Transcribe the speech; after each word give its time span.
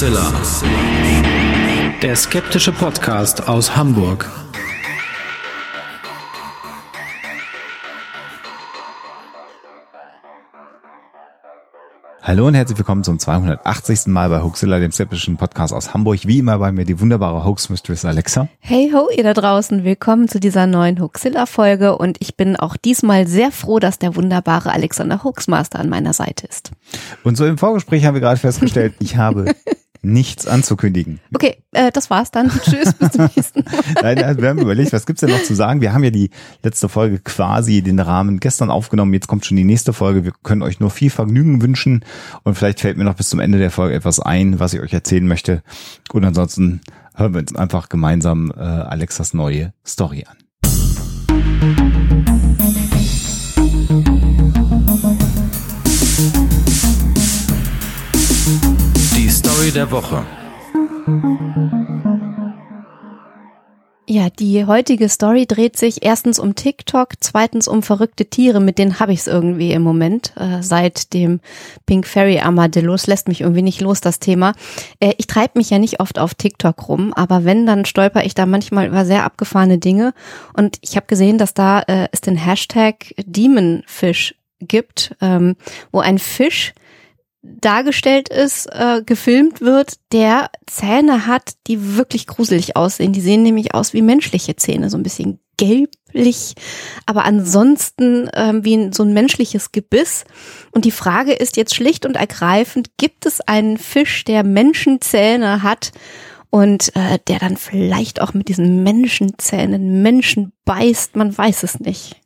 Hoaxilla. 0.00 0.32
Der 2.00 2.16
skeptische 2.16 2.72
Podcast 2.72 3.46
aus 3.46 3.76
Hamburg. 3.76 4.30
Hallo 12.22 12.46
und 12.46 12.54
herzlich 12.54 12.78
willkommen 12.78 13.04
zum 13.04 13.18
280. 13.18 14.06
Mal 14.06 14.30
bei 14.30 14.42
Hoaxilla, 14.42 14.78
dem 14.78 14.90
skeptischen 14.90 15.36
Podcast 15.36 15.74
aus 15.74 15.92
Hamburg. 15.92 16.26
Wie 16.26 16.38
immer 16.38 16.58
bei 16.58 16.72
mir 16.72 16.86
die 16.86 16.98
wunderbare 16.98 17.44
Hoax 17.44 17.68
Mistress 17.68 18.06
Alexa. 18.06 18.48
Hey 18.60 18.90
ho, 18.94 19.10
ihr 19.14 19.24
da 19.24 19.34
draußen. 19.34 19.84
Willkommen 19.84 20.28
zu 20.28 20.40
dieser 20.40 20.66
neuen 20.66 20.98
Hoaxilla-Folge 20.98 21.98
und 21.98 22.16
ich 22.20 22.38
bin 22.38 22.56
auch 22.56 22.78
diesmal 22.78 23.26
sehr 23.26 23.52
froh, 23.52 23.78
dass 23.78 23.98
der 23.98 24.16
wunderbare 24.16 24.72
Alexander 24.72 25.22
Hoaxmaster 25.24 25.78
an 25.78 25.90
meiner 25.90 26.14
Seite 26.14 26.46
ist. 26.46 26.70
Und 27.22 27.36
so 27.36 27.44
im 27.44 27.58
Vorgespräch 27.58 28.06
haben 28.06 28.14
wir 28.14 28.22
gerade 28.22 28.40
festgestellt, 28.40 28.94
ich 29.00 29.18
habe 29.18 29.54
nichts 30.02 30.46
anzukündigen. 30.46 31.20
Okay, 31.34 31.56
äh, 31.72 31.90
das 31.90 32.10
war's 32.10 32.30
dann. 32.30 32.50
Tschüss, 32.62 32.94
bis 32.94 33.10
zum 33.10 33.28
nächsten 33.34 33.64
Mal. 33.64 33.82
Nein, 34.14 34.38
wir 34.40 34.48
haben 34.48 34.58
überlegt, 34.58 34.92
was 34.92 35.06
gibt's 35.06 35.20
denn 35.20 35.30
noch 35.30 35.42
zu 35.42 35.54
sagen? 35.54 35.80
Wir 35.80 35.92
haben 35.92 36.04
ja 36.04 36.10
die 36.10 36.30
letzte 36.62 36.88
Folge 36.88 37.18
quasi 37.18 37.82
den 37.82 37.98
Rahmen 37.98 38.40
gestern 38.40 38.70
aufgenommen. 38.70 39.12
Jetzt 39.14 39.28
kommt 39.28 39.44
schon 39.44 39.56
die 39.56 39.64
nächste 39.64 39.92
Folge. 39.92 40.24
Wir 40.24 40.32
können 40.42 40.62
euch 40.62 40.80
nur 40.80 40.90
viel 40.90 41.10
Vergnügen 41.10 41.62
wünschen 41.62 42.04
und 42.42 42.54
vielleicht 42.54 42.80
fällt 42.80 42.96
mir 42.96 43.04
noch 43.04 43.14
bis 43.14 43.28
zum 43.28 43.40
Ende 43.40 43.58
der 43.58 43.70
Folge 43.70 43.94
etwas 43.94 44.20
ein, 44.20 44.58
was 44.60 44.72
ich 44.72 44.80
euch 44.80 44.92
erzählen 44.92 45.26
möchte. 45.26 45.62
Und 46.12 46.24
ansonsten 46.24 46.80
hören 47.14 47.34
wir 47.34 47.40
uns 47.40 47.54
einfach 47.54 47.88
gemeinsam 47.88 48.52
äh, 48.56 48.60
Alexas 48.60 49.34
neue 49.34 49.72
Story 49.84 50.24
an. 50.26 50.36
Story 59.60 59.72
der 59.72 59.90
Woche. 59.90 60.24
Ja, 64.08 64.30
die 64.30 64.64
heutige 64.64 65.10
Story 65.10 65.44
dreht 65.46 65.76
sich 65.76 66.02
erstens 66.02 66.38
um 66.38 66.54
TikTok, 66.54 67.12
zweitens 67.20 67.68
um 67.68 67.82
verrückte 67.82 68.24
Tiere, 68.24 68.58
mit 68.60 68.78
denen 68.78 69.00
habe 69.00 69.12
ich 69.12 69.18
es 69.18 69.26
irgendwie 69.26 69.72
im 69.72 69.82
Moment, 69.82 70.32
äh, 70.38 70.62
seit 70.62 71.12
dem 71.12 71.40
Pink 71.84 72.06
Fairy 72.06 72.38
Armadillo. 72.38 72.94
Es 72.94 73.06
lässt 73.06 73.28
mich 73.28 73.42
irgendwie 73.42 73.60
nicht 73.60 73.82
los, 73.82 74.00
das 74.00 74.18
Thema. 74.18 74.54
Äh, 74.98 75.12
ich 75.18 75.26
treibe 75.26 75.58
mich 75.58 75.68
ja 75.68 75.78
nicht 75.78 76.00
oft 76.00 76.18
auf 76.18 76.34
TikTok 76.34 76.88
rum, 76.88 77.12
aber 77.12 77.44
wenn, 77.44 77.66
dann 77.66 77.84
stolper 77.84 78.24
ich 78.24 78.32
da 78.32 78.46
manchmal 78.46 78.86
über 78.86 79.04
sehr 79.04 79.24
abgefahrene 79.24 79.76
Dinge. 79.76 80.14
Und 80.54 80.78
ich 80.80 80.96
habe 80.96 81.06
gesehen, 81.06 81.36
dass 81.36 81.52
da 81.52 81.80
äh, 81.80 82.08
es 82.12 82.22
den 82.22 82.36
Hashtag 82.36 83.12
Demonfish 83.26 84.34
gibt, 84.60 85.14
ähm, 85.20 85.56
wo 85.92 86.00
ein 86.00 86.18
Fisch 86.18 86.72
dargestellt 87.42 88.28
ist, 88.28 88.66
äh, 88.66 89.02
gefilmt 89.04 89.60
wird, 89.60 89.94
der 90.12 90.50
Zähne 90.66 91.26
hat, 91.26 91.54
die 91.66 91.96
wirklich 91.96 92.26
gruselig 92.26 92.76
aussehen. 92.76 93.12
Die 93.12 93.20
sehen 93.20 93.42
nämlich 93.42 93.74
aus 93.74 93.94
wie 93.94 94.02
menschliche 94.02 94.56
Zähne, 94.56 94.90
so 94.90 94.98
ein 94.98 95.02
bisschen 95.02 95.40
gelblich, 95.56 96.54
aber 97.06 97.24
ansonsten 97.24 98.30
ähm, 98.34 98.64
wie 98.64 98.76
ein, 98.76 98.92
so 98.92 99.02
ein 99.02 99.12
menschliches 99.12 99.72
Gebiss. 99.72 100.24
Und 100.70 100.84
die 100.84 100.90
Frage 100.90 101.32
ist 101.32 101.56
jetzt 101.56 101.74
schlicht 101.74 102.06
und 102.06 102.16
ergreifend, 102.16 102.90
gibt 102.96 103.26
es 103.26 103.40
einen 103.40 103.78
Fisch, 103.78 104.24
der 104.24 104.42
Menschenzähne 104.42 105.62
hat 105.62 105.92
und 106.50 106.94
äh, 106.96 107.18
der 107.28 107.38
dann 107.38 107.56
vielleicht 107.56 108.20
auch 108.20 108.34
mit 108.34 108.48
diesen 108.48 108.82
Menschenzähnen 108.82 110.02
Menschen 110.02 110.52
beißt? 110.64 111.16
Man 111.16 111.36
weiß 111.36 111.62
es 111.62 111.80
nicht. 111.80 112.19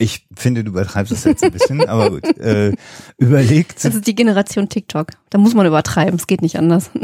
Ich 0.00 0.26
finde, 0.34 0.64
du 0.64 0.70
übertreibst 0.70 1.12
es 1.12 1.24
jetzt 1.24 1.44
ein 1.44 1.52
bisschen, 1.52 1.86
aber 1.88 2.08
gut. 2.10 2.24
Äh, 2.38 2.72
überlegt. 3.18 3.84
Das 3.84 3.94
ist 3.94 4.06
die 4.06 4.14
Generation 4.14 4.70
TikTok. 4.70 5.08
Da 5.28 5.36
muss 5.36 5.52
man 5.52 5.66
übertreiben, 5.66 6.14
es 6.14 6.26
geht 6.26 6.42
nicht 6.42 6.58
anders. 6.58 6.90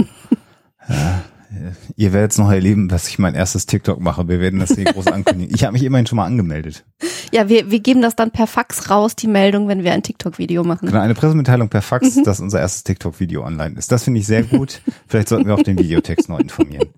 Ja, 0.88 1.72
ihr 1.96 2.12
werdet 2.12 2.32
es 2.32 2.38
noch 2.38 2.50
erleben, 2.50 2.88
dass 2.88 3.08
ich 3.08 3.18
mein 3.18 3.34
erstes 3.34 3.66
TikTok 3.66 3.98
mache. 4.00 4.28
Wir 4.28 4.40
werden 4.40 4.60
das 4.60 4.74
hier 4.74 4.84
groß 4.84 5.06
ankündigen. 5.08 5.54
Ich 5.54 5.64
habe 5.64 5.72
mich 5.72 5.82
immerhin 5.82 6.06
schon 6.06 6.16
mal 6.16 6.26
angemeldet. 6.26 6.84
Ja, 7.32 7.48
wir, 7.48 7.70
wir 7.70 7.80
geben 7.80 8.02
das 8.02 8.14
dann 8.14 8.30
per 8.30 8.46
Fax 8.46 8.90
raus, 8.90 9.16
die 9.16 9.26
Meldung, 9.26 9.66
wenn 9.66 9.82
wir 9.82 9.92
ein 9.92 10.02
TikTok-Video 10.02 10.64
machen. 10.64 10.86
Genau, 10.86 11.00
eine 11.00 11.14
Pressemitteilung 11.14 11.68
per 11.68 11.82
Fax, 11.82 12.22
dass 12.22 12.40
unser 12.40 12.60
erstes 12.60 12.84
TikTok-Video 12.84 13.44
online 13.44 13.76
ist. 13.78 13.90
Das 13.90 14.04
finde 14.04 14.20
ich 14.20 14.26
sehr 14.26 14.42
gut. 14.42 14.80
Vielleicht 15.08 15.28
sollten 15.28 15.46
wir 15.46 15.54
auch 15.54 15.62
den 15.62 15.78
Videotext 15.78 16.28
noch 16.28 16.38
informieren. 16.38 16.88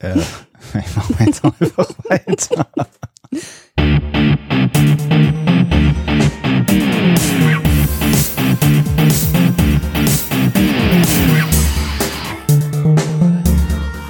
Äh, 0.00 0.18
ich 0.74 0.96
mache 0.96 1.24
jetzt 1.24 1.44
einfach 1.44 1.88
weiter. 2.08 2.66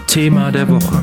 Thema 0.06 0.52
der 0.52 0.68
Woche. 0.68 1.02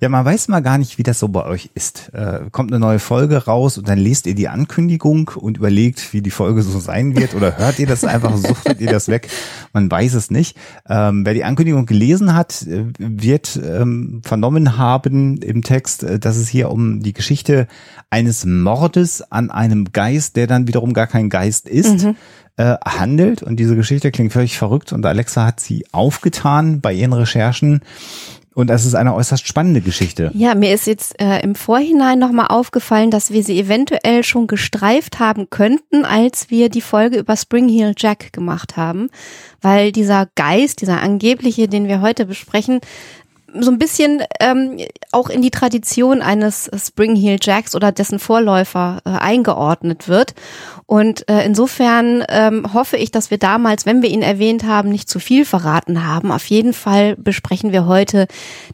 Ja, 0.00 0.08
man 0.08 0.24
weiß 0.24 0.48
mal 0.48 0.60
gar 0.60 0.78
nicht, 0.78 0.96
wie 0.96 1.02
das 1.02 1.18
so 1.18 1.28
bei 1.28 1.44
euch 1.44 1.68
ist. 1.74 2.10
Äh, 2.14 2.48
kommt 2.50 2.72
eine 2.72 2.80
neue 2.80 2.98
Folge 2.98 3.44
raus 3.44 3.76
und 3.76 3.86
dann 3.86 3.98
lest 3.98 4.26
ihr 4.26 4.34
die 4.34 4.48
Ankündigung 4.48 5.30
und 5.36 5.58
überlegt, 5.58 6.14
wie 6.14 6.22
die 6.22 6.30
Folge 6.30 6.62
so 6.62 6.78
sein 6.78 7.16
wird 7.16 7.34
oder 7.34 7.58
hört 7.58 7.78
ihr 7.78 7.86
das 7.86 8.04
einfach, 8.04 8.34
suchtet 8.36 8.80
ihr 8.80 8.90
das 8.90 9.08
weg? 9.08 9.28
Man 9.74 9.90
weiß 9.90 10.14
es 10.14 10.30
nicht. 10.30 10.56
Ähm, 10.88 11.26
wer 11.26 11.34
die 11.34 11.44
Ankündigung 11.44 11.84
gelesen 11.84 12.34
hat, 12.34 12.62
äh, 12.62 12.86
wird 12.98 13.60
ähm, 13.62 14.22
vernommen 14.24 14.78
haben 14.78 15.36
im 15.42 15.62
Text, 15.62 16.02
äh, 16.02 16.18
dass 16.18 16.38
es 16.38 16.48
hier 16.48 16.70
um 16.70 17.02
die 17.02 17.12
Geschichte 17.12 17.68
eines 18.08 18.46
Mordes 18.46 19.20
an 19.30 19.50
einem 19.50 19.92
Geist, 19.92 20.36
der 20.36 20.46
dann 20.46 20.66
wiederum 20.66 20.94
gar 20.94 21.08
kein 21.08 21.28
Geist 21.28 21.68
ist. 21.68 22.04
Mhm. 22.04 22.16
Äh, 22.56 22.76
handelt 22.84 23.42
und 23.42 23.56
diese 23.56 23.76
Geschichte 23.76 24.10
klingt 24.10 24.32
völlig 24.32 24.58
verrückt 24.58 24.92
und 24.92 25.06
Alexa 25.06 25.46
hat 25.46 25.60
sie 25.60 25.86
aufgetan 25.92 26.80
bei 26.80 26.92
ihren 26.92 27.12
Recherchen 27.12 27.80
und 28.60 28.68
das 28.68 28.84
ist 28.84 28.94
eine 28.94 29.14
äußerst 29.14 29.46
spannende 29.46 29.80
Geschichte. 29.80 30.30
Ja, 30.34 30.54
mir 30.54 30.74
ist 30.74 30.86
jetzt 30.86 31.20
äh, 31.20 31.40
im 31.40 31.54
Vorhinein 31.54 32.18
nochmal 32.18 32.46
aufgefallen, 32.48 33.10
dass 33.10 33.30
wir 33.30 33.42
sie 33.42 33.58
eventuell 33.58 34.22
schon 34.22 34.46
gestreift 34.46 35.18
haben 35.18 35.50
könnten, 35.50 36.04
als 36.04 36.50
wir 36.50 36.68
die 36.68 36.80
Folge 36.80 37.18
über 37.18 37.36
Spring 37.36 37.68
Heel 37.68 37.94
Jack 37.96 38.32
gemacht 38.32 38.76
haben. 38.76 39.10
Weil 39.60 39.92
dieser 39.92 40.28
Geist, 40.36 40.80
dieser 40.80 41.00
angebliche, 41.02 41.68
den 41.68 41.88
wir 41.88 42.00
heute 42.00 42.26
besprechen, 42.26 42.80
so 43.58 43.70
ein 43.70 43.78
bisschen 43.78 44.22
ähm, 44.40 44.78
auch 45.12 45.28
in 45.28 45.42
die 45.42 45.50
Tradition 45.50 46.22
eines 46.22 46.70
Spring 46.76 47.16
Heel 47.16 47.38
Jacks 47.40 47.74
oder 47.74 47.92
dessen 47.92 48.18
Vorläufer 48.18 49.00
äh, 49.04 49.10
eingeordnet 49.10 50.08
wird. 50.08 50.34
Und 50.86 51.28
äh, 51.28 51.44
insofern 51.44 52.24
ähm, 52.28 52.72
hoffe 52.74 52.96
ich, 52.96 53.10
dass 53.10 53.30
wir 53.30 53.38
damals, 53.38 53.86
wenn 53.86 54.02
wir 54.02 54.10
ihn 54.10 54.22
erwähnt 54.22 54.64
haben, 54.64 54.90
nicht 54.90 55.08
zu 55.08 55.18
viel 55.18 55.44
verraten 55.44 56.06
haben. 56.06 56.32
Auf 56.32 56.46
jeden 56.46 56.72
Fall 56.72 57.16
besprechen 57.16 57.72
wir 57.72 57.86
heute 57.86 58.26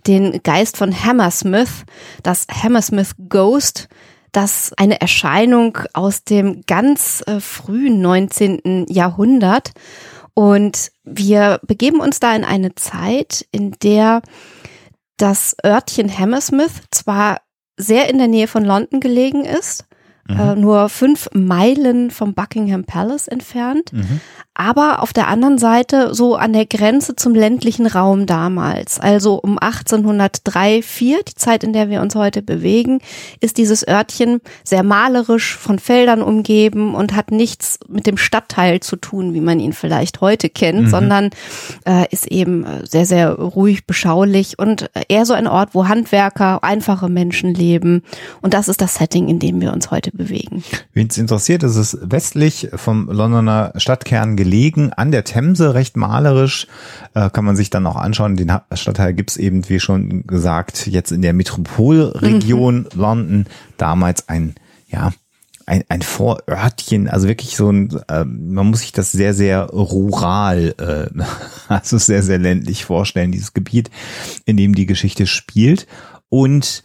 den 0.06 0.42
Geist 0.42 0.76
von 0.76 1.04
Hammersmith, 1.04 1.84
das 2.22 2.47
Hammersmith 2.62 3.12
Ghost 3.28 3.88
das 4.32 4.75
eine 4.76 5.00
Erscheinung 5.00 5.78
aus 5.94 6.22
dem 6.22 6.60
ganz 6.66 7.25
äh, 7.26 7.41
frühen 7.41 8.03
19. 8.03 8.84
Jahrhundert. 8.87 9.72
Und 10.34 10.93
wir 11.04 11.60
begeben 11.66 12.00
uns 12.00 12.20
da 12.20 12.37
in 12.37 12.44
eine 12.44 12.75
Zeit, 12.75 13.47
in 13.50 13.70
der 13.82 14.20
das 15.16 15.56
Örtchen 15.65 16.16
Hammersmith 16.16 16.82
zwar 16.91 17.41
sehr 17.77 18.09
in 18.09 18.19
der 18.19 18.29
Nähe 18.29 18.49
von 18.49 18.64
London 18.64 19.00
gelegen 19.00 19.44
ist, 19.44 19.85
Mhm. 20.29 20.40
äh, 20.40 20.56
nur 20.56 20.88
fünf 20.88 21.29
Meilen 21.35 22.11
vom 22.11 22.35
Buckingham 22.35 22.85
Palace 22.85 23.29
entfernt, 23.29 23.93
Mhm. 23.93 24.20
Aber 24.58 25.03
auf 25.03 25.12
der 25.12 25.29
anderen 25.29 25.58
Seite 25.58 26.14
so 26.14 26.35
an 26.37 26.53
der 26.53 26.67
Grenze 26.67 27.14
zum 27.14 27.35
ländlichen 27.35 27.87
Raum 27.87 28.26
damals, 28.26 28.99
also 28.99 29.35
um 29.35 29.58
1803, 29.58 30.82
4, 30.82 31.23
die 31.23 31.35
Zeit, 31.35 31.62
in 31.62 31.73
der 31.73 31.91
wir 31.91 32.00
uns 32.00 32.14
heute 32.14 32.43
bewegen, 32.43 33.00
ist 33.41 33.58
dieses 33.58 33.87
Örtchen 33.87 34.41
sehr 34.64 34.82
malerisch 34.82 35.55
von 35.56 35.79
Feldern 35.79 36.23
umgeben 36.23 36.94
und 36.94 37.14
hat 37.14 37.31
nichts 37.31 37.79
mit 37.88 38.06
dem 38.06 38.17
Stadtteil 38.17 38.81
zu 38.81 38.97
tun, 38.97 39.35
wie 39.35 39.41
man 39.41 39.61
ihn 39.61 39.73
vielleicht 39.75 40.20
heute 40.20 40.49
kennt, 40.49 40.82
Mhm. 40.82 40.88
sondern 40.91 41.31
äh, 41.85 42.06
ist 42.11 42.26
eben 42.26 42.64
äh, 42.64 42.87
sehr, 42.87 43.05
sehr 43.05 43.32
ruhig, 43.35 43.87
beschaulich 43.87 44.59
und 44.59 44.91
eher 45.09 45.26
so 45.26 45.35
ein 45.35 45.47
Ort, 45.47 45.70
wo 45.75 45.87
Handwerker, 45.88 46.64
einfache 46.64 47.09
Menschen 47.09 47.52
leben. 47.55 48.02
Und 48.41 48.55
das 48.55 48.69
ist 48.69 48.81
das 48.81 48.94
Setting, 48.94 49.29
in 49.29 49.38
dem 49.38 49.61
wir 49.61 49.73
uns 49.73 49.91
heute 49.91 50.11
bewegen. 50.12 50.64
Wen 50.94 51.09
es 51.09 51.19
interessiert, 51.19 51.62
ist 51.62 51.76
es 51.76 51.99
westlich 52.02 52.69
vom 52.75 53.09
Londoner 53.11 53.73
Stadtkern 53.76 54.37
gelegen, 54.37 54.45
an 54.93 55.10
der 55.10 55.25
Themse, 55.25 55.75
recht 55.75 55.96
malerisch. 55.96 56.66
Äh, 57.14 57.31
kann 57.31 57.44
man 57.44 57.56
sich 57.56 57.70
dann 57.70 57.87
auch 57.87 57.96
anschauen. 57.96 58.37
Den 58.37 58.52
Stadtteil 58.72 59.14
gibt's 59.14 59.37
eben, 59.37 59.69
wie 59.69 59.81
schon 59.81 60.26
gesagt, 60.26 60.87
jetzt 60.87 61.12
in 61.12 61.22
der 61.22 61.32
Metropolregion 61.32 62.87
London. 62.94 63.46
Damals 63.76 64.28
ein, 64.28 64.54
ja, 64.88 65.12
ein, 65.66 65.84
ein 65.88 66.02
Vorörtchen, 66.02 67.08
also 67.08 67.26
wirklich 67.26 67.56
so 67.56 67.70
ein, 67.70 67.90
äh, 68.08 68.25
man 68.25 68.69
muss 68.69 68.81
sich 68.81 68.93
das 68.93 69.12
sehr, 69.12 69.34
sehr 69.34 69.64
rural, 69.64 70.75
äh, 70.78 71.22
also 71.69 71.99
sehr, 71.99 72.22
sehr 72.22 72.38
ländlich 72.38 72.84
vorstellen, 72.84 73.32
dieses 73.32 73.52
Gebiet, 73.52 73.90
in 74.44 74.56
dem 74.56 74.75
die 74.75 74.87
Geschichte 74.87 75.26
spielt. 75.26 75.87
Und 76.28 76.84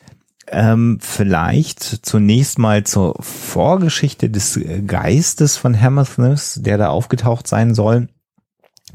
Ähm, 0.52 0.98
vielleicht 1.02 2.06
zunächst 2.06 2.60
mal 2.60 2.84
zur 2.84 3.16
Vorgeschichte 3.22 4.30
des 4.30 4.60
Geistes 4.86 5.56
von 5.56 5.80
Hammersmith, 5.80 6.60
der 6.62 6.78
da 6.78 6.90
aufgetaucht 6.90 7.48
sein 7.48 7.74
soll. 7.74 8.10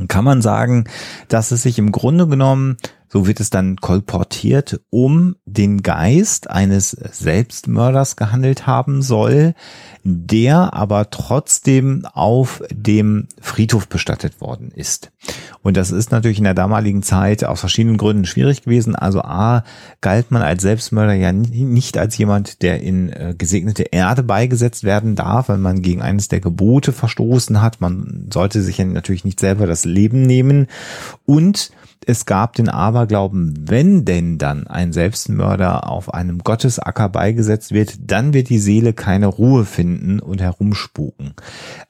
Kann 0.08 0.25
man 0.25 0.43
sagen, 0.43 0.85
dass 1.29 1.53
es 1.53 1.62
sich 1.62 1.79
im 1.79 1.93
Grunde 1.93 2.26
genommen 2.26 2.76
so 3.16 3.26
wird 3.26 3.40
es 3.40 3.48
dann 3.48 3.76
kolportiert, 3.76 4.82
um 4.90 5.36
den 5.46 5.80
Geist 5.82 6.50
eines 6.50 6.90
Selbstmörders 6.90 8.16
gehandelt 8.16 8.66
haben 8.66 9.00
soll, 9.00 9.54
der 10.04 10.74
aber 10.74 11.08
trotzdem 11.08 12.04
auf 12.12 12.62
dem 12.70 13.28
Friedhof 13.40 13.88
bestattet 13.88 14.42
worden 14.42 14.70
ist. 14.70 15.12
Und 15.62 15.78
das 15.78 15.92
ist 15.92 16.12
natürlich 16.12 16.36
in 16.36 16.44
der 16.44 16.52
damaligen 16.52 17.02
Zeit 17.02 17.42
aus 17.42 17.60
verschiedenen 17.60 17.96
Gründen 17.96 18.26
schwierig 18.26 18.64
gewesen. 18.64 18.94
Also 18.94 19.22
A, 19.22 19.64
galt 20.02 20.30
man 20.30 20.42
als 20.42 20.60
Selbstmörder 20.60 21.14
ja 21.14 21.32
nicht 21.32 21.96
als 21.96 22.19
jemand, 22.19 22.60
der 22.60 22.82
in 22.82 23.08
äh, 23.08 23.34
gesegnete 23.36 23.84
Erde 23.84 24.24
beigesetzt 24.24 24.84
werden 24.84 25.14
darf, 25.14 25.48
weil 25.48 25.56
man 25.56 25.80
gegen 25.80 26.02
eines 26.02 26.28
der 26.28 26.40
Gebote 26.40 26.92
verstoßen 26.92 27.62
hat. 27.62 27.80
Man 27.80 28.28
sollte 28.30 28.60
sich 28.60 28.76
ja 28.76 28.84
natürlich 28.84 29.24
nicht 29.24 29.40
selber 29.40 29.66
das 29.66 29.86
Leben 29.86 30.20
nehmen. 30.20 30.66
Und 31.24 31.70
es 32.06 32.25
gab 32.25 32.55
den 32.55 32.69
Aberglauben, 32.69 33.55
wenn 33.69 34.05
denn 34.05 34.38
dann 34.38 34.69
ein 34.69 34.93
Selbstmörder 34.93 35.91
auf 35.91 36.14
einem 36.14 36.38
Gottesacker 36.38 37.08
beigesetzt 37.08 37.73
wird, 37.73 37.97
dann 38.00 38.32
wird 38.32 38.49
die 38.49 38.61
Seele 38.61 38.93
keine 38.93 39.26
Ruhe 39.26 39.64
finden 39.64 40.20
und 40.20 40.41
herumspuken. 40.41 41.35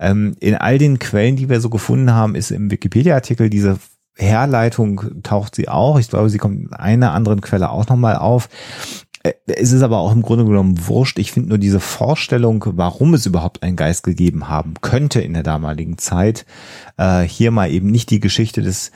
Ähm, 0.01 0.35
in 0.41 0.55
all 0.55 0.79
den 0.79 0.99
Quellen, 0.99 1.37
die 1.37 1.51
wir 1.51 1.61
so 1.61 1.69
gefunden 1.69 2.13
haben, 2.13 2.35
ist 2.35 2.51
im 2.51 2.71
Wikipedia-Artikel 2.71 3.51
diese 3.51 3.79
Herleitung 4.17 5.23
taucht 5.23 5.55
sie 5.55 5.69
auch. 5.69 5.99
Ich 5.99 6.09
glaube, 6.09 6.31
sie 6.31 6.39
kommt 6.39 6.61
in 6.61 6.73
einer 6.73 7.13
anderen 7.13 7.43
Quelle 7.43 7.71
auch 7.71 7.87
nochmal 7.87 8.17
auf. 8.17 8.49
Äh, 9.23 9.35
es 9.47 9.73
ist 9.73 9.83
aber 9.83 9.99
auch 9.99 10.13
im 10.13 10.23
Grunde 10.23 10.47
genommen 10.47 10.87
wurscht. 10.87 11.19
Ich 11.19 11.33
finde 11.33 11.51
nur 11.51 11.59
diese 11.59 11.81
Vorstellung, 11.81 12.65
warum 12.69 13.13
es 13.13 13.27
überhaupt 13.27 13.63
einen 13.63 13.77
Geist 13.77 14.03
gegeben 14.03 14.49
haben 14.49 14.75
könnte 14.81 15.21
in 15.21 15.35
der 15.35 15.43
damaligen 15.43 15.99
Zeit, 15.99 16.47
äh, 16.97 17.23
hier 17.23 17.51
mal 17.51 17.71
eben 17.71 17.91
nicht 17.91 18.09
die 18.09 18.21
Geschichte 18.21 18.63
des 18.63 18.93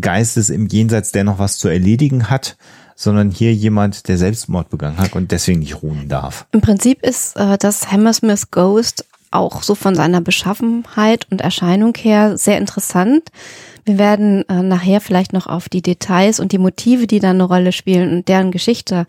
Geistes 0.00 0.50
im 0.50 0.66
Jenseits, 0.66 1.12
der 1.12 1.24
noch 1.24 1.38
was 1.38 1.58
zu 1.58 1.68
erledigen 1.68 2.30
hat, 2.30 2.56
sondern 2.96 3.30
hier 3.30 3.52
jemand, 3.52 4.08
der 4.08 4.18
Selbstmord 4.18 4.70
begangen 4.70 4.98
hat 4.98 5.14
und 5.14 5.30
deswegen 5.32 5.60
nicht 5.60 5.82
ruhen 5.82 6.08
darf. 6.08 6.46
Im 6.52 6.60
Prinzip 6.60 7.02
ist 7.02 7.36
äh, 7.36 7.58
das 7.58 7.90
Hammersmith 7.90 8.50
Ghost 8.50 9.04
auch 9.30 9.62
so 9.62 9.74
von 9.74 9.94
seiner 9.94 10.20
Beschaffenheit 10.20 11.26
und 11.30 11.40
Erscheinung 11.40 11.94
her 11.96 12.38
sehr 12.38 12.58
interessant. 12.58 13.30
Wir 13.84 13.98
werden 13.98 14.48
äh, 14.48 14.62
nachher 14.62 15.00
vielleicht 15.00 15.32
noch 15.32 15.46
auf 15.46 15.68
die 15.68 15.82
Details 15.82 16.40
und 16.40 16.52
die 16.52 16.58
Motive, 16.58 17.06
die 17.06 17.18
da 17.18 17.30
eine 17.30 17.44
Rolle 17.44 17.72
spielen 17.72 18.12
und 18.12 18.28
deren 18.28 18.52
Geschichte 18.52 19.06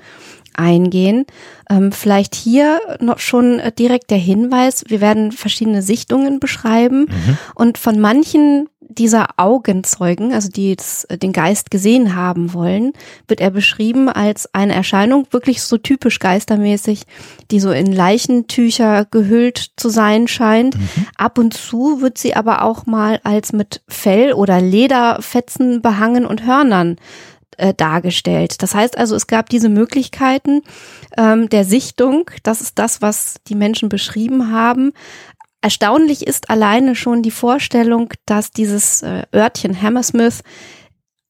eingehen. 0.54 1.26
Ähm, 1.70 1.92
vielleicht 1.92 2.36
hier 2.36 2.80
noch 3.00 3.20
schon 3.20 3.60
äh, 3.60 3.72
direkt 3.72 4.10
der 4.10 4.18
Hinweis, 4.18 4.84
wir 4.88 5.02
werden 5.02 5.32
verschiedene 5.32 5.82
Sichtungen 5.82 6.40
beschreiben 6.40 7.02
mhm. 7.02 7.38
und 7.56 7.78
von 7.78 8.00
manchen 8.00 8.68
dieser 8.88 9.28
Augenzeugen, 9.38 10.34
also 10.34 10.50
die 10.50 10.76
das, 10.76 11.06
äh, 11.06 11.18
den 11.18 11.34
Geist 11.34 11.72
gesehen 11.72 12.16
haben 12.16 12.54
wollen, 12.54 12.94
wird 13.28 13.42
er 13.42 13.52
beschrieben 13.52 14.10
als 14.10 14.54
eine 14.54 14.74
Erscheinung, 14.74 15.28
wirklich 15.32 15.62
so 15.62 15.78
typisch 15.78 16.20
geistermäßig, 16.20 17.04
die 17.52 17.60
so 17.60 17.72
in 17.72 17.92
Leichentücher 17.92 19.06
gehüllt 19.06 19.72
zu 19.76 19.90
sein 19.90 20.28
scheint. 20.28 20.78
Mhm. 20.78 21.08
Ab 21.18 21.38
und 21.38 21.54
zu 21.54 22.02
wird 22.02 22.18
sie 22.18 22.36
aber 22.36 22.64
auch 22.64 22.86
mal 22.86 23.20
als 23.24 23.54
mit 23.54 23.82
Fell 23.88 24.34
oder 24.34 24.62
Lederfetzen 24.62 25.82
behangen 25.82 26.26
und 26.26 26.46
Hörnern 26.46 26.98
äh, 27.58 27.74
dargestellt. 27.74 28.62
Das 28.62 28.76
heißt 28.76 28.98
also, 28.98 29.16
es 29.16 29.28
gab 29.28 29.50
diese 29.50 29.70
Möglichkeiten 29.70 30.62
ähm, 31.18 31.50
der 31.50 31.64
Sichtung. 31.64 32.30
Das 32.44 32.62
ist 32.62 32.78
das, 32.80 33.02
was 33.02 33.36
die 33.48 33.56
Menschen 33.56 33.90
beschrieben 33.90 34.52
haben. 34.52 34.92
Erstaunlich 35.66 36.28
ist 36.28 36.52
alleine 36.52 36.94
schon 36.94 37.24
die 37.24 37.32
Vorstellung, 37.32 38.14
dass 38.28 38.52
dieses 38.52 39.02
äh, 39.02 39.24
Örtchen 39.34 39.82
Hammersmith 39.82 40.44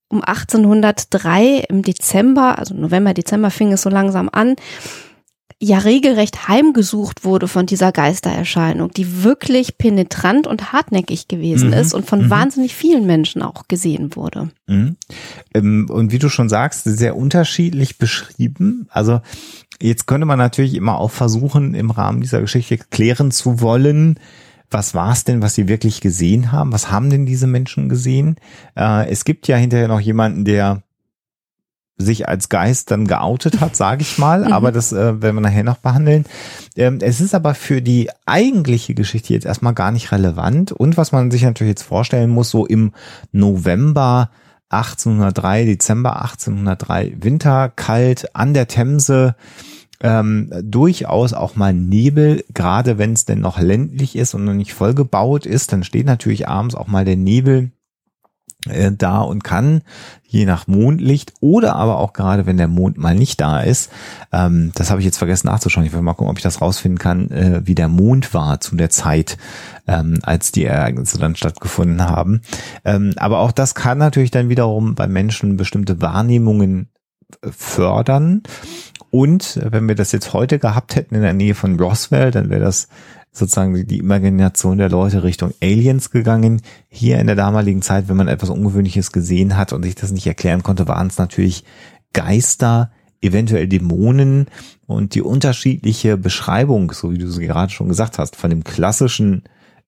um 0.10 0.22
1803 0.22 1.64
im 1.70 1.84
Dezember, 1.84 2.60
also 2.60 2.76
November, 2.76 3.14
Dezember 3.14 3.50
fing 3.50 3.72
es 3.72 3.84
so 3.84 3.90
langsam 3.90 4.28
an, 4.30 4.58
ja 5.62 5.78
regelrecht 5.78 6.50
heimgesucht 6.50 7.24
wurde 7.24 7.48
von 7.48 7.66
dieser 7.66 7.94
Geistererscheinung, 7.94 8.92
die 8.92 9.24
wirklich 9.24 9.78
penetrant 9.78 10.48
und 10.48 10.74
hartnäckig 10.74 11.30
gewesen 11.30 11.70
mhm. 11.70 11.76
ist 11.76 11.94
und 11.94 12.06
von 12.06 12.26
mhm. 12.26 12.30
wahnsinnig 12.30 12.76
vielen 12.76 13.06
Menschen 13.06 13.42
auch 13.42 13.70
gesehen 13.70 14.18
wurde. 14.18 14.50
Mhm. 14.68 14.98
Ähm, 15.54 15.88
und 15.90 16.12
wie 16.12 16.20
du 16.20 16.28
schon 16.28 16.50
sagst, 16.50 16.84
sehr 16.84 17.16
unterschiedlich 17.16 17.98
beschrieben. 17.98 18.88
Also 18.90 19.22
jetzt 19.82 20.08
könnte 20.08 20.26
man 20.26 20.40
natürlich 20.40 20.76
immer 20.76 20.98
auch 20.98 21.12
versuchen, 21.12 21.74
im 21.74 21.92
Rahmen 21.92 22.22
dieser 22.22 22.42
Geschichte 22.42 22.78
klären 22.78 23.32
zu 23.32 23.62
wollen, 23.62 24.20
was 24.72 24.94
war 24.94 25.12
es 25.12 25.24
denn, 25.24 25.42
was 25.42 25.56
sie 25.56 25.68
wirklich 25.68 26.02
gesehen 26.02 26.52
haben? 26.52 26.72
Was 26.72 26.92
haben 26.92 27.10
denn 27.10 27.26
diese 27.26 27.48
Menschen 27.48 27.88
gesehen? 27.88 28.36
Äh, 28.76 29.10
es 29.10 29.24
gibt 29.24 29.48
ja 29.48 29.58
hinterher 29.58 29.88
noch 29.88 30.00
jemanden, 30.00 30.44
der 30.44 30.82
sich 31.98 32.28
als 32.28 32.50
Geist 32.50 32.92
dann 32.92 33.08
geoutet 33.08 33.62
hat, 33.62 33.76
sage 33.76 34.02
ich 34.02 34.18
mal, 34.18 34.46
mhm. 34.46 34.54
aber 34.54 34.72
das 34.72 34.92
äh, 34.92 35.22
werden 35.22 35.36
wir 35.36 35.42
nachher 35.42 35.64
noch 35.64 35.78
behandeln. 35.78 36.26
Ähm, 36.76 37.00
es 37.02 37.22
ist 37.22 37.34
aber 37.34 37.54
für 37.54 37.82
die 37.82 38.10
eigentliche 38.26 38.94
Geschichte 38.94 39.34
jetzt 39.34 39.46
erstmal 39.46 39.74
gar 39.74 39.92
nicht 39.92 40.12
relevant 40.12 40.72
und 40.72 40.98
was 40.98 41.12
man 41.12 41.32
sich 41.32 41.44
natürlich 41.44 41.72
jetzt 41.72 41.84
vorstellen 41.84 42.30
muss, 42.30 42.50
so 42.50 42.66
im 42.66 42.92
November 43.32 44.30
1803, 44.78 45.66
Dezember 45.66 46.22
1803, 46.22 47.18
Winter, 47.20 47.72
kalt, 47.76 48.36
an 48.36 48.54
der 48.54 48.68
Themse, 48.68 49.36
ähm, 50.02 50.52
durchaus 50.62 51.34
auch 51.34 51.56
mal 51.56 51.74
Nebel, 51.74 52.44
gerade 52.54 52.98
wenn 52.98 53.14
es 53.14 53.26
denn 53.26 53.40
noch 53.40 53.60
ländlich 53.60 54.16
ist 54.16 54.34
und 54.34 54.46
noch 54.46 54.54
nicht 54.54 54.74
vollgebaut 54.74 55.46
ist, 55.46 55.72
dann 55.72 55.84
steht 55.84 56.06
natürlich 56.06 56.48
abends 56.48 56.76
auch 56.76 56.88
mal 56.88 57.06
der 57.06 57.16
Nebel 57.16 57.72
äh, 58.70 58.92
da 58.92 59.22
und 59.22 59.44
kann, 59.44 59.82
je 60.24 60.46
nach 60.46 60.68
Mondlicht 60.68 61.34
oder 61.40 61.76
aber 61.76 61.98
auch 62.00 62.14
gerade, 62.14 62.46
wenn 62.46 62.58
der 62.58 62.68
Mond 62.68 62.98
mal 62.98 63.16
nicht 63.16 63.40
da 63.40 63.62
ist. 63.62 63.92
Ähm, 64.32 64.72
das 64.76 64.90
habe 64.90 65.00
ich 65.00 65.06
jetzt 65.06 65.18
vergessen 65.18 65.48
nachzuschauen. 65.48 65.86
Ich 65.86 65.94
will 65.94 66.02
mal 66.02 66.14
gucken, 66.14 66.32
ob 66.32 66.38
ich 66.38 66.44
das 66.44 66.62
rausfinden 66.62 67.00
kann, 67.00 67.32
äh, 67.32 67.62
wie 67.64 67.76
der 67.76 67.88
Mond 67.88 68.34
war 68.34 68.60
zu 68.60 68.76
der 68.76 68.90
Zeit, 68.90 69.38
ähm, 69.88 70.20
als 70.24 70.52
die 70.52 70.66
Ereignisse 70.66 71.18
dann 71.20 71.36
stattgefunden 71.36 72.02
haben. 72.04 72.42
Ähm, 72.84 73.14
aber 73.16 73.40
auch 73.40 73.52
das 73.52 73.76
kann 73.76 73.98
natürlich 73.98 74.32
dann 74.32 74.50
wiederum 74.50 74.96
bei 74.96 75.08
Menschen 75.08 75.58
bestimmte 75.58 76.02
Wahrnehmungen 76.02 76.90
äh, 77.42 77.50
fördern. 77.52 78.44
Und 79.12 79.62
wenn 79.64 79.88
wir 79.88 79.96
das 79.96 80.12
jetzt 80.12 80.34
heute 80.34 80.60
gehabt 80.60 80.98
hätten 80.98 81.16
in 81.16 81.22
der 81.22 81.32
Nähe 81.32 81.56
von 81.56 81.80
Roswell, 81.80 82.32
dann 82.32 82.50
wäre 82.50 82.60
das 82.60 82.90
sozusagen 83.38 83.86
die 83.86 84.00
Imagination 84.00 84.78
der 84.78 84.90
Leute 84.90 85.24
Richtung 85.24 85.54
Aliens 85.62 86.10
gegangen. 86.10 86.62
Hier 86.88 87.20
in 87.20 87.28
der 87.28 87.36
damaligen 87.36 87.82
Zeit, 87.82 88.08
wenn 88.08 88.18
man 88.18 88.28
etwas 88.28 88.50
Ungewöhnliches 88.50 89.12
gesehen 89.12 89.58
hat 89.58 89.74
und 89.74 89.84
sich 89.84 89.96
das 89.96 90.12
nicht 90.12 90.28
erklären 90.28 90.64
konnte, 90.64 90.88
waren 90.88 91.08
es 91.08 91.18
natürlich 91.18 91.64
Geister, 92.14 92.92
eventuell 93.22 93.68
Dämonen 93.68 94.48
und 94.88 95.16
die 95.16 95.22
unterschiedliche 95.22 96.18
Beschreibung, 96.18 96.92
so 96.92 97.12
wie 97.12 97.18
du 97.18 97.28
es 97.28 97.40
gerade 97.40 97.72
schon 97.72 97.90
gesagt 97.90 98.20
hast, 98.20 98.36
von 98.36 98.50
dem 98.50 98.64
klassischen 98.64 99.44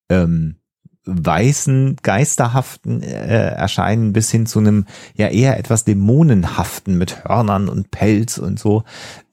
ähm, 0.10 0.58
weißen, 1.06 1.98
geisterhaften 2.04 3.02
äh, 3.02 3.52
Erscheinen 3.52 4.12
bis 4.12 4.30
hin 4.30 4.46
zu 4.46 4.60
einem 4.60 4.86
ja 5.16 5.28
eher 5.28 5.58
etwas 5.58 5.86
dämonenhaften 5.86 6.98
mit 6.98 7.24
Hörnern 7.24 7.70
und 7.70 7.92
Pelz 7.92 8.38
und 8.38 8.60
so, 8.60 8.84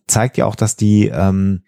zeigt 0.06 0.37
ja 0.37 0.47
auch, 0.47 0.54
dass 0.54 0.76
die 0.76 1.09
ähm, 1.09 1.62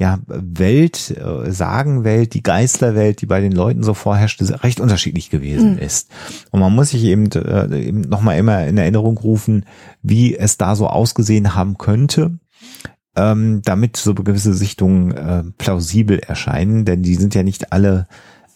ja, 0.00 0.18
Welt, 0.26 1.10
äh, 1.10 1.52
Sagenwelt, 1.52 2.32
die 2.32 2.42
Geisterwelt, 2.42 3.20
die 3.20 3.26
bei 3.26 3.42
den 3.42 3.52
Leuten 3.52 3.82
so 3.82 3.92
vorherrschte, 3.92 4.62
recht 4.64 4.80
unterschiedlich 4.80 5.28
gewesen 5.28 5.74
mhm. 5.74 5.78
ist. 5.78 6.10
Und 6.50 6.60
man 6.60 6.74
muss 6.74 6.88
sich 6.88 7.04
eben, 7.04 7.30
äh, 7.32 7.78
eben 7.78 8.00
nochmal 8.00 8.38
immer 8.38 8.66
in 8.66 8.78
Erinnerung 8.78 9.18
rufen, 9.18 9.66
wie 10.00 10.34
es 10.34 10.56
da 10.56 10.74
so 10.74 10.86
ausgesehen 10.86 11.54
haben 11.54 11.76
könnte, 11.76 12.38
ähm, 13.14 13.60
damit 13.62 13.98
so 13.98 14.14
gewisse 14.14 14.54
Sichtungen 14.54 15.10
äh, 15.12 15.44
plausibel 15.58 16.18
erscheinen, 16.18 16.86
denn 16.86 17.02
die 17.02 17.16
sind 17.16 17.34
ja 17.34 17.42
nicht 17.42 17.70
alle 17.70 18.08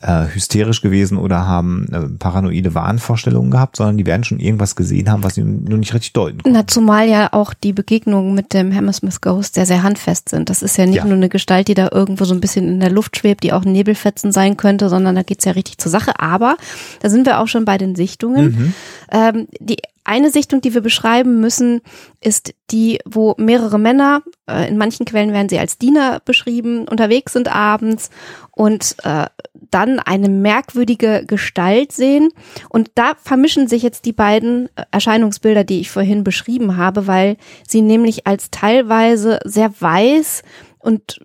äh, 0.05 0.27
hysterisch 0.35 0.83
gewesen 0.83 1.17
oder 1.17 1.47
haben 1.47 1.87
äh, 1.91 2.19
paranoide 2.19 2.75
Wahnvorstellungen 2.75 3.51
gehabt, 3.51 3.77
sondern 3.77 3.97
die 3.97 4.05
werden 4.05 4.23
schon 4.23 4.39
irgendwas 4.39 4.77
gesehen 4.77 5.11
haben, 5.11 5.25
was 5.25 5.35
sie 5.35 5.43
nur 5.43 5.79
nicht 5.79 5.95
richtig 5.95 6.13
deuten 6.13 6.43
konnten. 6.43 6.53
Na, 6.57 6.67
zumal 6.67 7.09
ja 7.09 7.33
auch 7.33 7.55
die 7.55 7.73
Begegnungen 7.73 8.35
mit 8.35 8.53
dem 8.53 8.75
Hammersmith 8.75 9.23
Ghost 9.23 9.55
sehr, 9.55 9.65
sehr 9.65 9.83
handfest 9.83 10.29
sind. 10.29 10.51
Das 10.51 10.63
ist 10.63 10.77
ja 10.77 10.85
nicht 10.85 10.97
ja. 10.97 11.05
nur 11.05 11.15
eine 11.15 11.31
Gestalt, 11.31 11.69
die 11.69 11.75
da 11.75 11.89
irgendwo 11.91 12.25
so 12.25 12.35
ein 12.35 12.41
bisschen 12.41 12.69
in 12.69 12.81
der 12.81 12.91
Luft 12.91 13.17
schwebt, 13.17 13.43
die 13.43 13.53
auch 13.53 13.65
Nebelfetzen 13.65 14.31
sein 14.31 14.59
könnte, 14.59 14.91
sondern 14.91 15.15
da 15.15 15.23
geht's 15.23 15.47
ja 15.47 15.53
richtig 15.53 15.79
zur 15.79 15.91
Sache. 15.91 16.21
Aber 16.21 16.57
da 17.01 17.09
sind 17.09 17.25
wir 17.25 17.41
auch 17.41 17.49
schon 17.49 17.65
bei 17.65 17.79
den 17.79 17.95
Sichtungen. 17.95 18.45
Mhm. 18.45 18.75
Ähm, 19.11 19.49
die 19.59 19.79
eine 20.05 20.31
Sichtung, 20.31 20.61
die 20.61 20.75
wir 20.75 20.83
beschreiben 20.83 21.41
müssen, 21.41 21.81
ist 22.21 22.55
die, 22.71 23.01
wo 23.07 23.35
mehrere 23.39 23.79
Männer, 23.79 24.23
äh, 24.47 24.69
in 24.69 24.77
manchen 24.77 25.07
Quellen 25.07 25.33
werden 25.33 25.49
sie 25.49 25.59
als 25.59 25.79
Diener 25.79 26.21
beschrieben, 26.25 26.87
unterwegs 26.87 27.33
sind 27.33 27.49
abends 27.49 28.11
und 28.51 28.97
äh, 29.03 29.27
dann 29.71 29.99
eine 29.99 30.28
merkwürdige 30.28 31.25
Gestalt 31.26 31.92
sehen. 31.92 32.30
Und 32.68 32.90
da 32.94 33.12
vermischen 33.23 33.68
sich 33.68 33.83
jetzt 33.83 34.04
die 34.04 34.12
beiden 34.12 34.68
äh, 34.76 34.85
Erscheinungsbilder, 34.90 35.64
die 35.64 35.80
ich 35.80 35.90
vorhin 35.90 36.25
beschrieben 36.25 36.76
habe, 36.76 37.06
weil 37.06 37.37
sie 37.66 37.83
nämlich 37.83 38.26
als 38.26 38.50
teilweise 38.50 39.40
sehr 39.44 39.73
weiß 39.80 40.42
und 40.78 41.18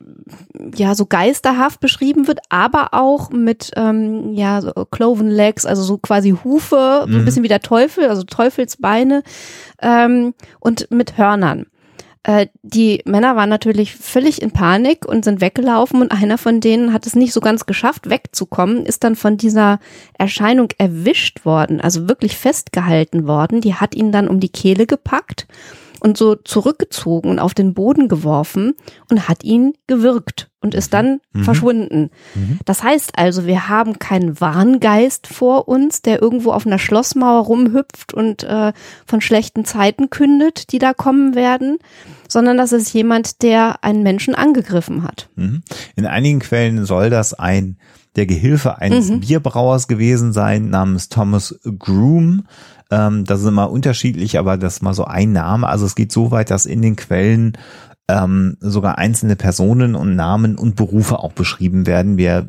ja 0.76 0.96
so 0.96 1.06
geisterhaft 1.06 1.82
beschrieben 1.82 2.28
wird, 2.28 2.40
aber 2.48 2.94
auch 2.94 3.30
mit 3.30 3.72
ähm, 3.76 4.34
ja 4.34 4.62
so 4.62 4.72
Cloven 4.90 5.30
Legs, 5.30 5.66
also 5.66 5.84
so 5.84 5.98
quasi 5.98 6.34
Hufe, 6.46 7.02
so 7.08 7.14
ein 7.14 7.22
Mhm. 7.22 7.26
bisschen 7.26 7.44
wie 7.44 7.50
der 7.50 7.60
Teufel, 7.60 8.08
also 8.08 8.24
Teufelsbeine 8.24 9.22
ähm, 9.82 10.34
und 10.62 10.90
mit 10.92 11.18
Hörnern. 11.18 11.66
Äh, 12.24 12.48
die 12.64 13.02
Männer 13.06 13.36
waren 13.36 13.50
natürlich 13.50 13.96
völlig 13.96 14.42
in 14.42 14.52
Panik 14.52 15.06
und 15.06 15.24
sind 15.24 15.42
weggelaufen 15.42 16.02
und 16.02 16.12
einer 16.12 16.38
von 16.38 16.60
denen 16.60 16.92
hat 16.92 17.06
es 17.06 17.16
nicht 17.16 17.34
so 17.34 17.40
ganz 17.40 17.66
geschafft, 17.66 18.10
wegzukommen, 18.10 18.86
ist 18.86 19.04
dann 19.04 19.16
von 19.16 19.38
dieser 19.38 19.80
Erscheinung 20.18 20.70
erwischt 20.78 21.46
worden, 21.46 21.80
also 21.80 22.10
wirklich 22.10 22.38
festgehalten 22.38 23.26
worden. 23.28 23.62
Die 23.62 23.76
hat 23.76 23.96
ihn 23.96 24.12
dann 24.12 24.28
um 24.28 24.40
die 24.40 24.50
Kehle 24.50 24.86
gepackt 24.86 25.48
und 26.00 26.18
so 26.18 26.36
zurückgezogen 26.36 27.30
und 27.30 27.40
auf 27.40 27.54
den 27.54 27.74
Boden 27.74 28.08
geworfen 28.08 28.74
und 29.10 29.28
hat 29.28 29.44
ihn 29.44 29.74
gewürgt 29.88 30.50
und 30.62 30.74
ist 30.76 30.94
dann 30.94 31.20
Mhm. 31.34 31.44
verschwunden. 31.44 32.10
Das 32.66 32.84
heißt 32.84 33.12
also, 33.18 33.46
wir 33.46 33.70
haben 33.70 33.98
keinen 34.00 34.40
Warngeist 34.42 35.28
vor 35.28 35.68
uns, 35.68 36.02
der 36.02 36.22
irgendwo 36.22 36.52
auf 36.52 36.66
einer 36.66 36.80
Schlossmauer 36.80 37.46
rumhüpft 37.46 38.14
und 38.14 38.44
äh, 38.44 38.74
von 39.06 39.22
schlechten 39.22 39.64
Zeiten 39.66 40.10
kündet, 40.10 40.72
die 40.72 40.80
da 40.80 40.94
kommen 40.94 41.36
werden, 41.36 41.78
sondern 42.28 42.58
das 42.58 42.72
ist 42.74 42.94
jemand, 42.94 43.42
der 43.42 43.84
einen 43.84 44.04
Menschen 44.04 44.36
angegriffen 44.36 45.04
hat. 45.04 45.30
Mhm. 45.36 45.64
In 45.96 46.06
einigen 46.06 46.40
Quellen 46.40 46.86
soll 46.86 47.10
das 47.10 47.34
ein 47.34 47.78
der 48.16 48.26
Gehilfe 48.26 48.80
eines 48.80 49.10
Mhm. 49.10 49.20
Bierbrauers 49.22 49.88
gewesen 49.88 50.34
sein, 50.34 50.70
namens 50.70 51.10
Thomas 51.10 51.58
Groom. 51.78 52.48
Ähm, 52.92 53.26
das 53.26 53.42
ist 53.42 53.48
immer 53.48 53.70
unterschiedlich, 53.70 54.40
aber 54.40 54.58
das 54.58 54.76
ist 54.76 54.82
mal 54.82 54.94
so 54.94 55.06
ein 55.06 55.32
Name. 55.32 55.68
Also 55.68 55.86
es 55.86 55.96
geht 55.96 56.12
so 56.12 56.32
weit, 56.32 56.50
dass 56.50 56.66
in 56.66 56.82
den 56.82 56.96
Quellen 56.96 57.58
ähm, 58.10 58.58
sogar 58.60 58.98
einzelne 58.98 59.36
Personen 59.36 59.94
und 59.96 60.16
Namen 60.16 60.58
und 60.58 60.76
Berufe 60.76 61.20
auch 61.20 61.34
beschrieben 61.34 61.86
werden. 61.86 62.18
Wir 62.18 62.46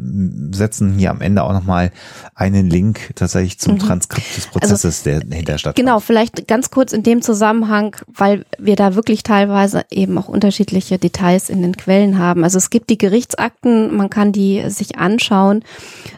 setzen 0.52 0.94
hier 0.94 1.10
am 1.10 1.20
Ende 1.20 1.42
auch 1.42 1.52
nochmal 1.52 1.92
einen 2.34 2.70
Link 2.70 3.10
tatsächlich 3.14 3.58
zum 3.58 3.74
Mhm. 3.74 3.78
Transkript 3.80 4.36
des 4.36 4.46
Prozesses, 4.46 5.02
der 5.02 5.20
dahinter 5.20 5.58
stattfand. 5.58 5.76
Genau, 5.76 6.00
vielleicht 6.00 6.48
ganz 6.48 6.70
kurz 6.70 6.92
in 6.92 7.02
dem 7.02 7.20
Zusammenhang, 7.20 7.94
weil 8.08 8.46
wir 8.58 8.76
da 8.76 8.94
wirklich 8.94 9.22
teilweise 9.22 9.82
eben 9.90 10.16
auch 10.16 10.28
unterschiedliche 10.28 10.98
Details 10.98 11.50
in 11.50 11.60
den 11.60 11.76
Quellen 11.76 12.18
haben. 12.18 12.42
Also 12.42 12.56
es 12.56 12.70
gibt 12.70 12.88
die 12.88 12.98
Gerichtsakten, 12.98 13.94
man 13.94 14.08
kann 14.08 14.32
die 14.32 14.64
sich 14.70 14.96
anschauen. 14.98 15.62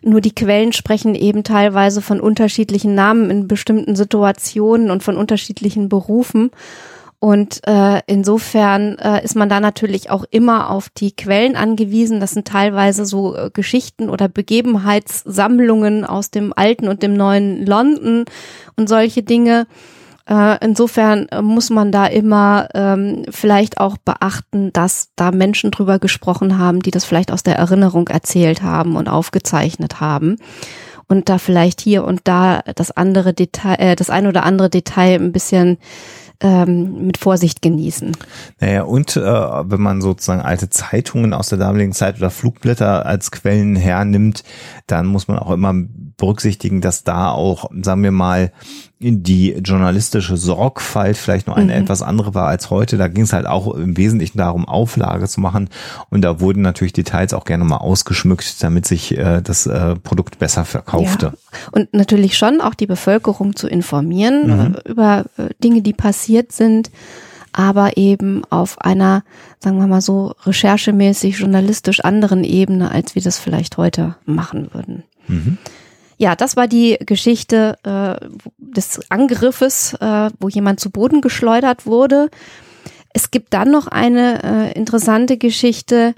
Nur 0.02 0.20
die 0.20 0.34
Quellen 0.34 0.72
sprechen 0.72 1.16
eben 1.16 1.42
teilweise 1.42 2.00
von 2.00 2.20
unterschiedlichen 2.20 2.94
Namen 2.94 3.30
in 3.30 3.48
bestimmten 3.48 3.96
Situationen 3.96 4.90
und 4.90 5.02
von 5.02 5.16
unterschiedlichen 5.16 5.88
Berufen. 5.88 6.50
Und 7.22 7.60
äh, 7.68 8.00
insofern 8.08 8.98
äh, 8.98 9.22
ist 9.22 9.36
man 9.36 9.48
da 9.48 9.60
natürlich 9.60 10.10
auch 10.10 10.24
immer 10.32 10.70
auf 10.70 10.88
die 10.88 11.14
Quellen 11.14 11.54
angewiesen. 11.54 12.18
Das 12.18 12.32
sind 12.32 12.48
teilweise 12.48 13.06
so 13.06 13.36
äh, 13.36 13.48
Geschichten 13.52 14.10
oder 14.10 14.26
Begebenheitssammlungen 14.26 16.04
aus 16.04 16.32
dem 16.32 16.52
alten 16.52 16.88
und 16.88 17.04
dem 17.04 17.14
neuen 17.14 17.64
London 17.64 18.24
und 18.74 18.88
solche 18.88 19.22
Dinge. 19.22 19.68
Äh, 20.28 20.56
insofern 20.64 21.28
äh, 21.28 21.42
muss 21.42 21.70
man 21.70 21.92
da 21.92 22.06
immer 22.06 22.68
ähm, 22.74 23.24
vielleicht 23.30 23.78
auch 23.78 23.98
beachten, 23.98 24.72
dass 24.72 25.10
da 25.14 25.30
Menschen 25.30 25.70
drüber 25.70 26.00
gesprochen 26.00 26.58
haben, 26.58 26.80
die 26.80 26.90
das 26.90 27.04
vielleicht 27.04 27.30
aus 27.30 27.44
der 27.44 27.54
Erinnerung 27.54 28.08
erzählt 28.08 28.64
haben 28.64 28.96
und 28.96 29.08
aufgezeichnet 29.08 30.00
haben 30.00 30.38
und 31.06 31.28
da 31.28 31.38
vielleicht 31.38 31.80
hier 31.80 32.04
und 32.04 32.22
da 32.24 32.62
das 32.74 32.90
andere 32.90 33.32
Detail, 33.32 33.76
äh, 33.78 33.96
das 33.96 34.10
ein 34.10 34.26
oder 34.26 34.44
andere 34.44 34.70
Detail 34.70 35.20
ein 35.20 35.30
bisschen 35.30 35.78
ähm, 36.42 37.06
mit 37.06 37.18
Vorsicht 37.18 37.62
genießen. 37.62 38.16
Naja, 38.60 38.82
und 38.82 39.16
äh, 39.16 39.22
wenn 39.22 39.80
man 39.80 40.02
sozusagen 40.02 40.42
alte 40.42 40.68
Zeitungen 40.68 41.32
aus 41.32 41.48
der 41.48 41.58
damaligen 41.58 41.92
Zeit 41.92 42.18
oder 42.18 42.30
Flugblätter 42.30 43.06
als 43.06 43.30
Quellen 43.30 43.76
hernimmt, 43.76 44.42
dann 44.86 45.06
muss 45.06 45.28
man 45.28 45.38
auch 45.38 45.52
immer 45.52 45.72
berücksichtigen, 46.16 46.80
dass 46.80 47.04
da 47.04 47.30
auch, 47.30 47.70
sagen 47.82 48.02
wir 48.02 48.12
mal, 48.12 48.52
die 49.02 49.50
journalistische 49.64 50.36
Sorgfalt 50.36 51.16
vielleicht 51.16 51.46
noch 51.46 51.56
eine 51.56 51.74
Mhm. 51.74 51.82
etwas 51.82 52.02
andere 52.02 52.34
war 52.34 52.46
als 52.48 52.70
heute. 52.70 52.96
Da 52.96 53.08
ging 53.08 53.24
es 53.24 53.32
halt 53.32 53.46
auch 53.46 53.74
im 53.74 53.96
Wesentlichen 53.96 54.38
darum, 54.38 54.66
Auflage 54.66 55.26
zu 55.28 55.40
machen. 55.40 55.68
Und 56.10 56.22
da 56.22 56.40
wurden 56.40 56.62
natürlich 56.62 56.92
Details 56.92 57.34
auch 57.34 57.44
gerne 57.44 57.64
mal 57.64 57.78
ausgeschmückt, 57.78 58.62
damit 58.62 58.86
sich 58.86 59.16
äh, 59.18 59.40
das 59.42 59.66
äh, 59.66 59.96
Produkt 59.96 60.38
besser 60.38 60.64
verkaufte. 60.64 61.26
Ja. 61.26 61.58
Und 61.72 61.92
natürlich 61.92 62.38
schon 62.38 62.60
auch 62.60 62.74
die 62.74 62.86
Bevölkerung 62.86 63.56
zu 63.56 63.66
informieren 63.68 64.46
Mhm. 64.46 64.74
äh, 64.84 64.88
über 64.90 65.24
äh, 65.36 65.48
Dinge, 65.62 65.82
die 65.82 65.92
passiert 65.92 66.52
sind, 66.52 66.90
aber 67.52 67.96
eben 67.96 68.44
auf 68.50 68.80
einer, 68.80 69.24
sagen 69.58 69.78
wir 69.78 69.86
mal 69.86 70.00
so, 70.00 70.34
recherchemäßig, 70.46 71.38
journalistisch 71.38 72.00
anderen 72.00 72.44
Ebene, 72.44 72.90
als 72.90 73.14
wir 73.14 73.22
das 73.22 73.38
vielleicht 73.38 73.76
heute 73.76 74.16
machen 74.24 74.70
würden. 74.72 75.02
Mhm. 75.28 75.58
Ja, 76.22 76.36
das 76.36 76.54
war 76.54 76.68
die 76.68 76.98
Geschichte 77.00 77.76
äh, 77.82 78.28
des 78.56 79.10
Angriffes, 79.10 79.94
äh, 79.94 80.30
wo 80.38 80.48
jemand 80.48 80.78
zu 80.78 80.90
Boden 80.90 81.20
geschleudert 81.20 81.84
wurde. 81.84 82.30
Es 83.12 83.32
gibt 83.32 83.52
dann 83.52 83.72
noch 83.72 83.88
eine 83.88 84.40
äh, 84.44 84.72
interessante 84.78 85.36
Geschichte, 85.36 86.14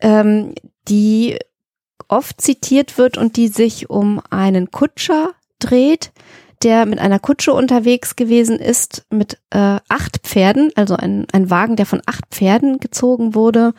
ähm, 0.00 0.52
die 0.88 1.38
oft 2.08 2.42
zitiert 2.42 2.98
wird 2.98 3.16
und 3.16 3.38
die 3.38 3.48
sich 3.48 3.88
um 3.88 4.20
einen 4.28 4.70
Kutscher 4.70 5.30
dreht, 5.60 6.12
der 6.62 6.84
mit 6.84 6.98
einer 6.98 7.18
Kutsche 7.18 7.54
unterwegs 7.54 8.16
gewesen 8.16 8.58
ist, 8.58 9.06
mit 9.08 9.38
äh, 9.48 9.78
acht 9.88 10.18
Pferden, 10.24 10.72
also 10.74 10.94
ein, 10.94 11.26
ein 11.32 11.48
Wagen, 11.48 11.76
der 11.76 11.86
von 11.86 12.02
acht 12.04 12.26
Pferden 12.30 12.80
gezogen 12.80 13.34
wurde 13.34 13.72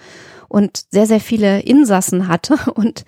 und 0.49 0.81
sehr, 0.91 1.05
sehr 1.05 1.21
viele 1.21 1.61
Insassen 1.61 2.27
hatte. 2.27 2.57
Und 2.73 3.05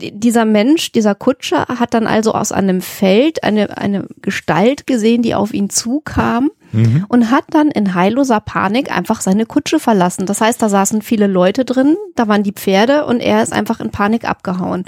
dieser 0.00 0.44
Mensch, 0.44 0.92
dieser 0.92 1.14
Kutscher, 1.14 1.66
hat 1.66 1.92
dann 1.92 2.06
also 2.06 2.32
aus 2.32 2.52
einem 2.52 2.80
Feld 2.80 3.42
eine, 3.42 3.76
eine 3.76 4.06
Gestalt 4.22 4.86
gesehen, 4.86 5.22
die 5.22 5.34
auf 5.34 5.52
ihn 5.52 5.70
zukam 5.70 6.50
Mhm. 6.72 7.06
und 7.08 7.30
hat 7.30 7.44
dann 7.50 7.68
in 7.70 7.94
heilloser 7.94 8.40
Panik 8.40 8.94
einfach 8.94 9.22
seine 9.22 9.46
Kutsche 9.46 9.80
verlassen. 9.80 10.26
Das 10.26 10.40
heißt, 10.40 10.60
da 10.60 10.68
saßen 10.68 11.02
viele 11.02 11.26
Leute 11.26 11.64
drin, 11.64 11.96
da 12.14 12.28
waren 12.28 12.42
die 12.42 12.52
Pferde 12.52 13.06
und 13.06 13.20
er 13.20 13.42
ist 13.42 13.52
einfach 13.52 13.80
in 13.80 13.90
Panik 13.90 14.28
abgehauen. 14.28 14.84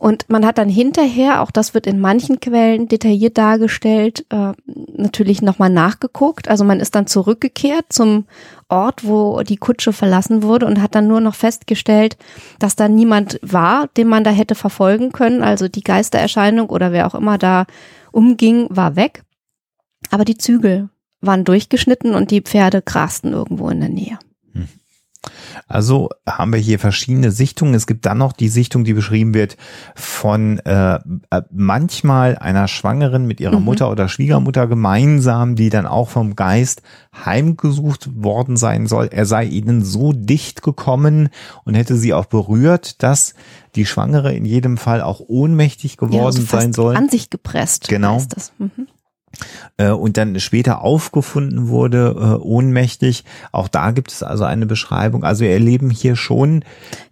Und 0.00 0.30
man 0.30 0.46
hat 0.46 0.56
dann 0.56 0.70
hinterher, 0.70 1.42
auch 1.42 1.50
das 1.50 1.74
wird 1.74 1.86
in 1.86 2.00
manchen 2.00 2.40
Quellen 2.40 2.88
detailliert 2.88 3.36
dargestellt, 3.36 4.24
äh, 4.30 4.52
natürlich 4.96 5.42
nochmal 5.42 5.68
nachgeguckt. 5.68 6.48
Also 6.48 6.64
man 6.64 6.80
ist 6.80 6.94
dann 6.94 7.06
zurückgekehrt 7.06 7.92
zum 7.92 8.24
Ort, 8.70 9.06
wo 9.06 9.42
die 9.42 9.58
Kutsche 9.58 9.92
verlassen 9.92 10.42
wurde 10.42 10.64
und 10.64 10.80
hat 10.80 10.94
dann 10.94 11.06
nur 11.06 11.20
noch 11.20 11.34
festgestellt, 11.34 12.16
dass 12.58 12.76
da 12.76 12.88
niemand 12.88 13.38
war, 13.42 13.88
den 13.88 14.08
man 14.08 14.24
da 14.24 14.30
hätte 14.30 14.54
verfolgen 14.54 15.12
können. 15.12 15.42
Also 15.42 15.68
die 15.68 15.84
Geistererscheinung 15.84 16.70
oder 16.70 16.92
wer 16.92 17.06
auch 17.06 17.14
immer 17.14 17.36
da 17.36 17.66
umging, 18.10 18.68
war 18.70 18.96
weg. 18.96 19.22
Aber 20.10 20.24
die 20.24 20.38
Zügel 20.38 20.88
waren 21.20 21.44
durchgeschnitten 21.44 22.14
und 22.14 22.30
die 22.30 22.40
Pferde 22.40 22.80
grasten 22.80 23.34
irgendwo 23.34 23.68
in 23.68 23.80
der 23.80 23.90
Nähe. 23.90 24.18
Also 25.68 26.08
haben 26.26 26.52
wir 26.52 26.60
hier 26.60 26.78
verschiedene 26.78 27.30
Sichtungen. 27.30 27.74
Es 27.74 27.86
gibt 27.86 28.06
dann 28.06 28.18
noch 28.18 28.32
die 28.32 28.48
Sichtung, 28.48 28.84
die 28.84 28.94
beschrieben 28.94 29.34
wird 29.34 29.56
von 29.94 30.58
äh, 30.60 30.94
äh, 30.94 31.42
manchmal 31.52 32.36
einer 32.38 32.68
Schwangeren 32.68 33.26
mit 33.26 33.40
ihrer 33.40 33.58
Mhm. 33.58 33.64
Mutter 33.66 33.90
oder 33.90 34.08
Schwiegermutter 34.08 34.66
gemeinsam, 34.66 35.56
die 35.56 35.68
dann 35.68 35.86
auch 35.86 36.08
vom 36.08 36.36
Geist 36.36 36.82
heimgesucht 37.24 38.10
worden 38.22 38.56
sein 38.56 38.86
soll. 38.86 39.08
Er 39.12 39.26
sei 39.26 39.44
ihnen 39.44 39.84
so 39.84 40.12
dicht 40.12 40.62
gekommen 40.62 41.28
und 41.64 41.74
hätte 41.74 41.96
sie 41.96 42.14
auch 42.14 42.26
berührt, 42.26 43.02
dass 43.02 43.34
die 43.76 43.86
Schwangere 43.86 44.32
in 44.32 44.44
jedem 44.44 44.76
Fall 44.76 45.02
auch 45.02 45.20
ohnmächtig 45.20 45.96
geworden 45.96 46.16
ja, 46.16 46.26
also 46.26 46.42
sein 46.42 46.72
soll. 46.72 46.96
An 46.96 47.08
sich 47.08 47.30
gepresst. 47.30 47.88
Genau. 47.88 48.22
Mhm. 48.58 48.70
Äh, 49.76 49.90
und 49.90 50.16
dann 50.16 50.38
später 50.40 50.82
aufgefunden 50.82 51.68
wurde, 51.68 52.14
äh, 52.18 52.42
ohnmächtig. 52.44 53.24
Auch 53.52 53.68
da 53.68 53.90
gibt 53.92 54.12
es 54.12 54.22
also 54.22 54.44
eine 54.44 54.66
Beschreibung. 54.66 55.24
Also 55.24 55.44
wir 55.44 55.50
erleben 55.52 55.90
hier 55.90 56.16
schon, 56.16 56.64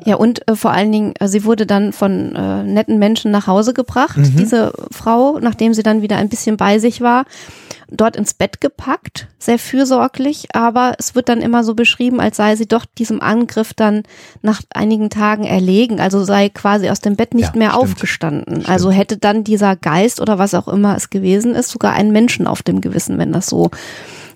Ja, 0.04 0.16
und 0.16 0.46
äh, 0.48 0.54
vor 0.56 0.72
allen 0.72 0.92
Dingen, 0.92 1.14
äh, 1.20 1.28
sie 1.28 1.44
wurde 1.44 1.66
dann 1.66 1.92
von 1.92 2.34
äh, 2.34 2.62
netten 2.64 2.98
Menschen 2.98 3.30
nach 3.30 3.46
Hause 3.46 3.74
gebracht, 3.74 4.16
Mhm. 4.18 4.36
diese 4.36 4.72
Frau, 4.90 5.38
nachdem 5.40 5.74
sie 5.74 5.82
dann 5.82 6.02
wieder 6.02 6.16
ein 6.16 6.28
bisschen 6.28 6.56
bei 6.56 6.78
sich 6.78 7.00
war. 7.00 7.24
Dort 7.90 8.16
ins 8.16 8.34
Bett 8.34 8.60
gepackt, 8.60 9.28
sehr 9.38 9.58
fürsorglich, 9.58 10.48
aber 10.54 10.94
es 10.98 11.14
wird 11.14 11.28
dann 11.28 11.40
immer 11.40 11.64
so 11.64 11.74
beschrieben, 11.74 12.20
als 12.20 12.36
sei 12.36 12.54
sie 12.56 12.66
doch 12.66 12.84
diesem 12.84 13.20
Angriff 13.22 13.72
dann 13.74 14.02
nach 14.42 14.60
einigen 14.74 15.08
Tagen 15.10 15.44
erlegen, 15.44 15.98
also 15.98 16.22
sei 16.24 16.50
quasi 16.50 16.90
aus 16.90 17.00
dem 17.00 17.16
Bett 17.16 17.32
nicht 17.34 17.54
Ja, 17.54 17.58
mehr 17.58 17.70
stimmt. 17.70 17.82
aufgestanden. 17.84 18.54
Stimmt. 18.56 18.68
Also 18.68 18.90
hätte 18.90 19.16
dann 19.16 19.42
dieser 19.44 19.74
Geist 19.76 20.20
oder 20.20 20.38
was 20.38 20.54
auch 20.54 20.68
immer 20.68 20.96
es 20.96 21.08
gewesen 21.10 21.54
ist, 21.54 21.70
sogar 21.70 21.94
einen 21.94 22.12
Menschen 22.12 22.46
auf 22.46 22.62
dem 22.62 22.80
Gewissen, 22.80 23.16
wenn 23.18 23.32
das 23.32 23.46
so 23.46 23.70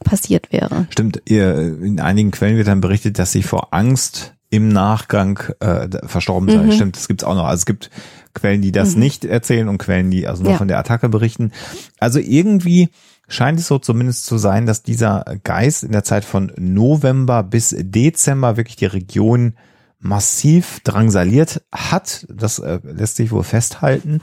passiert 0.03 0.51
wäre. 0.53 0.87
Stimmt, 0.91 1.21
ihr, 1.27 1.55
in 1.83 2.01
einigen 2.01 2.31
Quellen 2.31 2.57
wird 2.57 2.69
dann 2.69 2.81
berichtet, 2.81 3.19
dass 3.19 3.33
sie 3.33 3.43
vor 3.43 3.69
Angst 3.73 4.33
im 4.51 4.69
Nachgang 4.69 5.39
äh, 5.61 5.89
verstorben 6.07 6.49
sei. 6.51 6.57
Mhm. 6.65 6.73
Stimmt, 6.73 6.97
das 6.97 7.09
gibt's 7.09 7.25
auch 7.25 7.35
noch. 7.35 7.45
Also 7.45 7.61
es 7.61 7.67
gibt 7.67 7.91
Quellen, 8.35 8.61
die 8.63 8.73
das 8.73 8.95
Mhm. 8.95 9.01
nicht 9.01 9.25
erzählen 9.25 9.69
und 9.69 9.79
Quellen, 9.79 10.11
die 10.11 10.27
also 10.27 10.43
nur 10.43 10.53
Ja. 10.53 10.59
von 10.59 10.69
der 10.69 10.79
Attacke 10.79 11.09
berichten. 11.09 11.53
Also 12.01 12.19
irgendwie 12.19 12.89
scheint 13.33 13.59
es 13.59 13.67
so 13.67 13.79
zumindest 13.79 14.27
zu 14.27 14.39
sein, 14.39 14.67
dass 14.67 14.83
dieser 14.83 15.25
Geist 15.45 15.83
in 15.85 15.93
der 15.93 16.05
Zeit 16.05 16.25
von 16.25 16.53
November 16.57 17.43
bis 17.43 17.75
Dezember 17.79 18.57
wirklich 18.57 18.77
die 18.77 18.87
Region 18.87 19.55
massiv 20.03 20.81
drangsaliert 20.81 21.63
hat. 21.71 22.27
Das 22.29 22.59
äh, 22.59 22.81
lässt 22.83 23.17
sich 23.17 23.31
wohl 23.31 23.45
festhalten. 23.45 24.21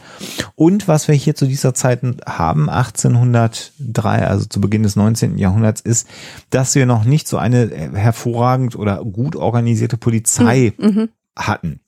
Und 0.55 0.87
was 0.89 1.07
wir 1.07 1.15
hier 1.15 1.35
zu 1.35 1.47
dieser 1.47 1.73
Zeit 1.73 2.01
haben, 2.25 2.69
1803, 2.69 4.27
also 4.27 4.45
zu 4.45 4.59
Beginn 4.59 4.83
des 4.83 4.97
19. 4.97 5.37
Jahrhunderts, 5.37 5.79
ist, 5.81 6.07
dass 6.49 6.75
wir 6.75 6.85
noch 6.85 7.05
nicht 7.05 7.27
so 7.27 7.37
eine 7.37 7.71
äh, 7.71 7.89
hervorragend 7.93 8.75
oder 8.75 9.03
gut 9.05 9.35
organisierte 9.35 9.97
Polizei 9.97 10.73
Mhm. 10.77 11.09
hatten. 11.37 11.79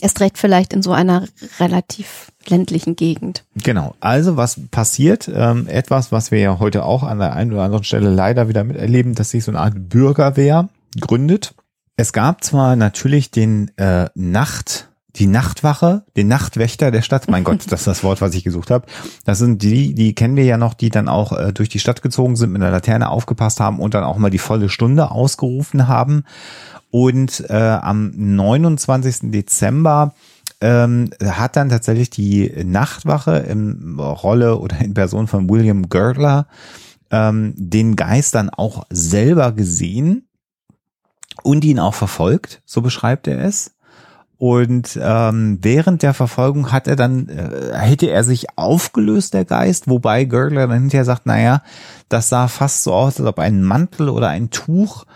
Erst 0.00 0.20
recht 0.20 0.38
vielleicht 0.38 0.72
in 0.72 0.82
so 0.82 0.92
einer 0.92 1.24
relativ 1.58 2.30
ländlichen 2.46 2.96
Gegend. 2.96 3.44
Genau. 3.62 3.94
Also 4.00 4.36
was 4.36 4.60
passiert? 4.70 5.30
Ähm, 5.32 5.66
etwas, 5.66 6.12
was 6.12 6.30
wir 6.30 6.38
ja 6.38 6.58
heute 6.58 6.84
auch 6.84 7.02
an 7.02 7.18
der 7.18 7.34
einen 7.34 7.52
oder 7.52 7.64
anderen 7.64 7.84
Stelle 7.84 8.10
leider 8.10 8.48
wieder 8.48 8.64
miterleben, 8.64 9.14
dass 9.14 9.30
sich 9.30 9.44
so 9.44 9.50
eine 9.50 9.60
Art 9.60 9.88
Bürgerwehr 9.88 10.68
gründet. 11.00 11.54
Es 11.96 12.12
gab 12.12 12.44
zwar 12.44 12.76
natürlich 12.76 13.32
den 13.32 13.76
äh, 13.76 14.08
Nacht, 14.14 14.88
die 15.16 15.26
Nachtwache, 15.26 16.04
den 16.16 16.28
Nachtwächter 16.28 16.92
der 16.92 17.02
Stadt. 17.02 17.28
Mein 17.28 17.42
Gott, 17.42 17.64
das 17.70 17.80
ist 17.80 17.86
das 17.88 18.04
Wort, 18.04 18.20
was 18.20 18.34
ich 18.34 18.44
gesucht 18.44 18.70
habe. 18.70 18.86
Das 19.24 19.38
sind 19.38 19.62
die, 19.62 19.94
die 19.94 20.14
kennen 20.14 20.36
wir 20.36 20.44
ja 20.44 20.56
noch, 20.58 20.74
die 20.74 20.90
dann 20.90 21.08
auch 21.08 21.32
äh, 21.32 21.52
durch 21.52 21.68
die 21.68 21.80
Stadt 21.80 22.02
gezogen 22.02 22.36
sind, 22.36 22.52
mit 22.52 22.62
einer 22.62 22.70
Laterne 22.70 23.10
aufgepasst 23.10 23.58
haben 23.58 23.80
und 23.80 23.94
dann 23.94 24.04
auch 24.04 24.16
mal 24.16 24.30
die 24.30 24.38
volle 24.38 24.68
Stunde 24.68 25.10
ausgerufen 25.10 25.88
haben. 25.88 26.24
Und 26.90 27.44
äh, 27.48 27.54
am 27.54 28.12
29. 28.14 29.30
Dezember 29.30 30.14
ähm, 30.60 31.10
hat 31.22 31.56
dann 31.56 31.68
tatsächlich 31.68 32.10
die 32.10 32.50
Nachtwache 32.64 33.36
in 33.38 33.98
Rolle 33.98 34.58
oder 34.58 34.78
in 34.80 34.94
Person 34.94 35.26
von 35.26 35.48
William 35.48 35.88
Girdler 35.88 36.46
ähm, 37.10 37.54
den 37.56 37.96
Geist 37.96 38.34
dann 38.34 38.50
auch 38.50 38.86
selber 38.90 39.52
gesehen 39.52 40.26
und 41.42 41.64
ihn 41.64 41.78
auch 41.78 41.94
verfolgt, 41.94 42.62
so 42.64 42.80
beschreibt 42.80 43.26
er 43.28 43.44
es. 43.44 43.72
Und 44.36 44.96
ähm, 45.02 45.58
während 45.62 46.02
der 46.02 46.14
Verfolgung 46.14 46.70
hat 46.70 46.86
er 46.86 46.94
dann, 46.94 47.28
äh, 47.28 47.76
hätte 47.76 48.08
er 48.08 48.22
sich 48.22 48.46
aufgelöst, 48.56 49.34
der 49.34 49.44
Geist, 49.44 49.88
wobei 49.88 50.24
Girdler 50.24 50.68
dann 50.68 50.80
hinterher 50.80 51.04
sagt, 51.04 51.26
naja, 51.26 51.62
das 52.08 52.28
sah 52.28 52.46
fast 52.46 52.84
so 52.84 52.94
aus, 52.94 53.18
als 53.18 53.26
ob 53.26 53.40
ein 53.40 53.64
Mantel 53.64 54.08
oder 54.08 54.28
ein 54.28 54.50
Tuch 54.50 55.06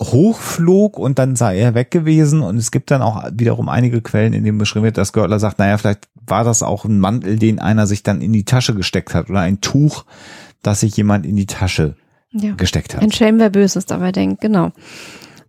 hochflog 0.00 0.98
und 0.98 1.18
dann 1.18 1.36
sei 1.36 1.58
er 1.58 1.74
weg 1.74 1.90
gewesen. 1.90 2.42
Und 2.42 2.56
es 2.56 2.70
gibt 2.70 2.90
dann 2.90 3.02
auch 3.02 3.24
wiederum 3.32 3.68
einige 3.68 4.00
Quellen, 4.00 4.32
in 4.32 4.44
denen 4.44 4.58
beschrieben 4.58 4.84
wird, 4.84 4.98
dass 4.98 5.12
Görtler 5.12 5.38
sagt, 5.38 5.58
naja, 5.58 5.78
vielleicht 5.78 6.08
war 6.26 6.44
das 6.44 6.62
auch 6.62 6.84
ein 6.84 7.00
Mantel, 7.00 7.38
den 7.38 7.58
einer 7.58 7.86
sich 7.86 8.02
dann 8.02 8.20
in 8.20 8.32
die 8.32 8.44
Tasche 8.44 8.74
gesteckt 8.74 9.14
hat 9.14 9.30
oder 9.30 9.40
ein 9.40 9.60
Tuch, 9.60 10.04
das 10.62 10.80
sich 10.80 10.96
jemand 10.96 11.26
in 11.26 11.36
die 11.36 11.46
Tasche 11.46 11.96
Ja. 12.32 12.52
gesteckt 12.52 12.94
hat. 12.94 13.02
Ein 13.02 13.12
Schelm, 13.12 13.38
wer 13.38 13.50
Böses 13.50 13.86
dabei 13.86 14.12
denkt, 14.12 14.40
genau. 14.40 14.70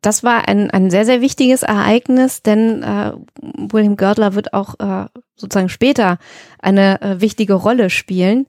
Das 0.01 0.23
war 0.23 0.47
ein, 0.47 0.71
ein 0.71 0.89
sehr, 0.89 1.05
sehr 1.05 1.19
wichtiges 1.19 1.63
Ereignis, 1.63 2.41
denn 2.41 2.83
äh, 2.83 3.11
William 3.41 3.97
Girdler 3.97 4.33
wird 4.33 4.53
auch 4.53 4.79
äh, 4.79 5.07
sozusagen 5.35 5.67
später 5.67 6.19
eine 6.61 7.01
äh, 7.01 7.19
wichtige 7.21 7.53
Rolle 7.53 7.89
spielen. 7.89 8.47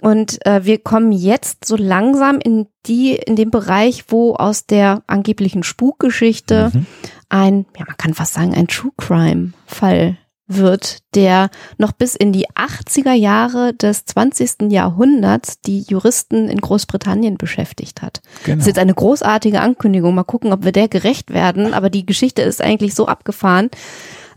Und 0.00 0.44
äh, 0.46 0.64
wir 0.64 0.78
kommen 0.78 1.12
jetzt 1.12 1.64
so 1.64 1.76
langsam 1.76 2.38
in 2.38 2.66
die, 2.86 3.14
in 3.14 3.36
den 3.36 3.50
Bereich, 3.50 4.04
wo 4.08 4.34
aus 4.34 4.66
der 4.66 5.02
angeblichen 5.06 5.62
Spukgeschichte 5.62 6.70
Mhm. 6.74 6.86
ein, 7.28 7.66
ja, 7.78 7.84
man 7.86 7.96
kann 7.96 8.14
fast 8.14 8.34
sagen, 8.34 8.54
ein 8.54 8.66
True 8.68 8.92
Crime 8.96 9.52
Fall 9.66 10.18
wird, 10.46 10.98
der 11.14 11.48
noch 11.78 11.92
bis 11.92 12.14
in 12.14 12.32
die 12.32 12.48
80er 12.50 13.14
Jahre 13.14 13.72
des 13.72 14.04
20. 14.04 14.70
Jahrhunderts 14.70 15.60
die 15.62 15.84
Juristen 15.88 16.48
in 16.48 16.60
Großbritannien 16.60 17.38
beschäftigt 17.38 18.02
hat. 18.02 18.20
Genau. 18.44 18.56
Das 18.56 18.64
ist 18.64 18.66
jetzt 18.66 18.78
eine 18.78 18.92
großartige 18.92 19.60
Ankündigung. 19.62 20.14
Mal 20.14 20.24
gucken, 20.24 20.52
ob 20.52 20.64
wir 20.64 20.72
der 20.72 20.88
gerecht 20.88 21.32
werden. 21.32 21.72
Aber 21.72 21.88
die 21.88 22.04
Geschichte 22.04 22.42
ist 22.42 22.60
eigentlich 22.60 22.94
so 22.94 23.06
abgefahren, 23.06 23.70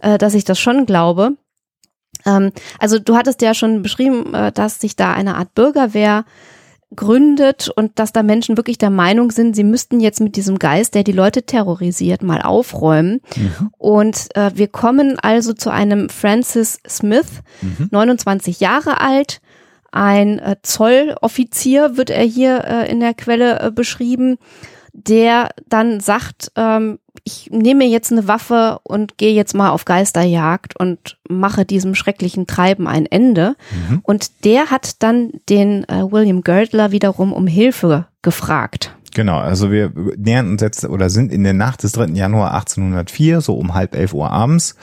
äh, 0.02 0.18
dass 0.18 0.34
ich 0.34 0.46
das 0.46 0.60
schon 0.60 0.86
glaube. 0.86 1.34
Ähm, 2.28 2.52
also 2.80 3.00
du 3.00 3.16
hattest 3.16 3.42
ja 3.42 3.54
schon 3.54 3.82
beschrieben, 3.82 4.34
äh, 4.34 4.52
dass 4.52 4.80
sich 4.80 4.96
da 4.96 5.14
eine 5.14 5.36
Art 5.36 5.56
Bürgerwehr 5.56 6.26
gründet 6.96 7.70
und 7.76 8.00
dass 8.00 8.14
da 8.14 8.24
Menschen 8.24 8.56
wirklich 8.56 8.78
der 8.78 8.90
Meinung 8.90 9.32
sind, 9.32 9.56
sie 9.56 9.66
müssten 9.66 10.00
jetzt 10.00 10.22
mit 10.22 10.38
diesem 10.38 10.58
Geist, 10.58 10.96
der 10.96 11.04
die 11.04 11.12
Leute 11.12 11.44
terrorisiert, 11.44 12.24
mal 12.24 12.42
aufräumen. 12.42 13.20
Mhm. 13.36 13.72
Und 13.78 14.36
äh, 14.36 14.52
wir 14.56 14.68
kommen 14.70 15.20
also 15.20 15.54
zu 15.54 15.70
einem 15.70 16.10
Francis 16.10 16.80
Smith, 16.88 17.28
Mhm. 17.62 17.90
29 17.92 18.60
Jahre 18.60 19.02
alt, 19.02 19.42
ein 19.92 20.40
äh, 20.40 20.58
Zolloffizier 20.62 21.98
wird 21.98 22.10
er 22.10 22.24
hier 22.24 22.64
äh, 22.66 22.92
in 22.92 23.00
der 23.00 23.14
Quelle 23.14 23.72
beschrieben, 23.74 24.38
der 24.98 25.52
dann 25.70 26.00
sagt, 26.00 26.52
ähm, 26.56 26.98
ich 27.24 27.50
nehme 27.52 27.86
jetzt 27.86 28.12
eine 28.12 28.28
Waffe 28.28 28.80
und 28.84 29.18
gehe 29.18 29.34
jetzt 29.34 29.54
mal 29.54 29.70
auf 29.70 29.86
Geisterjagd 29.86 30.76
und 30.80 31.18
mache 31.30 31.66
diesem 31.66 31.94
schrecklichen 31.94 32.48
Treiben 32.48 32.88
ein 32.88 33.06
Ende. 33.06 33.56
Mhm. 33.90 34.00
Und 34.04 34.44
der 34.44 34.72
hat 34.72 35.04
dann 35.04 35.32
den 35.50 35.84
äh, 35.88 36.12
William 36.12 36.42
Girdler 36.42 36.92
wiederum 36.92 37.32
um 37.32 37.46
Hilfe 37.46 38.08
gefragt. 38.24 38.96
Genau, 39.14 39.38
also 39.38 39.72
wir 39.72 39.92
nähern 40.18 40.50
uns 40.50 40.62
jetzt 40.62 40.86
oder 40.86 41.10
sind 41.10 41.32
in 41.32 41.44
der 41.44 41.54
Nacht 41.54 41.84
des 41.84 41.94
3. 41.94 42.08
Januar 42.14 42.54
1804, 42.54 43.42
so 43.42 43.56
um 43.56 43.74
halb 43.74 43.96
elf 43.96 44.14
Uhr 44.14 44.32
abends. 44.32 44.76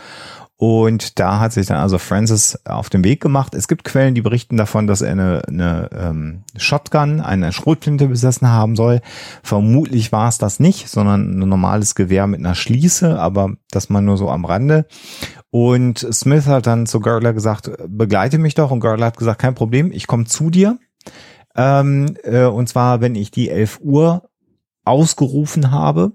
Und 0.57 1.19
da 1.19 1.41
hat 1.41 1.53
sich 1.53 1.67
dann 1.67 1.79
also 1.79 1.99
Francis 1.99 2.59
auf 2.65 2.89
den 2.89 3.03
Weg 3.03 3.21
gemacht. 3.21 3.55
Es 3.55 3.67
gibt 3.67 3.83
Quellen, 3.83 4.15
die 4.15 4.23
berichten 4.23 4.57
davon, 4.57 4.87
dass 4.87 5.01
er 5.01 5.13
eine, 5.13 5.43
eine 5.49 5.91
ähm, 5.93 6.45
Shotgun, 6.57 7.21
eine 7.21 7.53
Schrotflinte 7.53 8.07
besessen 8.07 8.49
haben 8.49 8.77
soll. 8.77 9.01
Vermutlich 9.43 10.13
war 10.13 10.29
es 10.29 10.39
das 10.39 10.61
nicht, 10.61 10.89
sondern 10.89 11.41
ein 11.41 11.49
normales 11.49 11.97
Gewehr 11.97 12.29
mit 12.29 12.39
einer 12.39 12.55
Schließe, 12.55 13.19
aber 13.19 13.55
das 13.71 13.89
mal 13.89 14.01
nur 14.01 14.17
so 14.17 14.31
am 14.31 14.45
Rande. 14.45 14.87
Und 15.51 16.07
Smith 16.13 16.47
hat 16.47 16.69
dann 16.69 16.87
zu 16.87 17.01
Girdler 17.01 17.33
gesagt, 17.33 17.71
begleite 17.89 18.39
mich 18.39 18.55
doch. 18.55 18.71
Und 18.71 18.81
Girdler 18.81 19.07
hat 19.07 19.17
gesagt, 19.17 19.41
kein 19.41 19.57
Problem, 19.57 19.91
ich 19.91 20.07
komme 20.07 20.25
zu 20.25 20.51
dir. 20.51 20.79
Ähm, 21.57 22.17
äh, 22.23 22.45
und 22.45 22.69
zwar, 22.69 23.01
wenn 23.01 23.17
ich 23.17 23.33
die 23.33 23.51
11 23.51 23.81
Uhr 23.83 24.31
ausgerufen 24.85 25.71
habe, 25.73 26.13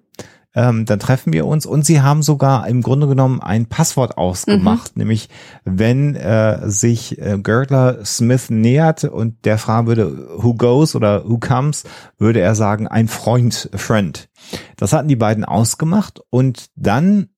ähm, 0.56 0.86
dann 0.86 1.00
treffen 1.00 1.32
wir 1.34 1.46
uns. 1.46 1.66
Und 1.66 1.86
sie 1.86 2.02
haben 2.02 2.24
sogar 2.24 2.68
im 2.68 2.82
Grunde 2.82 3.08
genommen 3.08 3.42
ein 3.42 3.68
Passwort 3.68 4.18
ausgemacht, 4.18 4.98
nämlich 4.98 5.30
wenn 5.64 6.16
äh, 6.16 6.70
sich 6.70 7.20
äh, 7.20 7.38
Girdler 7.42 8.04
Smith 8.06 8.50
nähert 8.50 9.04
und 9.04 9.46
der 9.46 9.58
fragen 9.58 9.88
würde, 9.88 10.28
who 10.38 10.56
goes 10.56 10.96
oder 10.96 11.28
who 11.28 11.38
comes, 11.38 11.84
würde 12.18 12.42
er 12.42 12.56
sagen, 12.56 12.88
ein 12.88 13.08
Freund, 13.08 13.70
friend. 13.76 14.30
Das 14.78 14.94
hatten 14.94 15.08
die 15.08 15.16
beiden 15.16 15.46
ausgemacht 15.46 16.22
und 16.30 16.68
dann 16.76 17.30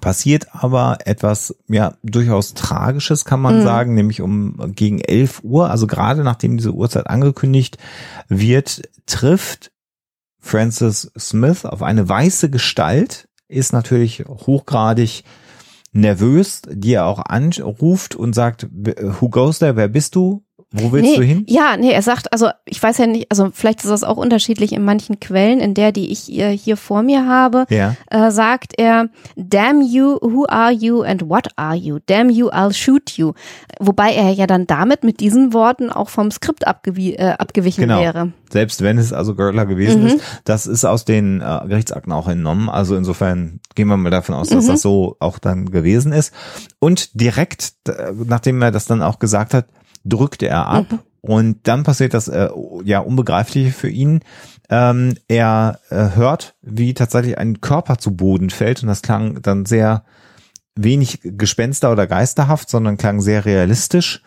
passiert 0.00 0.46
aber 0.54 0.98
etwas, 1.04 1.54
ja, 1.68 1.94
durchaus 2.02 2.54
Tragisches, 2.54 3.24
kann 3.24 3.40
man 3.40 3.58
Mhm. 3.58 3.62
sagen, 3.62 3.94
nämlich 3.94 4.22
um 4.22 4.72
gegen 4.74 5.00
11 5.00 5.40
Uhr, 5.44 5.70
also 5.70 5.86
gerade 5.86 6.24
nachdem 6.24 6.56
diese 6.56 6.72
Uhrzeit 6.72 7.08
angekündigt 7.08 7.76
wird, 8.28 8.82
trifft 9.06 9.70
Francis 10.42 11.10
Smith 11.16 11.64
auf 11.64 11.82
eine 11.82 12.08
weiße 12.08 12.50
Gestalt, 12.50 13.28
ist 13.48 13.72
natürlich 13.72 14.24
hochgradig 14.26 15.24
nervös, 15.92 16.62
die 16.68 16.94
er 16.94 17.06
auch 17.06 17.20
anruft 17.20 18.16
und 18.16 18.34
sagt, 18.34 18.66
who 18.70 19.28
goes 19.28 19.60
there, 19.60 19.76
wer 19.76 19.88
bist 19.88 20.16
du? 20.16 20.44
Wo 20.72 20.90
willst 20.92 21.10
nee, 21.10 21.16
du 21.16 21.22
hin? 21.22 21.44
Ja, 21.48 21.76
nee, 21.76 21.90
er 21.92 22.02
sagt, 22.02 22.32
also 22.32 22.48
ich 22.64 22.82
weiß 22.82 22.98
ja 22.98 23.06
nicht, 23.06 23.30
also 23.30 23.50
vielleicht 23.52 23.80
ist 23.84 23.90
das 23.90 24.04
auch 24.04 24.16
unterschiedlich 24.16 24.72
in 24.72 24.84
manchen 24.84 25.20
Quellen, 25.20 25.60
in 25.60 25.74
der, 25.74 25.92
die 25.92 26.10
ich 26.10 26.32
äh, 26.32 26.56
hier 26.56 26.76
vor 26.76 27.02
mir 27.02 27.26
habe, 27.26 27.66
Ja. 27.68 27.94
äh, 28.10 28.30
sagt 28.30 28.72
er, 28.78 29.08
damn 29.36 29.82
you, 29.82 30.16
who 30.22 30.46
are 30.48 30.72
you 30.72 31.02
and 31.02 31.28
what 31.28 31.48
are 31.56 31.74
you? 31.76 31.98
Damn 32.06 32.30
you, 32.30 32.48
I'll 32.50 32.72
shoot 32.72 33.10
you. 33.18 33.32
Wobei 33.78 34.12
er 34.14 34.30
ja 34.30 34.46
dann 34.46 34.66
damit 34.66 35.04
mit 35.04 35.20
diesen 35.20 35.52
Worten 35.52 35.90
auch 35.90 36.08
vom 36.08 36.30
Skript 36.30 36.66
abgewi 36.66 37.14
äh, 37.14 37.34
abgewichen 37.38 37.82
Genau. 37.82 38.00
wäre. 38.00 38.32
Selbst 38.50 38.82
wenn 38.82 38.98
es 38.98 39.12
also 39.12 39.34
Girdler 39.34 39.66
gewesen 39.66 40.02
Mhm. 40.02 40.06
ist, 40.08 40.20
das 40.44 40.66
ist 40.66 40.84
aus 40.84 41.04
den 41.04 41.40
äh, 41.40 41.60
Gerichtsakten 41.68 42.12
auch 42.12 42.28
entnommen. 42.28 42.68
Also 42.68 42.96
insofern 42.96 43.60
gehen 43.74 43.88
wir 43.88 43.96
mal 43.96 44.10
davon 44.10 44.34
aus, 44.34 44.48
dass 44.48 44.64
Mhm. 44.64 44.68
das 44.68 44.82
so 44.82 45.16
auch 45.20 45.38
dann 45.38 45.70
gewesen 45.70 46.12
ist. 46.12 46.32
Und 46.78 47.18
direkt, 47.20 47.72
äh, 47.88 48.12
nachdem 48.26 48.60
er 48.62 48.70
das 48.70 48.86
dann 48.86 49.02
auch 49.02 49.18
gesagt 49.18 49.54
hat, 49.54 49.66
drückte 50.04 50.48
er 50.48 50.66
ab 50.66 50.90
Mhm. 50.90 50.98
Und 51.22 51.68
dann 51.68 51.84
passiert 51.84 52.14
das 52.14 52.26
äh, 52.26 52.48
ja 52.84 52.98
unbegreifliche 52.98 53.70
für 53.70 53.88
ihn. 53.88 54.20
Ähm, 54.68 55.14
er 55.28 55.78
äh, 55.88 56.16
hört, 56.16 56.56
wie 56.62 56.94
tatsächlich 56.94 57.38
ein 57.38 57.60
Körper 57.60 57.98
zu 57.98 58.16
Boden 58.16 58.50
fällt 58.50 58.82
und 58.82 58.88
das 58.88 59.02
klang 59.02 59.40
dann 59.40 59.64
sehr 59.64 60.04
wenig 60.74 61.20
gespenster 61.22 61.92
oder 61.92 62.06
geisterhaft, 62.08 62.68
sondern 62.68 62.96
klang 62.96 63.20
sehr 63.20 63.44
realistisch. 63.44 64.22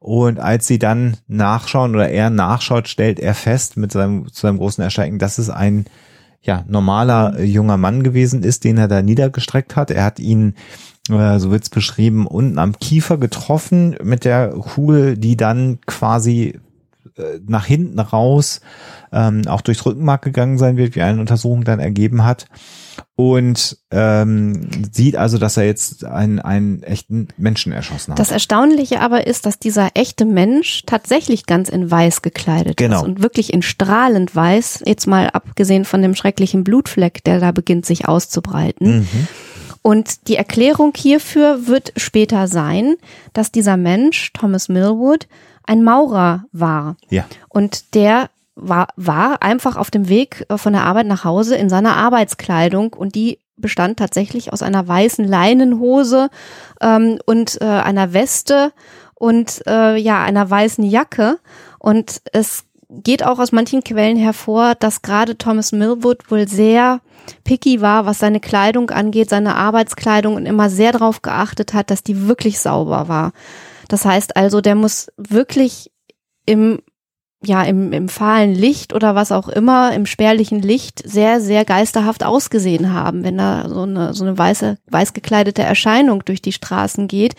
Und 0.00 0.38
als 0.38 0.66
sie 0.66 0.78
dann 0.78 1.16
nachschauen 1.28 1.94
oder 1.94 2.10
er 2.10 2.28
nachschaut, 2.28 2.88
stellt 2.88 3.18
er 3.18 3.34
fest 3.34 3.78
mit 3.78 3.90
seinem, 3.90 4.30
zu 4.30 4.42
seinem 4.42 4.58
großen 4.58 4.84
Erschrecken, 4.84 5.18
dass 5.18 5.38
es 5.38 5.48
ein 5.48 5.86
ja, 6.42 6.62
normaler 6.68 7.38
äh, 7.38 7.44
junger 7.44 7.78
Mann 7.78 8.02
gewesen 8.02 8.42
ist, 8.42 8.64
den 8.64 8.76
er 8.76 8.88
da 8.88 9.00
niedergestreckt 9.00 9.76
hat. 9.76 9.90
Er 9.90 10.04
hat 10.04 10.18
ihn, 10.18 10.56
äh, 11.10 11.38
so 11.38 11.50
wird's 11.50 11.70
beschrieben, 11.70 12.26
unten 12.26 12.58
am 12.58 12.78
Kiefer 12.78 13.18
getroffen 13.18 13.96
mit 14.02 14.24
der 14.24 14.50
Kugel, 14.50 15.16
die 15.16 15.36
dann 15.36 15.78
quasi 15.86 16.58
äh, 17.16 17.40
nach 17.46 17.66
hinten 17.66 17.98
raus 17.98 18.60
ähm, 19.12 19.42
auch 19.46 19.60
durchs 19.60 19.86
Rückenmark 19.86 20.22
gegangen 20.22 20.58
sein 20.58 20.76
wird, 20.76 20.96
wie 20.96 21.02
eine 21.02 21.20
Untersuchung 21.20 21.62
dann 21.64 21.78
ergeben 21.78 22.24
hat. 22.24 22.46
Und 23.16 23.78
ähm, 23.92 24.68
sieht 24.90 25.14
also, 25.16 25.38
dass 25.38 25.56
er 25.56 25.64
jetzt 25.64 26.04
einen, 26.04 26.40
einen 26.40 26.82
echten 26.82 27.28
Menschen 27.36 27.72
erschossen 27.72 28.12
hat. 28.12 28.18
Das 28.18 28.32
Erstaunliche 28.32 29.00
aber 29.00 29.26
ist, 29.28 29.46
dass 29.46 29.60
dieser 29.60 29.90
echte 29.94 30.24
Mensch 30.24 30.82
tatsächlich 30.86 31.46
ganz 31.46 31.68
in 31.68 31.88
weiß 31.88 32.22
gekleidet 32.22 32.76
Genau. 32.76 32.96
ist 32.98 33.04
und 33.04 33.22
wirklich 33.22 33.52
in 33.52 33.62
strahlend 33.62 34.34
weiß, 34.34 34.82
jetzt 34.86 35.06
mal 35.06 35.30
abgesehen 35.30 35.84
von 35.84 36.02
dem 36.02 36.16
schrecklichen 36.16 36.64
Blutfleck, 36.64 37.22
der 37.22 37.38
da 37.38 37.52
beginnt 37.52 37.86
sich 37.86 38.08
auszubreiten. 38.08 39.00
Mhm. 39.00 39.28
Und 39.86 40.28
die 40.28 40.36
Erklärung 40.36 40.94
hierfür 40.96 41.66
wird 41.66 41.92
später 41.98 42.48
sein, 42.48 42.96
dass 43.34 43.52
dieser 43.52 43.76
Mensch, 43.76 44.32
Thomas 44.32 44.70
Millwood, 44.70 45.28
ein 45.66 45.84
Maurer 45.84 46.46
war. 46.52 46.96
Ja. 47.10 47.26
Und 47.50 47.94
der 47.94 48.30
war, 48.54 48.88
war 48.96 49.42
einfach 49.42 49.76
auf 49.76 49.90
dem 49.90 50.08
Weg 50.08 50.46
äh, 50.48 50.56
von 50.56 50.72
der 50.72 50.84
Arbeit 50.84 51.06
nach 51.06 51.24
Hause 51.24 51.56
in 51.56 51.68
seiner 51.68 51.98
Arbeitskleidung 51.98 52.94
und 52.94 53.14
die 53.14 53.38
bestand 53.58 53.98
tatsächlich 53.98 54.54
aus 54.54 54.62
einer 54.62 54.88
weißen 54.88 55.28
Leinenhose 55.28 56.30
ähm, 56.80 57.18
und 57.26 57.60
äh, 57.60 57.64
einer 57.66 58.14
Weste 58.14 58.72
und 59.14 59.66
äh, 59.66 59.96
ja 59.96 60.22
einer 60.22 60.48
weißen 60.48 60.82
Jacke 60.82 61.38
und 61.78 62.22
es 62.32 62.64
geht 62.88 63.24
auch 63.24 63.38
aus 63.38 63.52
manchen 63.52 63.82
Quellen 63.82 64.16
hervor, 64.16 64.74
dass 64.74 65.02
gerade 65.02 65.38
Thomas 65.38 65.72
Millwood 65.72 66.30
wohl 66.30 66.48
sehr 66.48 67.00
picky 67.44 67.80
war, 67.80 68.06
was 68.06 68.18
seine 68.18 68.40
Kleidung 68.40 68.90
angeht, 68.90 69.30
seine 69.30 69.56
Arbeitskleidung 69.56 70.34
und 70.34 70.46
immer 70.46 70.70
sehr 70.70 70.92
darauf 70.92 71.22
geachtet 71.22 71.74
hat, 71.74 71.90
dass 71.90 72.02
die 72.02 72.28
wirklich 72.28 72.58
sauber 72.58 73.08
war. 73.08 73.32
Das 73.88 74.04
heißt 74.04 74.36
also, 74.36 74.60
der 74.60 74.74
muss 74.74 75.08
wirklich 75.16 75.90
im 76.46 76.80
ja, 77.46 77.62
im, 77.62 77.92
im 77.92 78.08
fahlen 78.08 78.54
Licht 78.54 78.94
oder 78.94 79.14
was 79.14 79.32
auch 79.32 79.48
immer, 79.48 79.92
im 79.92 80.06
spärlichen 80.06 80.60
Licht 80.60 81.02
sehr, 81.04 81.40
sehr 81.40 81.64
geisterhaft 81.64 82.24
ausgesehen 82.24 82.92
haben, 82.92 83.24
wenn 83.24 83.38
da 83.38 83.68
so 83.68 83.82
eine, 83.82 84.14
so 84.14 84.24
eine 84.24 84.36
weiße, 84.36 84.78
weiß 84.90 85.12
gekleidete 85.12 85.62
Erscheinung 85.62 86.24
durch 86.24 86.42
die 86.42 86.52
Straßen 86.52 87.08
geht. 87.08 87.34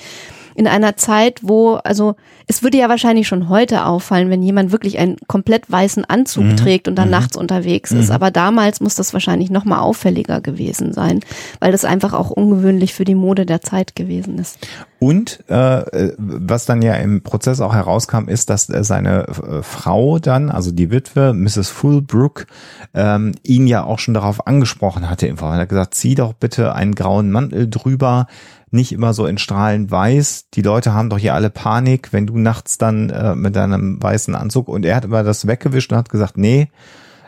In 0.56 0.68
einer 0.68 0.96
Zeit, 0.98 1.40
wo, 1.44 1.76
also, 1.76 2.16
es 2.48 2.64
würde 2.64 2.78
ja 2.78 2.90
wahrscheinlich 2.90 3.28
schon 3.28 3.50
heute 3.50 3.86
auffallen, 3.86 4.30
wenn 4.30 4.42
jemand 4.42 4.72
wirklich 4.72 4.98
einen 4.98 5.18
komplett 5.28 5.70
weißen 5.70 6.06
Anzug 6.06 6.46
Mhm. 6.46 6.58
trägt 6.58 6.88
und 6.88 6.96
dann 6.96 7.10
Mhm. 7.10 7.12
nachts 7.12 7.38
unterwegs 7.38 7.92
ist. 7.92 8.08
Mhm. 8.10 8.16
Aber 8.16 8.32
damals 8.32 8.80
muss 8.82 8.96
das 8.96 9.14
wahrscheinlich 9.14 9.50
noch 9.52 9.66
mal 9.66 9.80
auffälliger 9.80 10.42
gewesen 10.42 10.94
sein, 10.94 11.20
weil 11.60 11.72
das 11.72 11.86
einfach 11.86 12.14
auch 12.14 12.30
ungewöhnlich 12.32 12.94
für 12.94 13.04
die 13.04 13.16
Mode 13.16 13.46
der 13.46 13.62
Zeit 13.62 13.96
gewesen 13.96 14.38
ist. 14.40 14.58
Und 15.00 15.44
äh, 15.50 16.14
was 16.18 16.66
dann 16.66 16.82
ja 16.82 16.94
im 16.96 17.22
Prozess 17.22 17.60
auch 17.62 17.74
herauskam, 17.76 18.28
ist, 18.28 18.50
dass 18.50 18.70
äh, 18.70 18.84
seine 18.84 19.28
äh, 19.28 19.62
Frau 19.62 20.20
dann, 20.20 20.50
also 20.50 20.72
die 20.72 20.90
Witwe, 20.90 21.34
Mrs. 21.34 21.70
Fulbrook, 21.70 22.48
ähm, 22.94 23.34
ihn 23.44 23.68
ja 23.68 23.84
auch 23.84 24.00
schon 24.00 24.14
darauf 24.14 24.48
angesprochen 24.48 25.10
hatte 25.10 25.28
im 25.28 25.38
Vorhinein. 25.38 25.60
Er 25.60 25.64
hat 25.64 25.70
gesagt, 25.70 25.94
zieh 25.96 26.16
doch 26.16 26.34
bitte 26.34 26.74
einen 26.74 26.96
grauen 26.96 27.30
Mantel 27.32 27.70
drüber, 27.70 28.28
nicht 28.76 28.92
immer 28.92 29.14
so 29.14 29.26
in 29.26 29.38
strahlend 29.40 29.90
weiß. 29.90 30.50
Die 30.54 30.62
Leute 30.62 30.94
haben 30.94 31.10
doch 31.10 31.18
hier 31.18 31.34
alle 31.34 31.50
Panik, 31.50 32.10
wenn 32.14 32.28
du 32.28 32.38
nachts 32.38 32.78
dann 32.78 33.10
äh, 33.10 33.34
mit 33.36 33.56
deinem 33.56 34.02
weißen 34.02 34.36
Anzug 34.36 34.68
und 34.68 34.86
er 34.86 34.96
hat 34.96 35.06
immer 35.06 35.24
das 35.24 35.48
weggewischt 35.48 35.92
und 35.92 35.98
hat 35.98 36.10
gesagt, 36.10 36.38
nee, 36.38 36.68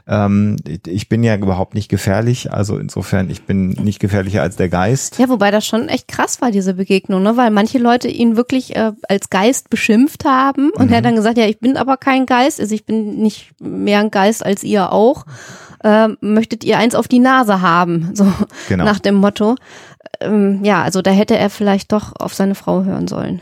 ähm, 0.10 0.56
ich 0.86 1.10
bin 1.10 1.22
ja 1.24 1.36
überhaupt 1.36 1.74
nicht 1.74 1.90
gefährlich. 1.90 2.52
Also 2.54 2.78
insofern, 2.78 3.30
ich 3.30 3.44
bin 3.44 3.70
nicht 3.72 4.00
gefährlicher 4.00 4.42
als 4.42 4.56
der 4.56 4.70
Geist. 4.70 5.20
Ja, 5.20 5.28
wobei 5.28 5.52
das 5.52 5.66
schon 5.66 5.90
echt 5.90 6.08
krass 6.08 6.40
war, 6.42 6.52
diese 6.52 6.76
Begegnung, 6.76 7.24
ne? 7.24 7.36
weil 7.36 7.52
manche 7.52 7.78
Leute 7.78 8.08
ihn 8.08 8.38
wirklich 8.38 8.76
äh, 8.76 8.94
als 9.10 9.30
Geist 9.30 9.70
beschimpft 9.70 10.24
haben 10.26 10.70
und 10.72 10.86
Mhm. 10.86 10.92
er 10.92 10.98
hat 10.98 11.06
dann 11.06 11.16
gesagt, 11.16 11.38
ja, 11.38 11.46
ich 11.46 11.60
bin 11.60 11.76
aber 11.76 11.98
kein 11.98 12.26
Geist, 12.26 12.62
also 12.62 12.74
ich 12.74 12.86
bin 12.86 13.18
nicht 13.22 13.52
mehr 13.62 14.00
ein 14.00 14.12
Geist 14.12 14.46
als 14.46 14.64
ihr 14.64 14.92
auch. 14.94 15.26
Ähm, 15.84 16.18
möchtet 16.22 16.64
ihr 16.64 16.80
eins 16.80 16.96
auf 16.96 17.08
die 17.08 17.20
Nase 17.20 17.62
haben? 17.62 18.10
So 18.16 18.26
Genau. 18.68 18.84
nach 18.86 19.00
dem 19.00 19.14
Motto. 19.16 19.56
Ähm, 20.20 20.64
ja, 20.64 20.84
also 20.84 21.02
da 21.02 21.12
hätte 21.12 21.38
er 21.38 21.50
vielleicht 21.50 21.92
doch 21.92 22.14
auf 22.18 22.34
seine 22.34 22.56
Frau 22.56 22.84
hören 22.84 23.08
sollen. 23.08 23.42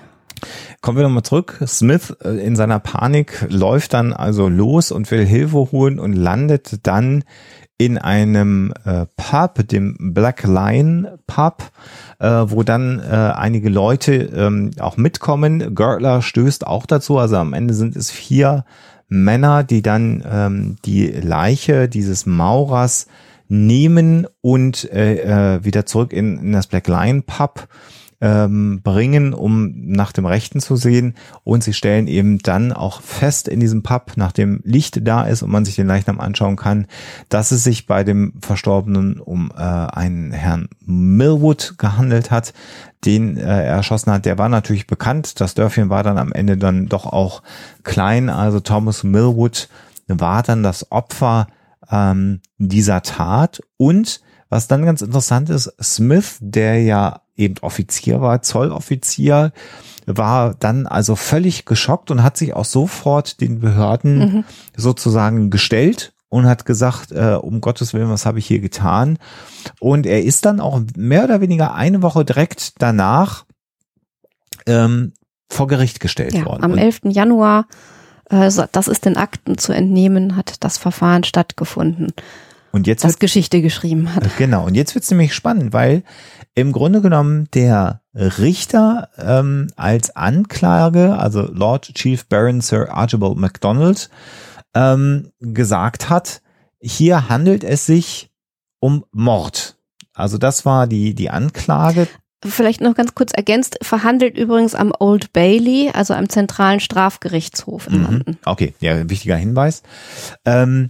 Kommen 0.82 0.98
wir 0.98 1.04
nochmal 1.04 1.24
zurück. 1.24 1.60
Smith 1.66 2.16
äh, 2.24 2.30
in 2.46 2.56
seiner 2.56 2.80
Panik 2.80 3.46
läuft 3.50 3.94
dann 3.94 4.14
also 4.14 4.48
los 4.48 4.92
und 4.92 5.10
will 5.12 5.26
Hilfe 5.26 5.72
holen 5.72 6.00
und 6.00 6.14
landet 6.14 6.80
dann 6.84 7.24
in 7.78 7.98
einem 7.98 8.74
äh, 8.86 9.06
Pub, 9.18 9.68
dem 9.68 10.14
Black 10.14 10.44
Lion 10.44 11.08
Pub, 11.28 11.64
äh, 12.20 12.28
wo 12.28 12.64
dann 12.64 13.00
äh, 13.00 13.14
einige 13.14 13.70
Leute 13.70 14.14
ähm, 14.14 14.72
auch 14.80 14.96
mitkommen. 14.96 15.76
Görtler 15.76 16.22
stößt 16.22 16.68
auch 16.68 16.86
dazu. 16.86 17.18
Also 17.18 17.36
am 17.38 17.54
Ende 17.54 17.74
sind 17.74 17.96
es 17.96 18.12
vier 18.12 18.64
Männer, 19.08 19.64
die 19.64 19.82
dann 19.82 20.24
ähm, 20.30 20.76
die 20.86 21.08
Leiche 21.08 21.90
dieses 21.90 22.26
Maurers 22.26 23.08
nehmen 23.48 24.28
und 24.42 24.92
äh, 24.92 25.56
äh, 25.56 25.64
wieder 25.64 25.86
zurück 25.86 26.14
in, 26.14 26.38
in 26.40 26.52
das 26.54 26.68
Black 26.68 26.88
Lion 26.88 27.24
Pub 27.24 27.68
ähm, 28.22 28.82
bringen, 28.82 29.34
um 29.34 29.74
nach 29.88 30.12
dem 30.12 30.26
Rechten 30.26 30.60
zu 30.60 30.76
sehen. 30.76 31.16
Und 31.44 31.64
sie 31.64 31.74
stellen 31.74 32.08
eben 32.08 32.40
dann 32.40 32.72
auch 32.72 33.02
fest 33.02 33.48
in 33.48 33.60
diesem 33.60 33.84
Pub, 33.84 34.14
nachdem 34.16 34.62
Licht 34.64 35.06
da 35.08 35.24
ist 35.24 35.44
und 35.44 35.52
man 35.52 35.66
sich 35.66 35.76
den 35.76 35.88
Leichnam 35.88 36.20
anschauen 36.20 36.56
kann, 36.56 36.88
dass 37.30 37.52
es 37.52 37.64
sich 37.64 37.86
bei 37.86 38.04
dem 38.04 38.34
Verstorbenen 38.42 39.20
um 39.20 39.52
äh, 39.56 39.62
einen 39.62 40.32
Herrn 40.32 40.70
Millwood 40.86 41.76
gehandelt 41.78 42.32
hat, 42.32 42.54
den 43.04 43.38
äh, 43.38 43.42
er 43.42 43.76
erschossen 43.76 44.12
hat. 44.12 44.26
Der 44.26 44.38
war 44.38 44.50
natürlich 44.50 44.88
bekannt. 44.88 45.40
Das 45.42 45.54
Dörfchen 45.54 45.90
war 45.90 46.04
dann 46.04 46.18
am 46.18 46.32
Ende 46.32 46.58
dann 46.58 46.88
doch 46.88 47.06
auch 47.06 47.44
klein. 47.84 48.30
Also 48.30 48.60
Thomas 48.60 49.04
Millwood 49.04 49.70
war 50.08 50.44
dann 50.44 50.64
das 50.64 50.92
Opfer 50.92 51.48
ähm, 51.92 52.42
dieser 52.58 53.02
Tat. 53.02 53.62
Und 53.78 54.22
was 54.50 54.68
dann 54.68 54.86
ganz 54.86 55.02
interessant 55.02 55.50
ist, 55.50 55.74
Smith, 55.82 56.38
der 56.40 56.82
ja 56.82 57.22
eben 57.36 57.56
Offizier 57.62 58.22
war, 58.22 58.42
Zolloffizier, 58.42 59.52
war 60.06 60.54
dann 60.54 60.88
also 60.88 61.16
völlig 61.16 61.66
geschockt 61.66 62.12
und 62.12 62.24
hat 62.24 62.38
sich 62.38 62.54
auch 62.54 62.66
sofort 62.66 63.42
den 63.42 63.60
Behörden 63.60 64.46
sozusagen 64.78 65.50
gestellt 65.50 66.14
und 66.30 66.46
hat 66.46 66.66
gesagt, 66.66 67.12
äh, 67.12 67.38
um 67.42 67.62
Gottes 67.62 67.94
Willen, 67.94 68.10
was 68.10 68.26
habe 68.26 68.40
ich 68.40 68.46
hier 68.46 68.60
getan? 68.60 69.18
Und 69.80 70.06
er 70.06 70.24
ist 70.24 70.46
dann 70.46 70.60
auch 70.60 70.82
mehr 70.96 71.24
oder 71.24 71.42
weniger 71.42 71.74
eine 71.74 72.02
Woche 72.02 72.24
direkt 72.26 72.74
danach 72.80 73.46
ähm, 74.68 75.14
vor 75.50 75.68
Gericht 75.68 76.00
gestellt 76.00 76.34
Ja, 76.34 76.46
worden. 76.46 76.64
am 76.64 76.72
Und 76.74 76.78
11. 76.78 77.02
Januar, 77.06 77.68
äh, 78.30 78.50
so- 78.50 78.66
das 78.72 78.88
ist 78.88 79.06
den 79.06 79.18
Akten 79.18 79.58
zu 79.58 79.72
entnehmen, 79.74 80.36
hat 80.36 80.64
das 80.64 80.78
Verfahren 80.78 81.24
stattgefunden, 81.24 82.14
und 82.72 82.88
jetzt 82.88 83.04
das 83.06 83.14
wird 83.14 83.20
Geschichte 83.22 83.62
geschrieben 83.62 84.14
hat. 84.14 84.38
Genau, 84.38 84.66
und 84.66 84.76
jetzt 84.76 84.96
wird's 84.96 85.10
nämlich 85.10 85.34
spannend, 85.34 85.72
weil 85.72 86.04
im 86.56 86.72
Grunde 86.74 87.02
genommen 87.02 87.48
der 87.54 88.02
Richter 88.14 89.10
ähm, 89.18 89.68
als 89.78 90.16
Anklage, 90.16 91.18
also 91.18 91.42
Lord 91.42 91.94
Chief 91.96 92.26
Baron 92.28 92.62
Sir 92.62 92.90
Archibald 92.92 93.38
MacDonald, 93.38 94.10
ähm, 94.74 95.32
gesagt 95.40 96.10
hat, 96.10 96.42
hier 96.82 97.30
handelt 97.30 97.64
es 97.64 97.86
sich 97.86 98.30
um 98.80 99.06
Mord. 99.12 99.78
Also 100.14 100.38
das 100.38 100.66
war 100.66 100.88
die, 100.88 101.14
die 101.14 101.30
Anklage. 101.30 102.08
Vielleicht 102.46 102.82
noch 102.82 102.96
ganz 102.96 103.16
kurz 103.16 103.32
ergänzt, 103.34 103.78
verhandelt 103.82 104.38
übrigens 104.38 104.76
am 104.76 104.94
Old 105.00 105.34
Bailey, 105.34 105.92
also 105.94 106.14
am 106.14 106.30
zentralen 106.30 106.80
Strafgerichtshof 106.80 107.88
in 107.88 107.98
Mhm. 107.98 108.04
London. 108.04 108.38
Okay, 108.46 108.74
ja, 108.80 109.10
wichtiger 109.10 109.36
Hinweis. 109.36 109.84
Ähm, 110.46 110.90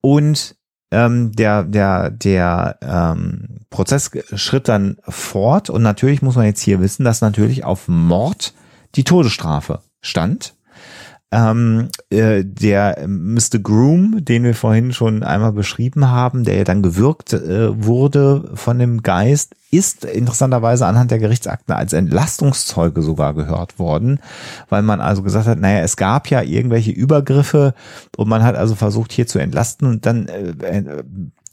und 0.00 0.56
ähm, 0.90 1.32
der, 1.32 1.64
der, 1.64 2.10
der 2.10 2.78
ähm, 2.82 3.60
Prozess 3.70 4.10
schritt 4.34 4.68
dann 4.68 4.96
fort 5.08 5.70
und 5.70 5.82
natürlich 5.82 6.22
muss 6.22 6.36
man 6.36 6.46
jetzt 6.46 6.60
hier 6.60 6.80
wissen, 6.80 7.04
dass 7.04 7.20
natürlich 7.20 7.64
auf 7.64 7.88
Mord 7.88 8.54
die 8.94 9.04
Todesstrafe 9.04 9.80
stand. 10.00 10.53
Ähm, 11.30 11.88
äh, 12.10 12.44
der 12.44 13.06
Mr. 13.08 13.58
Groom, 13.60 14.24
den 14.24 14.44
wir 14.44 14.54
vorhin 14.54 14.92
schon 14.92 15.22
einmal 15.22 15.52
beschrieben 15.52 16.08
haben, 16.08 16.44
der 16.44 16.56
ja 16.56 16.64
dann 16.64 16.82
gewirkt 16.82 17.32
äh, 17.32 17.84
wurde 17.84 18.52
von 18.54 18.78
dem 18.78 19.02
Geist, 19.02 19.56
ist 19.72 20.04
interessanterweise 20.04 20.86
anhand 20.86 21.10
der 21.10 21.18
Gerichtsakten 21.18 21.74
als 21.74 21.92
Entlastungszeuge 21.92 23.02
sogar 23.02 23.34
gehört 23.34 23.78
worden, 23.80 24.20
weil 24.68 24.82
man 24.82 25.00
also 25.00 25.22
gesagt 25.22 25.46
hat, 25.46 25.58
naja, 25.58 25.80
es 25.80 25.96
gab 25.96 26.30
ja 26.30 26.42
irgendwelche 26.42 26.92
Übergriffe 26.92 27.74
und 28.16 28.28
man 28.28 28.44
hat 28.44 28.54
also 28.54 28.76
versucht 28.76 29.12
hier 29.12 29.26
zu 29.26 29.40
entlasten 29.40 29.88
und 29.88 30.06
dann 30.06 30.28
äh, 30.28 30.50
äh, 30.64 31.02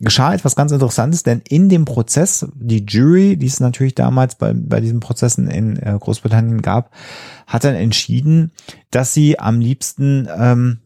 geschah 0.02 0.34
etwas 0.34 0.56
ganz 0.56 0.72
Interessantes, 0.72 1.24
denn 1.24 1.42
in 1.48 1.70
dem 1.70 1.86
Prozess, 1.86 2.48
die 2.56 2.84
Jury, 2.86 3.38
die 3.38 3.46
es 3.46 3.60
natürlich 3.60 3.96
damals 3.96 4.36
bei, 4.36 4.54
bei 4.54 4.82
diesen 4.82 5.00
Prozessen 5.00 5.48
in 5.48 5.78
äh, 5.78 5.98
Großbritannien 6.00 6.62
gab, 6.62 6.92
hat 7.48 7.64
dann 7.64 7.76
entschieden, 7.76 8.52
dass 8.90 9.14
sie 9.14 9.40
am 9.40 9.60
liebsten 9.60 10.28
ähm, 10.36 10.80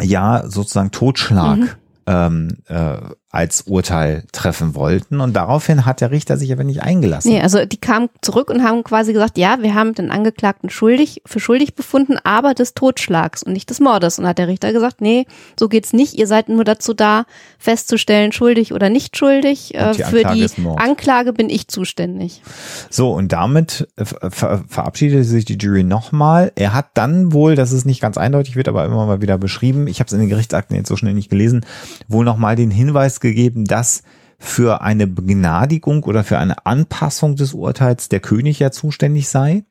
ja 0.00 0.44
sozusagen 0.46 0.92
Totschlag 0.92 1.58
mhm. 1.58 1.68
ähm, 2.06 2.48
äh, 2.66 2.98
als 3.32 3.62
Urteil 3.62 4.24
treffen 4.32 4.74
wollten. 4.74 5.20
Und 5.20 5.34
daraufhin 5.34 5.86
hat 5.86 6.00
der 6.00 6.10
Richter 6.10 6.36
sich 6.36 6.52
aber 6.52 6.64
nicht 6.64 6.82
eingelassen. 6.82 7.30
Nee, 7.30 7.40
also 7.40 7.64
die 7.64 7.76
kamen 7.76 8.08
zurück 8.22 8.50
und 8.50 8.64
haben 8.64 8.82
quasi 8.82 9.12
gesagt, 9.12 9.38
ja, 9.38 9.58
wir 9.60 9.74
haben 9.74 9.94
den 9.94 10.10
Angeklagten 10.10 10.68
schuldig, 10.68 11.22
für 11.26 11.38
schuldig 11.38 11.76
befunden, 11.76 12.16
aber 12.24 12.54
des 12.54 12.74
Totschlags 12.74 13.44
und 13.44 13.52
nicht 13.52 13.70
des 13.70 13.78
Mordes. 13.78 14.18
Und 14.18 14.26
hat 14.26 14.38
der 14.38 14.48
Richter 14.48 14.72
gesagt, 14.72 15.00
nee, 15.00 15.26
so 15.58 15.68
geht's 15.68 15.92
nicht. 15.92 16.14
Ihr 16.14 16.26
seid 16.26 16.48
nur 16.48 16.64
dazu 16.64 16.92
da, 16.92 17.24
festzustellen, 17.58 18.32
schuldig 18.32 18.72
oder 18.72 18.90
nicht 18.90 19.16
schuldig. 19.16 19.76
Äh, 19.76 19.92
die 19.92 20.02
für 20.02 20.24
die 20.24 20.48
Anklage 20.76 21.32
bin 21.32 21.50
ich 21.50 21.68
zuständig. 21.68 22.42
So, 22.90 23.12
und 23.12 23.32
damit 23.32 23.86
äh, 23.96 24.04
ver 24.04 24.64
verabschiedete 24.66 25.22
sich 25.22 25.44
die 25.44 25.56
Jury 25.56 25.84
nochmal. 25.84 26.50
Er 26.56 26.74
hat 26.74 26.86
dann 26.94 27.32
wohl, 27.32 27.54
das 27.54 27.70
ist 27.70 27.84
nicht 27.84 28.00
ganz 28.00 28.18
eindeutig, 28.18 28.56
wird 28.56 28.66
aber 28.66 28.84
immer 28.84 29.06
mal 29.06 29.22
wieder 29.22 29.38
beschrieben, 29.38 29.86
ich 29.86 30.00
habe 30.00 30.08
es 30.08 30.12
in 30.12 30.18
den 30.18 30.28
Gerichtsakten 30.28 30.74
jetzt 30.74 30.88
so 30.88 30.96
schnell 30.96 31.14
nicht 31.14 31.30
gelesen, 31.30 31.64
wohl 32.08 32.24
nochmal 32.24 32.56
den 32.56 32.72
Hinweis 32.72 33.19
gegeben, 33.20 33.64
dass 33.64 34.02
für 34.42 34.80
eine 34.80 35.06
Begnadigung 35.06 36.02
oder 36.04 36.24
für 36.24 36.38
eine 36.38 36.64
Anpassung 36.64 37.36
des 37.36 37.52
Urteils 37.52 38.08
der 38.08 38.20
König 38.20 38.58
ja 38.58 38.70
zuständig 38.70 39.28
sei. 39.28 39.64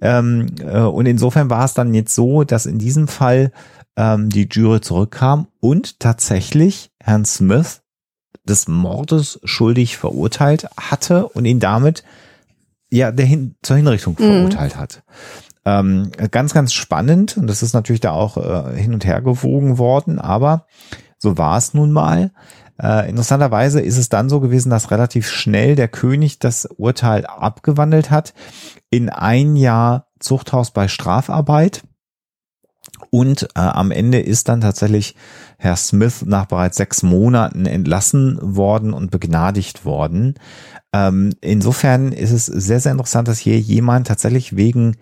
Ähm, 0.00 0.46
äh, 0.60 0.78
und 0.78 1.06
insofern 1.06 1.50
war 1.50 1.64
es 1.64 1.74
dann 1.74 1.92
jetzt 1.94 2.14
so, 2.14 2.44
dass 2.44 2.66
in 2.66 2.78
diesem 2.78 3.08
Fall 3.08 3.50
ähm, 3.96 4.30
die 4.30 4.48
Jury 4.50 4.80
zurückkam 4.80 5.48
und 5.58 5.98
tatsächlich 5.98 6.92
Herrn 7.00 7.24
Smith 7.24 7.82
des 8.44 8.68
Mordes 8.68 9.40
schuldig 9.42 9.96
verurteilt 9.96 10.68
hatte 10.76 11.26
und 11.28 11.44
ihn 11.44 11.58
damit 11.60 12.04
ja 12.90 13.10
der 13.10 13.26
hin 13.26 13.56
zur 13.62 13.76
Hinrichtung 13.76 14.16
mhm. 14.18 14.24
verurteilt 14.24 14.76
hat. 14.76 15.02
Ähm, 15.64 16.10
ganz, 16.30 16.54
ganz 16.54 16.72
spannend 16.72 17.36
und 17.36 17.48
das 17.48 17.62
ist 17.62 17.72
natürlich 17.72 18.00
da 18.00 18.12
auch 18.12 18.36
äh, 18.36 18.80
hin 18.80 18.94
und 18.94 19.04
her 19.04 19.22
gewogen 19.22 19.78
worden, 19.78 20.20
aber 20.20 20.66
so 21.18 21.38
war 21.38 21.56
es 21.56 21.74
nun 21.74 21.90
mal. 21.90 22.32
Äh, 22.82 23.08
interessanterweise 23.08 23.80
ist 23.80 23.98
es 23.98 24.08
dann 24.08 24.28
so 24.28 24.40
gewesen, 24.40 24.70
dass 24.70 24.90
relativ 24.90 25.28
schnell 25.28 25.76
der 25.76 25.88
König 25.88 26.38
das 26.38 26.66
Urteil 26.76 27.26
abgewandelt 27.26 28.10
hat 28.10 28.34
in 28.90 29.08
ein 29.08 29.56
Jahr 29.56 30.08
Zuchthaus 30.18 30.72
bei 30.72 30.88
Strafarbeit. 30.88 31.82
Und 33.10 33.44
äh, 33.54 33.60
am 33.60 33.90
Ende 33.90 34.20
ist 34.20 34.48
dann 34.48 34.60
tatsächlich 34.60 35.14
Herr 35.58 35.76
Smith 35.76 36.24
nach 36.26 36.46
bereits 36.46 36.76
sechs 36.76 37.02
Monaten 37.02 37.66
entlassen 37.66 38.38
worden 38.40 38.92
und 38.92 39.10
begnadigt 39.10 39.84
worden. 39.84 40.34
Ähm, 40.92 41.32
insofern 41.40 42.12
ist 42.12 42.32
es 42.32 42.46
sehr, 42.46 42.80
sehr 42.80 42.92
interessant, 42.92 43.28
dass 43.28 43.38
hier 43.38 43.58
jemand 43.58 44.06
tatsächlich 44.08 44.56
wegen 44.56 44.96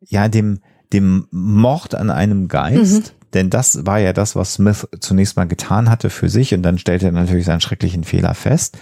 ja 0.00 0.28
dem 0.28 0.60
dem 0.92 1.26
Mord 1.30 1.94
an 1.94 2.10
einem 2.10 2.48
Geist 2.48 3.14
mhm. 3.14 3.15
Denn 3.34 3.50
das 3.50 3.84
war 3.86 3.98
ja 3.98 4.12
das, 4.12 4.36
was 4.36 4.54
Smith 4.54 4.86
zunächst 5.00 5.36
mal 5.36 5.46
getan 5.46 5.90
hatte 5.90 6.10
für 6.10 6.28
sich 6.28 6.54
und 6.54 6.62
dann 6.62 6.78
stellte 6.78 7.06
er 7.06 7.12
natürlich 7.12 7.46
seinen 7.46 7.60
schrecklichen 7.60 8.04
Fehler 8.04 8.34
fest, 8.34 8.78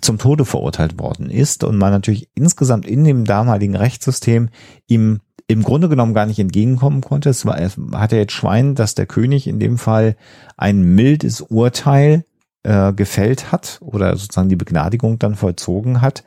zum 0.00 0.18
Tode 0.18 0.44
verurteilt 0.44 0.98
worden 0.98 1.30
ist 1.30 1.64
und 1.64 1.76
man 1.76 1.92
natürlich 1.92 2.28
insgesamt 2.34 2.86
in 2.86 3.04
dem 3.04 3.24
damaligen 3.24 3.76
Rechtssystem 3.76 4.48
ihm 4.86 5.20
im 5.48 5.62
Grunde 5.62 5.88
genommen 5.88 6.14
gar 6.14 6.26
nicht 6.26 6.38
entgegenkommen 6.38 7.00
konnte. 7.02 7.28
Es 7.28 7.44
war, 7.44 7.60
es 7.60 7.76
hatte 7.92 8.16
jetzt 8.16 8.32
Schwein, 8.32 8.74
dass 8.74 8.94
der 8.94 9.06
König 9.06 9.46
in 9.46 9.58
dem 9.58 9.76
Fall 9.76 10.16
ein 10.56 10.82
mildes 10.82 11.40
Urteil 11.40 12.24
äh, 12.62 12.92
gefällt 12.92 13.52
hat 13.52 13.78
oder 13.82 14.16
sozusagen 14.16 14.48
die 14.48 14.56
Begnadigung 14.56 15.18
dann 15.18 15.34
vollzogen 15.34 16.00
hat. 16.00 16.24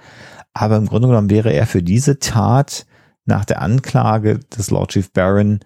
Aber 0.53 0.77
im 0.77 0.85
Grunde 0.85 1.07
genommen 1.07 1.29
wäre 1.29 1.51
er 1.51 1.65
für 1.65 1.81
diese 1.81 2.19
Tat 2.19 2.85
nach 3.25 3.45
der 3.45 3.61
Anklage 3.61 4.39
des 4.55 4.69
Lord 4.69 4.91
Chief 4.91 5.11
Baron 5.11 5.59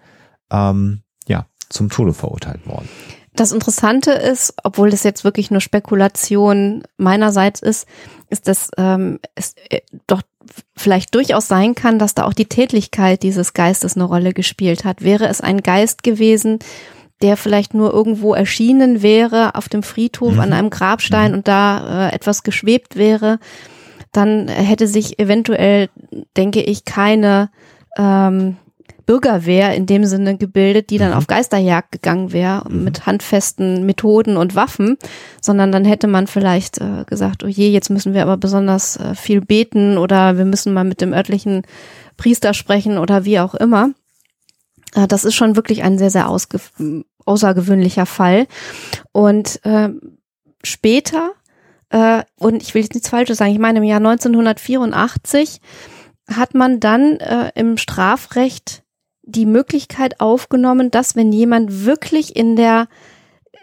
ähm, 0.50 1.02
zum 1.70 1.88
Tode 1.88 2.12
verurteilt 2.12 2.66
worden. 2.66 2.88
Das 3.34 3.52
Interessante 3.52 4.10
ist, 4.10 4.54
obwohl 4.64 4.90
das 4.90 5.04
jetzt 5.04 5.24
wirklich 5.24 5.50
nur 5.50 5.60
Spekulation 5.60 6.82
meinerseits 6.98 7.60
ist, 7.60 7.86
ist, 8.28 8.48
dass 8.48 8.70
ähm, 8.76 9.20
es 9.34 9.54
äh, 9.70 9.80
doch 10.06 10.22
vielleicht 10.76 11.14
durchaus 11.14 11.48
sein 11.48 11.74
kann, 11.74 11.98
dass 11.98 12.14
da 12.14 12.24
auch 12.24 12.34
die 12.34 12.46
Tätlichkeit 12.46 13.22
dieses 13.22 13.54
Geistes 13.54 13.94
eine 13.94 14.04
Rolle 14.04 14.32
gespielt 14.32 14.84
hat. 14.84 15.02
Wäre 15.02 15.28
es 15.28 15.40
ein 15.40 15.62
Geist 15.62 16.02
gewesen, 16.02 16.58
der 17.22 17.36
vielleicht 17.36 17.74
nur 17.74 17.92
irgendwo 17.92 18.34
erschienen 18.34 19.02
wäre 19.02 19.54
auf 19.54 19.68
dem 19.68 19.82
Friedhof 19.82 20.34
mhm. 20.34 20.40
an 20.40 20.52
einem 20.52 20.70
Grabstein 20.70 21.32
mhm. 21.32 21.38
und 21.38 21.48
da 21.48 22.08
äh, 22.08 22.14
etwas 22.14 22.42
geschwebt 22.42 22.96
wäre, 22.96 23.38
dann 24.12 24.48
hätte 24.48 24.86
sich 24.86 25.18
eventuell, 25.20 25.88
denke 26.36 26.62
ich, 26.62 26.84
keine 26.84 27.50
ähm, 27.96 28.56
Bürgerwehr 29.10 29.74
in 29.74 29.86
dem 29.86 30.04
Sinne 30.04 30.36
gebildet, 30.36 30.90
die 30.90 30.98
dann 30.98 31.10
mhm. 31.10 31.16
auf 31.16 31.26
Geisterjagd 31.26 31.90
gegangen 31.90 32.30
wäre 32.30 32.62
mhm. 32.70 32.84
mit 32.84 33.06
handfesten 33.06 33.84
Methoden 33.84 34.36
und 34.36 34.54
Waffen, 34.54 34.98
sondern 35.40 35.72
dann 35.72 35.84
hätte 35.84 36.06
man 36.06 36.28
vielleicht 36.28 36.78
äh, 36.78 37.02
gesagt, 37.06 37.42
oh 37.42 37.48
je, 37.48 37.70
jetzt 37.70 37.90
müssen 37.90 38.14
wir 38.14 38.22
aber 38.22 38.36
besonders 38.36 38.98
äh, 38.98 39.16
viel 39.16 39.40
beten 39.40 39.98
oder 39.98 40.38
wir 40.38 40.44
müssen 40.44 40.72
mal 40.72 40.84
mit 40.84 41.00
dem 41.00 41.12
örtlichen 41.12 41.62
Priester 42.18 42.54
sprechen 42.54 42.98
oder 42.98 43.24
wie 43.24 43.40
auch 43.40 43.56
immer. 43.56 43.90
Äh, 44.94 45.08
das 45.08 45.24
ist 45.24 45.34
schon 45.34 45.56
wirklich 45.56 45.82
ein 45.82 45.98
sehr, 45.98 46.10
sehr 46.10 46.28
außergewöhnlicher 46.28 48.06
Fall. 48.06 48.46
Und 49.10 49.58
äh, 49.64 49.88
später, 50.62 51.32
äh, 51.88 52.22
und 52.38 52.62
ich 52.62 52.74
will 52.74 52.82
jetzt 52.82 52.94
nichts 52.94 53.08
Falsches 53.08 53.38
sagen, 53.38 53.50
ich 53.50 53.58
meine 53.58 53.78
im 53.80 53.84
Jahr 53.84 53.96
1984 53.96 55.60
hat 56.32 56.54
man 56.54 56.78
dann 56.78 57.18
äh, 57.18 57.50
im 57.56 57.76
Strafrecht 57.76 58.84
die 59.30 59.46
Möglichkeit 59.46 60.20
aufgenommen, 60.20 60.90
dass 60.90 61.16
wenn 61.16 61.32
jemand 61.32 61.84
wirklich 61.84 62.36
in 62.36 62.56
der, 62.56 62.88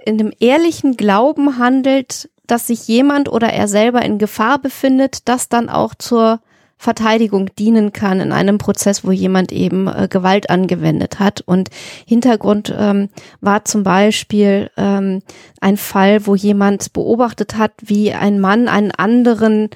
in 0.06 0.17
dem 0.17 0.32
ehrlichen 0.39 0.97
Glauben 0.97 1.58
handelt, 1.58 2.30
dass 2.47 2.67
sich 2.67 2.88
jemand 2.88 3.30
oder 3.30 3.49
er 3.49 3.67
selber 3.67 4.01
in 4.01 4.17
Gefahr 4.17 4.60
befindet, 4.60 5.27
das 5.27 5.49
dann 5.49 5.69
auch 5.69 5.93
zur 5.95 6.39
Verteidigung 6.80 7.49
dienen 7.56 7.91
kann 7.91 8.19
in 8.19 8.32
einem 8.32 8.60
Prozess, 8.60 9.03
wo 9.03 9.12
jemand 9.12 9.51
eben 9.51 9.88
äh, 9.88 10.08
Gewalt 10.10 10.49
angewendet 10.49 11.19
hat. 11.19 11.41
Und 11.41 11.69
Hintergrund 12.06 12.73
ähm, 12.77 13.10
war 13.41 13.65
zum 13.65 13.84
Beispiel 13.84 14.69
ähm, 14.77 15.23
ein 15.60 15.77
Fall, 15.77 16.27
wo 16.27 16.36
jemand 16.36 16.93
beobachtet 16.93 17.58
hat, 17.58 17.71
wie 17.82 18.13
ein 18.13 18.39
Mann 18.39 18.67
einen 18.67 18.91
anderen 18.91 19.69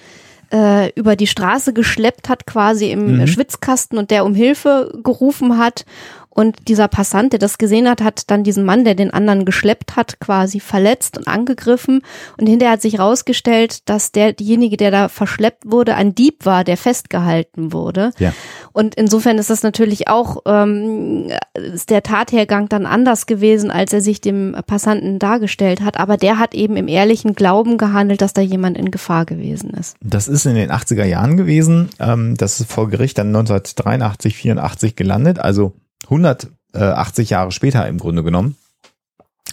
äh, 0.51 0.91
über 0.93 1.15
die 1.15 1.27
Straße 1.27 1.73
geschleppt 1.73 2.29
hat, 2.29 2.45
quasi 2.45 2.91
im 2.91 3.19
mhm. 3.19 3.27
Schwitzkasten 3.27 3.97
und 3.97 4.11
der 4.11 4.25
um 4.25 4.35
Hilfe 4.35 4.99
gerufen 5.03 5.57
hat. 5.57 5.85
Und 6.33 6.69
dieser 6.69 6.87
Passant, 6.87 7.33
der 7.33 7.39
das 7.39 7.57
gesehen 7.57 7.89
hat, 7.89 8.01
hat 8.01 8.31
dann 8.31 8.45
diesen 8.45 8.63
Mann, 8.63 8.85
der 8.85 8.95
den 8.95 9.11
anderen 9.11 9.43
geschleppt 9.43 9.97
hat, 9.97 10.21
quasi 10.21 10.61
verletzt 10.61 11.17
und 11.17 11.27
angegriffen. 11.27 12.03
Und 12.37 12.47
hinterher 12.47 12.73
hat 12.73 12.81
sich 12.81 12.93
herausgestellt, 12.99 13.89
dass 13.89 14.13
derjenige, 14.13 14.77
der 14.77 14.91
da 14.91 15.09
verschleppt 15.09 15.69
wurde, 15.69 15.95
ein 15.95 16.15
Dieb 16.15 16.45
war, 16.45 16.63
der 16.63 16.77
festgehalten 16.77 17.73
wurde. 17.73 18.11
Ja. 18.17 18.31
Und 18.73 18.95
insofern 18.95 19.37
ist 19.37 19.49
das 19.49 19.63
natürlich 19.63 20.07
auch, 20.07 20.41
ähm, 20.45 21.29
ist 21.53 21.89
der 21.89 22.03
Tathergang 22.03 22.69
dann 22.69 22.85
anders 22.85 23.25
gewesen, 23.25 23.71
als 23.71 23.93
er 23.93 24.01
sich 24.01 24.21
dem 24.21 24.55
Passanten 24.65 25.19
dargestellt 25.19 25.81
hat. 25.81 25.99
Aber 25.99 26.17
der 26.17 26.39
hat 26.39 26.53
eben 26.53 26.77
im 26.77 26.87
ehrlichen 26.87 27.35
Glauben 27.35 27.77
gehandelt, 27.77 28.21
dass 28.21 28.33
da 28.33 28.41
jemand 28.41 28.77
in 28.77 28.91
Gefahr 28.91 29.25
gewesen 29.25 29.71
ist. 29.71 29.95
Das 30.01 30.27
ist 30.27 30.45
in 30.45 30.55
den 30.55 30.71
80er 30.71 31.05
Jahren 31.05 31.37
gewesen. 31.37 31.89
Ähm, 31.99 32.35
das 32.37 32.59
ist 32.59 32.71
vor 32.71 32.89
Gericht 32.89 33.17
dann 33.17 33.27
1983, 33.27 34.35
84 34.35 34.95
gelandet. 34.95 35.39
Also 35.39 35.73
180 36.05 37.29
Jahre 37.29 37.51
später 37.51 37.87
im 37.87 37.97
Grunde 37.97 38.23
genommen 38.23 38.55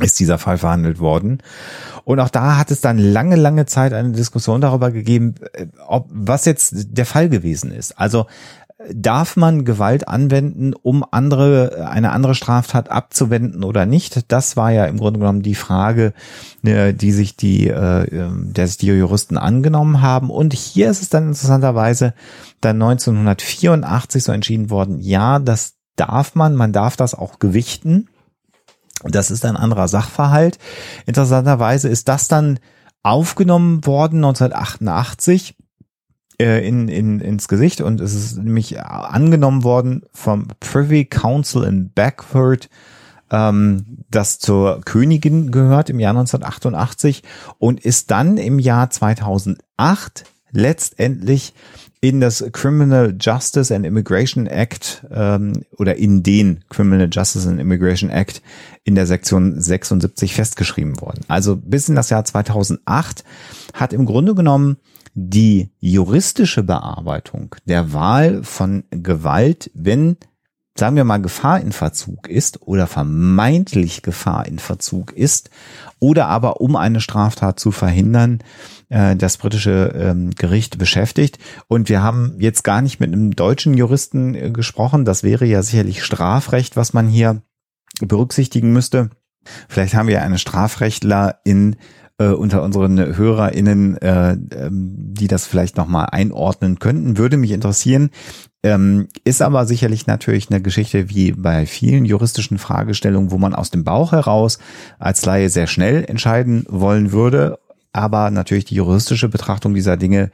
ist 0.00 0.20
dieser 0.20 0.38
Fall 0.38 0.59
verhandelt 0.59 1.00
worden. 1.00 1.42
Und 2.04 2.20
auch 2.20 2.28
da 2.28 2.57
hat 2.57 2.70
es 2.70 2.81
dann 2.81 2.98
lange, 2.98 3.37
lange 3.37 3.66
Zeit 3.66 3.92
eine 3.92 4.12
Diskussion 4.12 4.61
darüber 4.61 4.90
gegeben, 4.90 5.35
äh, 5.52 5.66
ob 5.87 6.09
was 6.11 6.44
jetzt 6.44 6.72
der 6.74 7.07
Fall 7.07 7.28
gewesen 7.28 7.72
ist. 7.72 7.98
Also 7.98 8.26
darf 8.92 9.36
man 9.36 9.64
Gewalt 9.64 10.06
anwenden, 10.06 10.72
um 10.72 11.04
andere, 11.10 11.88
eine 11.90 12.12
andere 12.12 12.34
Straftat 12.34 12.90
abzuwenden 12.90 13.64
oder 13.64 13.86
nicht? 13.86 14.30
Das 14.30 14.56
war 14.56 14.70
ja 14.70 14.84
im 14.84 14.98
Grunde 14.98 15.18
genommen 15.18 15.42
die 15.42 15.56
Frage, 15.56 16.12
äh, 16.62 16.94
die 16.94 17.10
sich 17.10 17.36
die, 17.36 17.68
äh, 17.68 18.06
der 18.10 18.66
sich 18.68 18.76
die 18.76 18.86
Juristen 18.86 19.36
angenommen 19.36 20.00
haben. 20.00 20.30
Und 20.30 20.52
hier 20.52 20.90
ist 20.90 21.02
es 21.02 21.08
dann 21.08 21.28
interessanterweise 21.28 22.14
dann 22.60 22.76
1984 22.80 24.22
so 24.22 24.32
entschieden 24.32 24.70
worden, 24.70 25.00
ja, 25.00 25.40
das 25.40 25.74
darf 25.96 26.36
man, 26.36 26.54
man 26.54 26.72
darf 26.72 26.96
das 26.96 27.14
auch 27.14 27.40
gewichten. 27.40 28.08
Das 29.04 29.30
ist 29.30 29.44
ein 29.44 29.56
anderer 29.56 29.88
Sachverhalt. 29.88 30.58
Interessanterweise 31.06 31.88
ist 31.88 32.08
das 32.08 32.28
dann 32.28 32.60
aufgenommen 33.02 33.84
worden 33.86 34.24
1988 34.24 35.56
äh, 36.40 36.66
in, 36.66 36.88
in, 36.88 37.20
ins 37.20 37.48
Gesicht 37.48 37.81
und 37.81 38.01
es 38.01 38.14
ist 38.14 38.38
nämlich 38.38 38.81
angenommen 38.81 39.64
worden 39.64 40.03
vom 40.12 40.48
Privy 40.61 41.05
Council 41.05 41.64
in 41.64 41.90
Backford, 41.92 42.68
ähm, 43.31 44.05
das 44.11 44.38
zur 44.38 44.81
Königin 44.85 45.51
gehört 45.51 45.90
im 45.90 46.01
Jahr 46.01 46.11
1988 46.11 47.22
und 47.59 47.81
ist 47.81 48.11
dann 48.11 48.37
im 48.37 48.59
Jahr 48.59 48.90
2008 48.90 50.24
letztendlich 50.53 51.55
in 52.01 52.20
das 52.20 52.44
Criminal 52.53 53.16
Justice 53.18 53.74
and 53.74 53.85
Immigration 53.85 54.46
Act 54.46 55.05
ähm, 55.11 55.64
oder 55.77 55.96
in 55.96 56.22
den 56.22 56.64
Criminal 56.68 57.09
Justice 57.11 57.48
and 57.48 57.61
Immigration 57.61 58.11
Act 58.11 58.40
in 58.85 58.94
der 58.94 59.07
Sektion 59.07 59.61
76 59.61 60.35
festgeschrieben 60.35 61.01
worden. 61.01 61.24
Also 61.27 61.57
bis 61.57 61.88
in 61.88 61.96
das 61.96 62.11
Jahr 62.11 62.24
2008 62.24 63.24
hat 63.74 63.92
im 63.92 64.07
Grunde 64.07 64.35
genommen 64.37 64.77
die 65.20 65.70
juristische 65.81 66.62
Bearbeitung 66.62 67.57
der 67.64 67.92
Wahl 67.92 68.44
von 68.44 68.85
Gewalt, 68.90 69.70
wenn 69.74 70.16
sagen 70.78 70.94
wir 70.94 71.02
mal, 71.02 71.20
Gefahr 71.20 71.61
in 71.61 71.72
Verzug 71.72 72.28
ist 72.28 72.62
oder 72.62 72.87
vermeintlich 72.87 74.02
Gefahr 74.02 74.46
in 74.46 74.61
Verzug 74.61 75.11
ist 75.11 75.50
oder 75.98 76.26
aber 76.28 76.61
um 76.61 76.76
eine 76.76 77.00
Straftat 77.00 77.59
zu 77.59 77.72
verhindern, 77.72 78.38
äh, 78.88 79.16
das 79.16 79.38
britische 79.38 79.92
ähm, 79.96 80.31
Gericht 80.31 80.78
beschäftigt. 80.78 81.38
Und 81.66 81.88
wir 81.88 82.00
haben 82.00 82.37
jetzt 82.38 82.62
gar 82.62 82.81
nicht 82.81 83.00
mit 83.00 83.12
einem 83.12 83.35
deutschen 83.35 83.74
Juristen 83.74 84.37
äh, 84.37 84.50
gesprochen. 84.50 85.04
Das 85.04 85.24
wäre 85.24 85.46
ja 85.46 85.64
sicherlich 85.64 86.04
Strafrecht, 86.04 86.76
was 86.76 86.92
man 86.92 87.09
hier 87.09 87.42
berücksichtigen 88.00 88.72
müsste. 88.72 89.11
Vielleicht 89.68 89.94
haben 89.94 90.08
wir 90.08 90.22
eine 90.22 90.38
Strafrechtler 90.38 91.40
in 91.44 91.76
äh, 92.18 92.28
unter 92.28 92.62
unseren 92.62 92.98
HörerInnen, 92.98 93.96
äh, 93.98 94.32
ähm, 94.32 95.14
die 95.14 95.28
das 95.28 95.46
vielleicht 95.46 95.76
nochmal 95.76 96.08
einordnen 96.11 96.78
könnten, 96.78 97.16
würde 97.16 97.37
mich 97.37 97.52
interessieren. 97.52 98.11
Ähm, 98.64 99.06
ist 99.22 99.40
aber 99.40 99.66
sicherlich 99.66 100.08
natürlich 100.08 100.50
eine 100.50 100.61
Geschichte 100.61 101.11
wie 101.11 101.30
bei 101.30 101.64
vielen 101.64 102.04
juristischen 102.04 102.58
Fragestellungen, 102.58 103.30
wo 103.30 103.38
man 103.38 103.54
aus 103.54 103.70
dem 103.70 103.84
Bauch 103.84 104.11
heraus 104.11 104.58
als 104.98 105.24
Laie 105.24 105.48
sehr 105.48 105.68
schnell 105.68 106.04
entscheiden 106.04 106.64
wollen 106.68 107.12
würde 107.12 107.58
aber 107.92 108.30
natürlich 108.30 108.66
die 108.66 108.76
juristische 108.76 109.28
Betrachtung 109.28 109.74
dieser 109.74 109.96
Dinge 109.96 110.30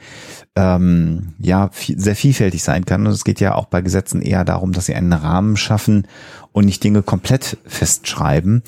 ähm, 0.56 1.34
ja 1.38 1.70
sehr 1.72 2.16
vielfältig 2.16 2.62
sein 2.62 2.84
kann. 2.84 3.06
Und 3.06 3.12
es 3.12 3.24
geht 3.24 3.40
ja 3.40 3.54
auch 3.54 3.66
bei 3.66 3.80
Gesetzen 3.80 4.22
eher 4.22 4.44
darum, 4.44 4.72
dass 4.72 4.86
sie 4.86 4.94
einen 4.94 5.12
Rahmen 5.12 5.56
schaffen 5.56 6.06
und 6.52 6.66
nicht 6.66 6.82
Dinge 6.84 7.02
komplett 7.02 7.56
festschreiben. 7.64 8.62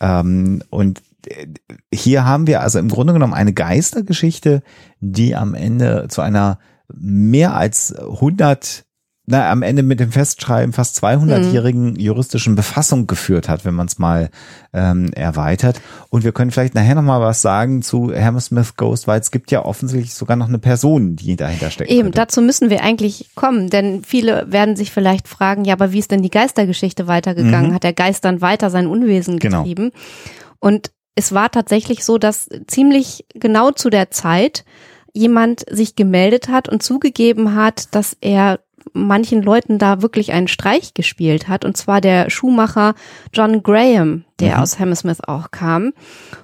Ähm, 0.00 0.62
und 0.70 1.02
äh, 1.26 1.46
hier 1.92 2.24
haben 2.24 2.46
wir 2.46 2.60
also 2.60 2.78
im 2.78 2.88
Grunde 2.88 3.12
genommen 3.12 3.34
eine 3.34 3.52
Geistergeschichte, 3.52 4.62
die 5.00 5.36
am 5.36 5.54
Ende 5.54 6.06
zu 6.08 6.22
einer 6.22 6.58
mehr 6.92 7.54
als 7.54 7.94
100 7.94 8.84
na, 9.30 9.50
am 9.50 9.62
Ende 9.62 9.82
mit 9.82 10.00
dem 10.00 10.10
Festschreiben 10.10 10.72
fast 10.72 11.02
200-jährigen 11.02 11.92
mhm. 11.92 11.96
juristischen 12.00 12.56
Befassung 12.56 13.06
geführt 13.06 13.48
hat, 13.48 13.64
wenn 13.64 13.74
man 13.74 13.86
es 13.86 13.98
mal 13.98 14.30
ähm, 14.72 15.12
erweitert. 15.12 15.80
Und 16.10 16.24
wir 16.24 16.32
können 16.32 16.50
vielleicht 16.50 16.74
nachher 16.74 16.96
nochmal 16.96 17.20
was 17.20 17.40
sagen 17.40 17.82
zu 17.82 18.12
Hammersmith 18.12 18.76
Ghost, 18.76 19.06
weil 19.06 19.20
es 19.20 19.30
gibt 19.30 19.52
ja 19.52 19.64
offensichtlich 19.64 20.14
sogar 20.14 20.36
noch 20.36 20.48
eine 20.48 20.58
Person, 20.58 21.14
die 21.14 21.36
dahinter 21.36 21.70
steckt. 21.70 21.90
Eben, 21.90 22.02
könnte. 22.02 22.16
dazu 22.16 22.42
müssen 22.42 22.70
wir 22.70 22.82
eigentlich 22.82 23.30
kommen, 23.36 23.70
denn 23.70 24.02
viele 24.04 24.50
werden 24.50 24.74
sich 24.74 24.90
vielleicht 24.90 25.28
fragen, 25.28 25.64
ja, 25.64 25.74
aber 25.74 25.92
wie 25.92 26.00
ist 26.00 26.10
denn 26.10 26.22
die 26.22 26.30
Geistergeschichte 26.30 27.06
weitergegangen? 27.06 27.70
Mhm. 27.70 27.74
Hat 27.74 27.84
der 27.84 27.92
Geist 27.92 28.24
dann 28.24 28.40
weiter 28.40 28.68
sein 28.68 28.88
Unwesen 28.88 29.38
genau. 29.38 29.62
getrieben? 29.62 29.90
Genau. 29.90 30.56
Und 30.58 30.90
es 31.14 31.32
war 31.32 31.50
tatsächlich 31.50 32.04
so, 32.04 32.18
dass 32.18 32.48
ziemlich 32.66 33.26
genau 33.34 33.70
zu 33.70 33.90
der 33.90 34.10
Zeit 34.10 34.64
jemand 35.12 35.64
sich 35.70 35.96
gemeldet 35.96 36.48
hat 36.48 36.68
und 36.68 36.82
zugegeben 36.82 37.54
hat, 37.54 37.94
dass 37.94 38.16
er 38.20 38.60
manchen 38.92 39.42
Leuten 39.42 39.78
da 39.78 40.02
wirklich 40.02 40.32
einen 40.32 40.48
Streich 40.48 40.94
gespielt 40.94 41.48
hat, 41.48 41.64
und 41.64 41.76
zwar 41.76 42.00
der 42.00 42.30
Schuhmacher 42.30 42.94
John 43.32 43.62
Graham, 43.62 44.24
der 44.38 44.56
mhm. 44.56 44.62
aus 44.62 44.78
Hammersmith 44.78 45.20
auch 45.26 45.50
kam. 45.50 45.92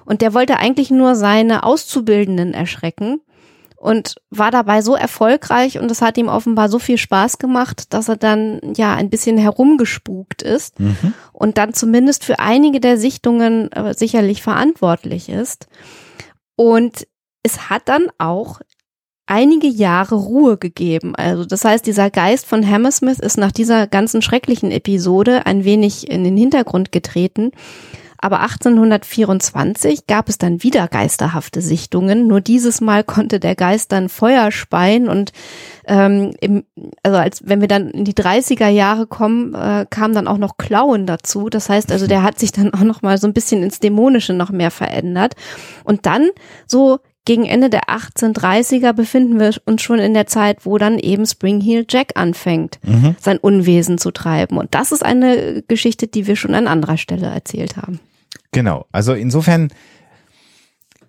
Und 0.05 0.21
der 0.21 0.33
wollte 0.33 0.57
eigentlich 0.57 0.91
nur 0.91 1.15
seine 1.15 1.63
Auszubildenden 1.63 2.53
erschrecken 2.53 3.21
und 3.77 4.15
war 4.31 4.49
dabei 4.49 4.81
so 4.81 4.95
erfolgreich 4.95 5.79
und 5.79 5.91
es 5.91 6.01
hat 6.01 6.17
ihm 6.17 6.27
offenbar 6.27 6.67
so 6.67 6.79
viel 6.79 6.97
Spaß 6.97 7.37
gemacht, 7.37 7.93
dass 7.93 8.09
er 8.09 8.17
dann 8.17 8.59
ja 8.75 8.95
ein 8.95 9.09
bisschen 9.09 9.37
herumgespukt 9.37 10.41
ist 10.41 10.79
mhm. 10.79 11.13
und 11.31 11.57
dann 11.59 11.73
zumindest 11.73 12.25
für 12.25 12.39
einige 12.39 12.79
der 12.79 12.97
Sichtungen 12.97 13.71
äh, 13.71 13.93
sicherlich 13.93 14.41
verantwortlich 14.41 15.29
ist. 15.29 15.67
Und 16.55 17.07
es 17.43 17.69
hat 17.69 17.83
dann 17.85 18.07
auch 18.17 18.61
einige 19.27 19.67
Jahre 19.67 20.15
Ruhe 20.15 20.57
gegeben. 20.57 21.15
Also 21.15 21.45
das 21.45 21.63
heißt, 21.63 21.85
dieser 21.85 22.09
Geist 22.09 22.45
von 22.47 22.67
Hammersmith 22.67 23.19
ist 23.19 23.37
nach 23.37 23.51
dieser 23.51 23.85
ganzen 23.85 24.21
schrecklichen 24.21 24.71
Episode 24.71 25.45
ein 25.45 25.63
wenig 25.63 26.09
in 26.09 26.23
den 26.23 26.37
Hintergrund 26.37 26.91
getreten. 26.91 27.51
Aber 28.19 28.41
1824 28.41 30.07
gab 30.07 30.27
es 30.27 30.39
dann 30.39 30.63
wieder 30.63 30.87
geisterhafte 30.87 31.61
Sichtungen. 31.61 32.27
Nur 32.27 32.41
dieses 32.41 32.81
Mal 32.81 33.03
konnte 33.03 33.39
der 33.39 33.55
Geist 33.55 33.91
dann 33.91 34.09
Feuer 34.09 34.51
speien 34.51 35.07
und 35.07 35.33
ähm, 35.85 36.33
im, 36.41 36.63
also 37.03 37.17
als 37.19 37.47
wenn 37.47 37.61
wir 37.61 37.67
dann 37.67 37.91
in 37.91 38.05
die 38.05 38.15
30er 38.15 38.69
Jahre 38.69 39.05
kommen, 39.05 39.53
äh, 39.53 39.85
kam 39.89 40.13
dann 40.13 40.27
auch 40.27 40.39
noch 40.39 40.57
Klauen 40.57 41.05
dazu. 41.05 41.49
Das 41.49 41.69
heißt 41.69 41.91
also, 41.91 42.07
der 42.07 42.23
hat 42.23 42.39
sich 42.39 42.51
dann 42.51 42.73
auch 42.73 42.81
noch 42.83 43.03
mal 43.03 43.19
so 43.19 43.27
ein 43.27 43.33
bisschen 43.33 43.61
ins 43.61 43.79
Dämonische 43.79 44.33
noch 44.33 44.49
mehr 44.49 44.71
verändert. 44.71 45.35
Und 45.83 46.07
dann 46.07 46.29
so 46.65 46.99
gegen 47.27 47.45
Ende 47.45 47.69
der 47.69 47.89
1830er 47.89 48.93
befinden 48.93 49.37
wir 49.37 49.51
uns 49.65 49.81
schon 49.81 49.99
in 49.99 50.13
der 50.13 50.27
Zeit, 50.27 50.65
wo 50.65 50.77
dann 50.77 50.97
eben 50.97 51.25
Springheel 51.25 51.85
Jack 51.87 52.13
anfängt, 52.15 52.79
mhm. 52.83 53.17
sein 53.19 53.37
Unwesen 53.37 53.97
zu 53.97 54.11
treiben. 54.11 54.57
Und 54.57 54.73
das 54.73 54.93
ist 54.93 55.03
eine 55.03 55.61
Geschichte, 55.67 56.07
die 56.07 56.25
wir 56.25 56.37
schon 56.37 56.55
an 56.55 56.67
anderer 56.67 56.95
Stelle 56.95 57.27
erzählt 57.27 57.75
haben. 57.75 57.99
Genau. 58.53 58.85
Also 58.93 59.13
insofern 59.13 59.73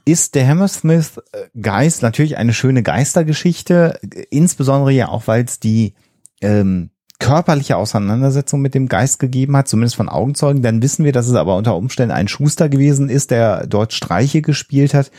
ist 0.04 0.34
der 0.34 0.48
Hammersmith 0.48 1.20
Geist 1.60 2.02
natürlich 2.02 2.36
eine 2.36 2.52
schöne 2.52 2.82
Geistergeschichte, 2.82 4.00
insbesondere 4.28 4.90
ja 4.90 5.10
auch, 5.10 5.28
weil 5.28 5.44
es 5.44 5.60
die 5.60 5.94
ähm, 6.40 6.90
körperliche 7.20 7.76
Auseinandersetzung 7.76 8.60
mit 8.60 8.74
dem 8.74 8.88
Geist 8.88 9.20
gegeben 9.20 9.56
hat, 9.56 9.68
zumindest 9.68 9.94
von 9.94 10.08
Augenzeugen. 10.08 10.62
Dann 10.62 10.82
wissen 10.82 11.04
wir, 11.04 11.12
dass 11.12 11.28
es 11.28 11.34
aber 11.34 11.56
unter 11.56 11.76
Umständen 11.76 12.10
ein 12.10 12.26
Schuster 12.26 12.68
gewesen 12.68 13.08
ist, 13.08 13.30
der 13.30 13.68
dort 13.68 13.92
Streiche 13.92 14.42
gespielt 14.42 14.94
hat 14.94 15.12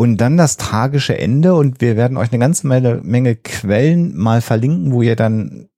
und 0.00 0.16
dann 0.16 0.38
das 0.38 0.56
tragische 0.56 1.18
Ende. 1.18 1.54
Und 1.54 1.82
wir 1.82 1.94
werden 1.94 2.16
euch 2.16 2.32
eine 2.32 2.38
ganze 2.38 2.66
Menge, 2.66 3.02
Menge 3.02 3.36
Quellen 3.36 4.16
mal 4.16 4.40
verlinken, 4.40 4.92
wo 4.92 5.02
ihr 5.02 5.14
dann, 5.14 5.68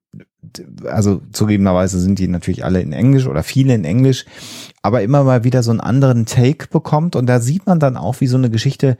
also 0.85 1.23
zugegebenerweise 1.33 1.99
sind 1.99 2.21
die 2.21 2.29
natürlich 2.29 2.65
alle 2.65 2.81
in 2.81 2.93
Englisch 2.93 3.27
oder 3.27 3.43
viele 3.43 3.75
in 3.75 3.85
Englisch, 3.85 4.25
aber 4.81 5.03
immer 5.03 5.25
mal 5.25 5.43
wieder 5.43 5.65
so 5.65 5.73
einen 5.73 5.81
anderen 5.81 6.25
Take 6.25 6.69
bekommt. 6.69 7.17
Und 7.17 7.27
da 7.27 7.41
sieht 7.41 7.67
man 7.67 7.81
dann 7.81 7.97
auch, 7.97 8.21
wie 8.21 8.29
so 8.29 8.37
eine 8.37 8.49
Geschichte 8.49 8.97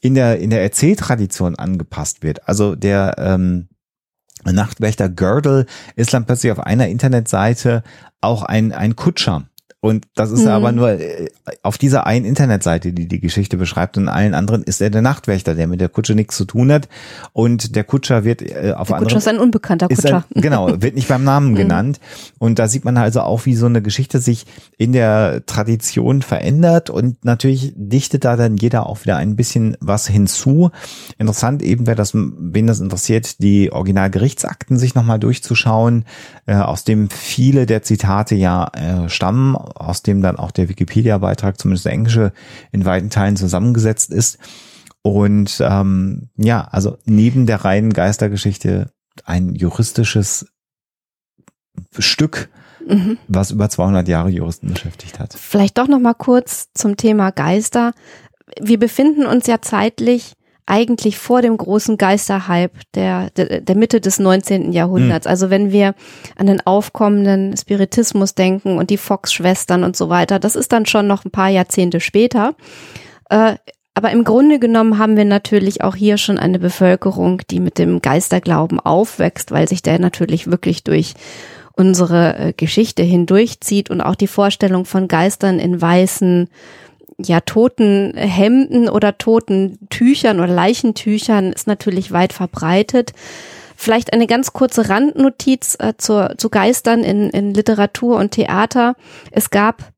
in 0.00 0.14
der, 0.14 0.38
in 0.38 0.48
der 0.48 0.62
Erzähltradition 0.62 1.54
angepasst 1.56 2.22
wird. 2.22 2.48
Also 2.48 2.74
der, 2.74 3.16
ähm, 3.18 3.68
Nachtwächter 4.44 5.10
Girdle 5.10 5.66
ist 5.96 6.14
dann 6.14 6.24
plötzlich 6.24 6.50
auf 6.50 6.60
einer 6.60 6.88
Internetseite 6.88 7.82
auch 8.22 8.42
ein, 8.42 8.72
ein 8.72 8.96
Kutscher 8.96 9.44
und 9.84 10.06
das 10.14 10.30
ist 10.30 10.42
mhm. 10.42 10.48
aber 10.48 10.70
nur 10.70 10.90
äh, 10.90 11.28
auf 11.64 11.76
dieser 11.76 12.06
einen 12.06 12.24
Internetseite, 12.24 12.92
die 12.92 13.08
die 13.08 13.18
Geschichte 13.18 13.56
beschreibt. 13.56 13.98
Und 13.98 14.08
allen 14.08 14.32
anderen 14.32 14.62
ist 14.62 14.80
er 14.80 14.90
der 14.90 15.02
Nachtwächter, 15.02 15.56
der 15.56 15.66
mit 15.66 15.80
der 15.80 15.88
Kutsche 15.88 16.14
nichts 16.14 16.36
zu 16.36 16.44
tun 16.44 16.70
hat. 16.70 16.88
Und 17.32 17.74
der 17.74 17.82
Kutscher 17.82 18.22
wird 18.22 18.42
äh, 18.42 18.74
auf 18.76 18.86
der 18.86 18.98
anderen... 18.98 18.98
Kutscher 18.98 19.16
ist 19.16 19.26
ein 19.26 19.40
unbekannter 19.40 19.88
Kutscher. 19.88 20.24
Ein, 20.32 20.40
genau, 20.40 20.68
wird 20.80 20.94
nicht 20.94 21.08
beim 21.08 21.24
Namen 21.24 21.50
mhm. 21.50 21.56
genannt. 21.56 22.00
Und 22.38 22.60
da 22.60 22.68
sieht 22.68 22.84
man 22.84 22.96
also 22.96 23.22
auch, 23.22 23.44
wie 23.44 23.56
so 23.56 23.66
eine 23.66 23.82
Geschichte 23.82 24.20
sich 24.20 24.46
in 24.78 24.92
der 24.92 25.44
Tradition 25.46 26.22
verändert. 26.22 26.88
Und 26.88 27.24
natürlich 27.24 27.72
dichtet 27.74 28.24
da 28.24 28.36
dann 28.36 28.56
jeder 28.58 28.86
auch 28.86 29.02
wieder 29.02 29.16
ein 29.16 29.34
bisschen 29.34 29.76
was 29.80 30.06
hinzu. 30.06 30.70
Interessant 31.18 31.60
eben, 31.60 31.88
wer 31.88 31.96
das, 31.96 32.12
wen 32.14 32.68
das 32.68 32.78
interessiert, 32.78 33.42
die 33.42 33.72
Originalgerichtsakten 33.72 34.78
sich 34.78 34.94
nochmal 34.94 35.18
durchzuschauen, 35.18 36.04
äh, 36.46 36.54
aus 36.54 36.84
dem 36.84 37.10
viele 37.10 37.66
der 37.66 37.82
Zitate 37.82 38.36
ja 38.36 38.70
äh, 38.74 39.08
stammen 39.08 39.56
aus 39.74 40.02
dem 40.02 40.22
dann 40.22 40.36
auch 40.36 40.50
der 40.50 40.68
Wikipedia-Beitrag, 40.68 41.58
zumindest 41.58 41.86
der 41.86 41.92
englische, 41.92 42.32
in 42.70 42.84
weiten 42.84 43.10
Teilen 43.10 43.36
zusammengesetzt 43.36 44.10
ist. 44.10 44.38
Und 45.02 45.60
ähm, 45.60 46.28
ja, 46.36 46.62
also 46.70 46.96
neben 47.04 47.46
der 47.46 47.64
reinen 47.64 47.92
Geistergeschichte 47.92 48.92
ein 49.24 49.54
juristisches 49.54 50.46
Stück, 51.98 52.50
mhm. 52.86 53.18
was 53.28 53.50
über 53.50 53.68
200 53.68 54.06
Jahre 54.08 54.30
Juristen 54.30 54.68
beschäftigt 54.68 55.18
hat. 55.18 55.34
Vielleicht 55.34 55.78
doch 55.78 55.88
noch 55.88 56.00
mal 56.00 56.14
kurz 56.14 56.68
zum 56.74 56.96
Thema 56.96 57.30
Geister. 57.30 57.92
Wir 58.60 58.78
befinden 58.78 59.26
uns 59.26 59.46
ja 59.46 59.60
zeitlich 59.60 60.34
eigentlich 60.66 61.18
vor 61.18 61.42
dem 61.42 61.56
großen 61.56 61.98
Geisterhype 61.98 62.78
der, 62.94 63.30
der, 63.30 63.60
der 63.60 63.76
Mitte 63.76 64.00
des 64.00 64.18
19. 64.18 64.72
Jahrhunderts. 64.72 65.26
Mhm. 65.26 65.30
Also 65.30 65.50
wenn 65.50 65.72
wir 65.72 65.94
an 66.36 66.46
den 66.46 66.64
aufkommenden 66.64 67.56
Spiritismus 67.56 68.34
denken 68.34 68.78
und 68.78 68.90
die 68.90 68.96
Fox-Schwestern 68.96 69.84
und 69.84 69.96
so 69.96 70.08
weiter, 70.08 70.38
das 70.38 70.56
ist 70.56 70.72
dann 70.72 70.86
schon 70.86 71.06
noch 71.06 71.24
ein 71.24 71.30
paar 71.30 71.48
Jahrzehnte 71.48 72.00
später. 72.00 72.54
Äh, 73.28 73.56
aber 73.94 74.10
im 74.10 74.24
Grunde 74.24 74.58
genommen 74.58 74.98
haben 74.98 75.16
wir 75.16 75.26
natürlich 75.26 75.82
auch 75.84 75.96
hier 75.96 76.16
schon 76.16 76.38
eine 76.38 76.58
Bevölkerung, 76.58 77.42
die 77.50 77.60
mit 77.60 77.78
dem 77.78 78.00
Geisterglauben 78.00 78.80
aufwächst, 78.80 79.50
weil 79.50 79.68
sich 79.68 79.82
der 79.82 79.98
natürlich 79.98 80.50
wirklich 80.50 80.82
durch 80.82 81.14
unsere 81.74 82.36
äh, 82.38 82.52
Geschichte 82.54 83.02
hindurchzieht 83.02 83.90
und 83.90 84.00
auch 84.00 84.14
die 84.14 84.26
Vorstellung 84.26 84.84
von 84.84 85.08
Geistern 85.08 85.58
in 85.58 85.80
weißen 85.80 86.48
ja, 87.22 87.40
toten 87.40 88.14
Hemden 88.16 88.88
oder 88.88 89.18
toten 89.18 89.78
Tüchern 89.90 90.40
oder 90.40 90.52
Leichentüchern 90.52 91.52
ist 91.52 91.66
natürlich 91.66 92.12
weit 92.12 92.32
verbreitet. 92.32 93.12
Vielleicht 93.76 94.12
eine 94.12 94.26
ganz 94.26 94.52
kurze 94.52 94.88
Randnotiz 94.88 95.76
äh, 95.80 95.94
zur, 95.98 96.34
zu 96.38 96.50
Geistern 96.50 97.02
in, 97.02 97.30
in 97.30 97.52
Literatur 97.52 98.16
und 98.16 98.30
Theater. 98.30 98.94
Es 99.30 99.50
gab 99.50 99.92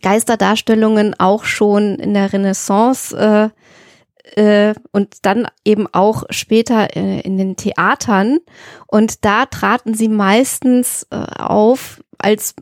Geisterdarstellungen 0.00 1.14
auch 1.18 1.44
schon 1.44 1.96
in 1.96 2.14
der 2.14 2.32
Renaissance 2.32 3.14
äh, 3.16 3.50
äh, 4.36 4.74
und 4.92 5.26
dann 5.26 5.48
eben 5.64 5.86
auch 5.92 6.24
später 6.30 6.96
äh, 6.96 7.20
in 7.20 7.36
den 7.36 7.56
Theatern. 7.56 8.38
Und 8.86 9.24
da 9.24 9.46
traten 9.46 9.94
sie 9.94 10.08
meistens 10.08 11.06
äh, 11.10 11.16
auf 11.16 12.02
als 12.18 12.54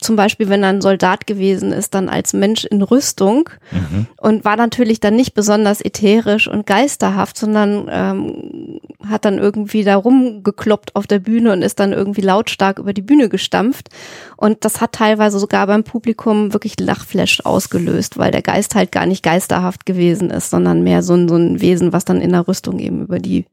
zum 0.00 0.16
Beispiel, 0.16 0.48
wenn 0.48 0.62
er 0.62 0.70
ein 0.70 0.80
Soldat 0.80 1.26
gewesen 1.26 1.72
ist, 1.72 1.94
dann 1.94 2.08
als 2.08 2.32
Mensch 2.32 2.64
in 2.64 2.82
Rüstung 2.82 3.50
mhm. 3.70 4.06
und 4.18 4.44
war 4.44 4.56
natürlich 4.56 5.00
dann 5.00 5.16
nicht 5.16 5.34
besonders 5.34 5.84
ätherisch 5.84 6.48
und 6.48 6.66
geisterhaft, 6.66 7.36
sondern 7.36 7.88
ähm, 7.90 8.80
hat 9.08 9.24
dann 9.24 9.38
irgendwie 9.38 9.84
da 9.84 9.96
rumgekloppt 9.96 10.96
auf 10.96 11.06
der 11.06 11.18
Bühne 11.18 11.52
und 11.52 11.62
ist 11.62 11.80
dann 11.80 11.92
irgendwie 11.92 12.20
lautstark 12.20 12.78
über 12.78 12.92
die 12.92 13.02
Bühne 13.02 13.28
gestampft. 13.28 13.88
Und 14.36 14.64
das 14.64 14.80
hat 14.80 14.92
teilweise 14.92 15.38
sogar 15.38 15.66
beim 15.66 15.84
Publikum 15.84 16.52
wirklich 16.52 16.78
Lachflash 16.78 17.40
ausgelöst, 17.44 18.18
weil 18.18 18.30
der 18.30 18.42
Geist 18.42 18.74
halt 18.74 18.92
gar 18.92 19.06
nicht 19.06 19.22
geisterhaft 19.22 19.86
gewesen 19.86 20.30
ist, 20.30 20.50
sondern 20.50 20.82
mehr 20.82 21.02
so 21.02 21.14
ein, 21.14 21.28
so 21.28 21.36
ein 21.36 21.60
Wesen, 21.60 21.92
was 21.92 22.04
dann 22.04 22.20
in 22.20 22.32
der 22.32 22.46
Rüstung 22.46 22.78
eben 22.78 23.02
über 23.02 23.18
die 23.18 23.46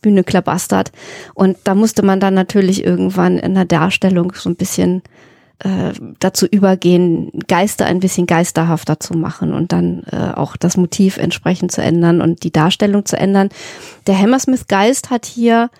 Bühne 0.00 0.24
klabastert. 0.24 0.92
Und 1.34 1.56
da 1.64 1.74
musste 1.74 2.02
man 2.02 2.20
dann 2.20 2.34
natürlich 2.34 2.84
irgendwann 2.84 3.38
in 3.38 3.54
der 3.54 3.64
Darstellung 3.64 4.32
so 4.34 4.48
ein 4.48 4.56
bisschen 4.56 5.02
äh, 5.64 5.92
dazu 6.18 6.46
übergehen, 6.46 7.30
Geister 7.46 7.86
ein 7.86 8.00
bisschen 8.00 8.26
geisterhafter 8.26 8.98
zu 8.98 9.14
machen 9.14 9.52
und 9.52 9.72
dann 9.72 10.02
äh, 10.10 10.32
auch 10.34 10.56
das 10.56 10.76
Motiv 10.76 11.18
entsprechend 11.18 11.70
zu 11.70 11.82
ändern 11.82 12.20
und 12.20 12.42
die 12.42 12.50
Darstellung 12.50 13.04
zu 13.04 13.16
ändern. 13.16 13.48
Der 14.06 14.18
Hammersmith 14.18 14.66
Geist 14.66 15.10
hat 15.10 15.24
hier 15.24 15.70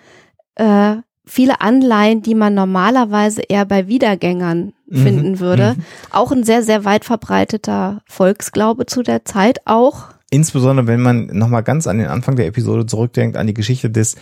äh, 0.55 0.95
viele 1.25 1.61
Anleihen, 1.61 2.21
die 2.21 2.35
man 2.35 2.53
normalerweise 2.53 3.41
eher 3.41 3.65
bei 3.65 3.87
Wiedergängern 3.87 4.73
mhm. 4.87 4.97
finden 4.97 5.39
würde. 5.39 5.75
Mhm. 5.75 5.83
Auch 6.11 6.31
ein 6.31 6.43
sehr, 6.43 6.63
sehr 6.63 6.85
weit 6.85 7.05
verbreiteter 7.05 8.01
Volksglaube 8.05 8.85
zu 8.85 9.03
der 9.03 9.25
Zeit 9.25 9.59
auch. 9.65 10.09
Insbesondere 10.29 10.87
wenn 10.87 11.01
man 11.01 11.27
nochmal 11.27 11.63
ganz 11.63 11.87
an 11.87 11.99
den 11.99 12.07
Anfang 12.07 12.35
der 12.35 12.47
Episode 12.47 12.85
zurückdenkt, 12.85 13.37
an 13.37 13.47
die 13.47 13.53
Geschichte 13.53 13.89
des 13.89 14.15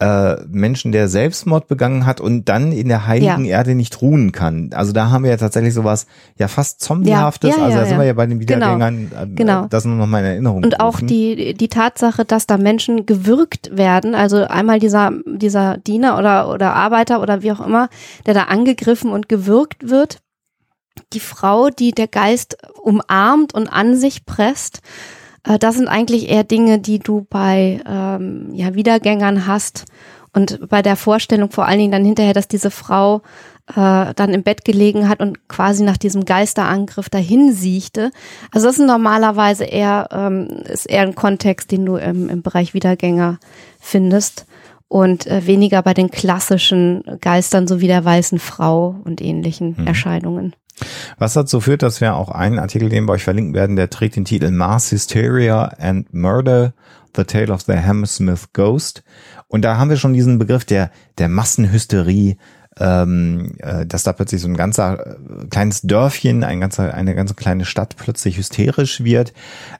äh, 0.00 0.36
Menschen, 0.46 0.92
der 0.92 1.08
Selbstmord 1.08 1.66
begangen 1.66 2.06
hat 2.06 2.20
und 2.20 2.48
dann 2.48 2.70
in 2.70 2.88
der 2.88 3.08
heiligen 3.08 3.44
ja. 3.44 3.58
Erde 3.58 3.74
nicht 3.74 4.00
ruhen 4.00 4.30
kann. 4.30 4.70
Also 4.72 4.92
da 4.92 5.10
haben 5.10 5.24
wir 5.24 5.30
ja 5.30 5.36
tatsächlich 5.36 5.74
sowas 5.74 6.06
ja 6.36 6.46
fast 6.46 6.80
zombiehaftes. 6.80 7.50
Ja, 7.50 7.56
ja, 7.56 7.64
also 7.64 7.78
da 7.78 7.84
sind 7.84 7.98
wir 7.98 8.06
ja 8.06 8.12
bei 8.12 8.26
den 8.26 8.38
genau. 8.38 8.66
Wiedergängern. 8.66 9.10
Genau. 9.10 9.34
genau. 9.34 9.66
Das 9.66 9.84
nur 9.84 9.96
noch 9.96 10.06
mal 10.06 10.20
in 10.20 10.26
Erinnerung. 10.26 10.62
Und 10.62 10.78
auch 10.78 11.00
die 11.00 11.54
die 11.54 11.68
Tatsache, 11.68 12.24
dass 12.24 12.46
da 12.46 12.58
Menschen 12.58 13.06
gewürgt 13.06 13.76
werden. 13.76 14.14
Also 14.14 14.44
einmal 14.44 14.78
dieser 14.78 15.10
dieser 15.26 15.78
Diener 15.78 16.16
oder 16.16 16.52
oder 16.52 16.74
Arbeiter 16.74 17.20
oder 17.20 17.42
wie 17.42 17.50
auch 17.50 17.66
immer, 17.66 17.88
der 18.24 18.34
da 18.34 18.44
angegriffen 18.44 19.10
und 19.10 19.28
gewürgt 19.28 19.88
wird. 19.90 20.20
Die 21.12 21.20
Frau, 21.20 21.70
die 21.70 21.92
der 21.92 22.08
Geist 22.08 22.56
umarmt 22.82 23.54
und 23.54 23.68
an 23.68 23.96
sich 23.96 24.26
presst 24.26 24.80
äh, 25.48 25.58
das 25.58 25.76
sind 25.76 25.88
eigentlich 25.88 26.28
eher 26.28 26.44
Dinge, 26.44 26.78
die 26.78 26.98
du 26.98 27.26
bei 27.28 27.80
ähm, 27.88 28.50
ja, 28.52 28.74
Wiedergängern 28.74 29.46
hast 29.46 29.86
und 30.32 30.68
bei 30.68 30.82
der 30.82 30.96
Vorstellung 30.96 31.50
vor 31.50 31.66
allen 31.66 31.78
Dingen 31.78 31.92
dann 31.92 32.04
hinterher, 32.04 32.34
dass 32.34 32.48
diese 32.48 32.70
Frau 32.70 33.22
äh, 33.74 34.14
dann 34.14 34.34
im 34.34 34.42
Bett 34.42 34.64
gelegen 34.64 35.08
hat 35.08 35.20
und 35.20 35.48
quasi 35.48 35.82
nach 35.82 35.96
diesem 35.96 36.24
Geisterangriff 36.24 37.08
dahin 37.08 37.52
siechte. 37.52 38.10
Also 38.52 38.66
das 38.66 38.78
ist 38.78 38.86
normalerweise 38.86 39.64
eher, 39.64 40.08
ähm, 40.12 40.48
ist 40.64 40.88
eher 40.88 41.02
ein 41.02 41.14
Kontext, 41.14 41.72
den 41.72 41.86
du 41.86 41.96
im, 41.96 42.28
im 42.28 42.42
Bereich 42.42 42.74
Wiedergänger 42.74 43.38
findest 43.80 44.46
und 44.88 45.26
äh, 45.26 45.46
weniger 45.46 45.82
bei 45.82 45.94
den 45.94 46.10
klassischen 46.10 47.02
Geistern 47.20 47.66
so 47.66 47.80
wie 47.80 47.88
der 47.88 48.04
weißen 48.04 48.38
Frau 48.38 48.96
und 49.04 49.20
ähnlichen 49.20 49.76
mhm. 49.78 49.86
Erscheinungen. 49.86 50.54
Was 51.18 51.32
dazu 51.32 51.60
führt, 51.60 51.82
dass 51.82 52.00
wir 52.00 52.14
auch 52.14 52.30
einen 52.30 52.58
Artikel, 52.58 52.88
den 52.88 53.06
wir 53.06 53.12
euch 53.12 53.24
verlinken 53.24 53.54
werden, 53.54 53.76
der 53.76 53.90
trägt 53.90 54.16
den 54.16 54.24
Titel 54.24 54.50
Mass 54.50 54.92
Hysteria 54.92 55.72
and 55.78 56.12
Murder, 56.12 56.74
The 57.16 57.24
Tale 57.24 57.52
of 57.52 57.62
the 57.62 57.74
Hammersmith 57.74 58.52
Ghost. 58.52 59.02
Und 59.48 59.64
da 59.64 59.78
haben 59.78 59.90
wir 59.90 59.96
schon 59.96 60.12
diesen 60.12 60.38
Begriff 60.38 60.64
der, 60.64 60.90
der 61.18 61.28
Massenhysterie, 61.28 62.36
ähm, 62.78 63.56
äh, 63.58 63.86
dass 63.86 64.04
da 64.04 64.12
plötzlich 64.12 64.40
so 64.40 64.48
ein 64.48 64.56
ganzer 64.56 65.16
äh, 65.16 65.46
kleines 65.50 65.82
Dörfchen, 65.82 66.44
ein 66.44 66.60
ganzer, 66.60 66.94
eine 66.94 67.14
ganze 67.14 67.34
kleine 67.34 67.64
Stadt 67.64 67.96
plötzlich 67.96 68.36
hysterisch 68.36 69.02
wird. 69.02 69.32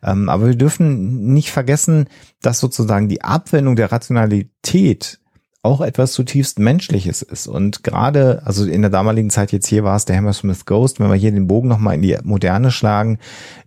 Ähm, 0.02 0.28
aber 0.28 0.46
wir 0.48 0.56
dürfen 0.56 1.32
nicht 1.32 1.50
vergessen, 1.50 2.08
dass 2.42 2.58
sozusagen 2.58 3.08
die 3.08 3.22
Abwendung 3.22 3.76
der 3.76 3.92
Rationalität 3.92 5.20
auch 5.62 5.80
etwas 5.80 6.12
zutiefst 6.12 6.58
Menschliches 6.58 7.22
ist. 7.22 7.46
Und 7.46 7.82
gerade, 7.82 8.42
also 8.44 8.64
in 8.64 8.82
der 8.82 8.90
damaligen 8.90 9.30
Zeit 9.30 9.52
jetzt 9.52 9.66
hier 9.66 9.84
war 9.84 9.96
es 9.96 10.04
der 10.04 10.16
Hammersmith 10.16 10.66
Ghost, 10.66 11.00
wenn 11.00 11.08
wir 11.08 11.16
hier 11.16 11.32
den 11.32 11.48
Bogen 11.48 11.68
nochmal 11.68 11.96
in 11.96 12.02
die 12.02 12.16
Moderne 12.22 12.70
schlagen, 12.70 13.18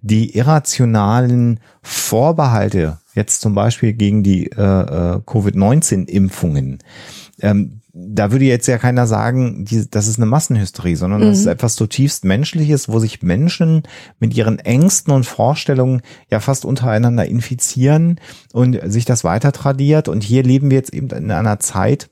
die 0.02 0.36
irrationalen 0.36 1.60
Vorbehalte, 1.82 3.00
jetzt 3.14 3.42
zum 3.42 3.56
Beispiel 3.56 3.94
gegen 3.94 4.24
die 4.24 4.48
äh, 4.48 4.62
äh 4.62 5.20
Covid-19-Impfungen, 5.26 6.80
ähm, 7.42 7.81
da 7.94 8.32
würde 8.32 8.46
jetzt 8.46 8.68
ja 8.68 8.78
keiner 8.78 9.06
sagen, 9.06 9.66
die, 9.66 9.90
das 9.90 10.08
ist 10.08 10.18
eine 10.18 10.26
Massenhysterie, 10.26 10.96
sondern 10.96 11.22
mhm. 11.22 11.26
das 11.26 11.40
ist 11.40 11.46
mhm. 11.46 11.52
etwas 11.52 11.76
zutiefst 11.76 12.24
Menschliches, 12.24 12.90
wo 12.90 13.00
sich 13.00 13.22
Menschen 13.22 13.84
mit 14.20 14.36
ihren 14.36 14.60
Ängsten 14.60 15.14
und 15.14 15.26
Vorstellungen 15.26 16.02
ja 16.30 16.40
fast 16.40 16.64
untereinander 16.64 17.26
infizieren 17.26 18.20
und 18.54 18.80
sich 18.86 19.06
das 19.06 19.24
weiter 19.24 19.52
tradiert. 19.52 20.08
Und 20.08 20.24
hier 20.24 20.44
leben 20.44 20.70
wir 20.70 20.78
jetzt 20.78 20.94
eben 20.94 21.10
in 21.10 21.32
einer 21.32 21.60
Zeit, 21.60 22.10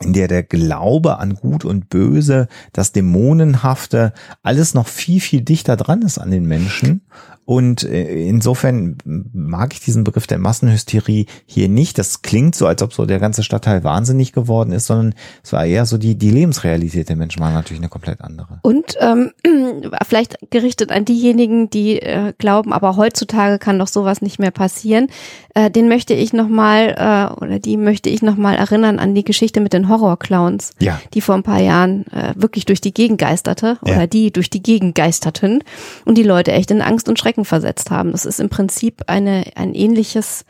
in 0.00 0.12
der 0.12 0.28
der 0.28 0.42
Glaube 0.42 1.18
an 1.18 1.34
Gut 1.34 1.64
und 1.64 1.88
Böse, 1.88 2.48
das 2.72 2.92
Dämonenhafte, 2.92 4.12
alles 4.42 4.74
noch 4.74 4.86
viel, 4.86 5.20
viel 5.20 5.40
dichter 5.40 5.76
dran 5.76 6.02
ist 6.02 6.18
an 6.18 6.30
den 6.30 6.46
Menschen 6.46 7.02
und 7.46 7.84
äh, 7.84 8.26
insofern 8.26 8.98
mag 9.04 9.72
ich 9.72 9.78
diesen 9.78 10.02
Begriff 10.02 10.26
der 10.26 10.38
Massenhysterie 10.38 11.26
hier 11.46 11.68
nicht. 11.68 11.96
Das 11.96 12.22
klingt 12.22 12.56
so, 12.56 12.66
als 12.66 12.82
ob 12.82 12.92
so 12.92 13.06
der 13.06 13.20
ganze 13.20 13.44
Stadtteil 13.44 13.84
wahnsinnig 13.84 14.32
geworden 14.32 14.72
ist, 14.72 14.86
sondern 14.86 15.14
es 15.44 15.52
war 15.52 15.64
eher 15.64 15.86
so 15.86 15.96
die, 15.96 16.16
die 16.16 16.30
Lebensrealität 16.30 17.08
der 17.08 17.14
Menschen 17.14 17.40
war 17.40 17.52
natürlich 17.52 17.80
eine 17.80 17.88
komplett 17.88 18.20
andere. 18.20 18.58
Und 18.62 18.96
ähm, 19.00 19.30
vielleicht 20.08 20.38
gerichtet 20.50 20.90
an 20.90 21.04
diejenigen, 21.04 21.70
die 21.70 22.02
äh, 22.02 22.32
glauben, 22.36 22.72
aber 22.72 22.96
heutzutage 22.96 23.60
kann 23.60 23.78
doch 23.78 23.86
sowas 23.86 24.22
nicht 24.22 24.40
mehr 24.40 24.50
passieren. 24.50 25.06
Äh, 25.54 25.70
den 25.70 25.86
möchte 25.86 26.14
ich 26.14 26.32
nochmal, 26.32 26.96
äh, 26.98 27.44
oder 27.44 27.60
die 27.60 27.76
möchte 27.76 28.10
ich 28.10 28.22
nochmal 28.22 28.56
erinnern 28.56 28.98
an 28.98 29.14
die 29.14 29.24
Geschichte 29.24 29.60
mit 29.60 29.72
den 29.72 29.88
Horrorclowns, 29.88 30.72
ja. 30.80 31.00
die 31.14 31.20
vor 31.20 31.36
ein 31.36 31.44
paar 31.44 31.60
Jahren 31.60 32.08
äh, 32.08 32.34
wirklich 32.34 32.64
durch 32.64 32.80
die 32.80 32.92
Gegend 32.92 33.18
geisterte 33.18 33.78
oder 33.82 34.00
ja. 34.00 34.06
die 34.08 34.32
durch 34.32 34.50
die 34.50 34.62
Gegend 34.62 34.96
geisterten 34.96 35.62
und 36.04 36.18
die 36.18 36.24
Leute 36.24 36.50
echt 36.50 36.72
in 36.72 36.82
Angst 36.82 37.08
und 37.08 37.20
Schrecken 37.20 37.35
Schrecken 37.36 37.44
versetzt 37.44 37.90
haben. 37.90 38.12
Das 38.12 38.24
ist 38.24 38.40
im 38.40 38.48
Prinzip 38.48 39.04
eine, 39.06 39.44
ein 39.54 39.74
ähnliches 39.74 40.44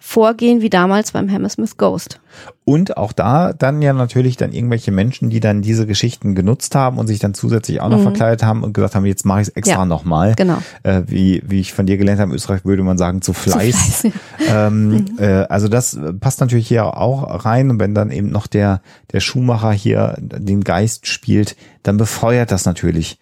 Vorgehen 0.00 0.62
wie 0.62 0.70
damals 0.70 1.12
beim 1.12 1.30
Hammersmith 1.30 1.76
Ghost. 1.76 2.18
Und 2.64 2.96
auch 2.96 3.12
da 3.12 3.52
dann 3.52 3.82
ja 3.82 3.92
natürlich 3.92 4.38
dann 4.38 4.52
irgendwelche 4.52 4.90
Menschen, 4.90 5.28
die 5.28 5.38
dann 5.38 5.60
diese 5.60 5.86
Geschichten 5.86 6.34
genutzt 6.34 6.74
haben 6.74 6.96
und 6.96 7.06
sich 7.08 7.18
dann 7.18 7.34
zusätzlich 7.34 7.82
auch 7.82 7.90
noch 7.90 7.98
mhm. 7.98 8.04
verkleidet 8.04 8.42
haben 8.42 8.64
und 8.64 8.72
gesagt 8.72 8.94
haben, 8.94 9.04
jetzt 9.04 9.26
mache 9.26 9.42
ich 9.42 9.48
es 9.48 9.54
extra 9.54 9.80
ja, 9.80 9.84
nochmal. 9.84 10.34
Genau. 10.34 10.58
Äh, 10.82 11.02
wie, 11.06 11.42
wie 11.46 11.60
ich 11.60 11.74
von 11.74 11.84
dir 11.84 11.98
gelernt 11.98 12.20
habe, 12.20 12.30
in 12.30 12.36
Österreich 12.36 12.64
würde 12.64 12.82
man 12.82 12.96
sagen, 12.96 13.20
zu 13.20 13.34
Fleiß. 13.34 14.00
Zu 14.00 14.10
Fleiß 14.10 14.14
ähm, 14.48 14.88
mhm. 14.88 15.06
äh, 15.18 15.44
also 15.50 15.68
das 15.68 15.98
passt 16.20 16.40
natürlich 16.40 16.68
hier 16.68 16.96
auch 16.96 17.44
rein. 17.44 17.68
Und 17.68 17.78
wenn 17.78 17.94
dann 17.94 18.10
eben 18.10 18.30
noch 18.30 18.46
der, 18.46 18.80
der 19.12 19.20
Schuhmacher 19.20 19.72
hier 19.72 20.16
den 20.18 20.64
Geist 20.64 21.06
spielt, 21.06 21.54
dann 21.82 21.98
befeuert 21.98 22.50
das 22.50 22.64
natürlich 22.64 23.18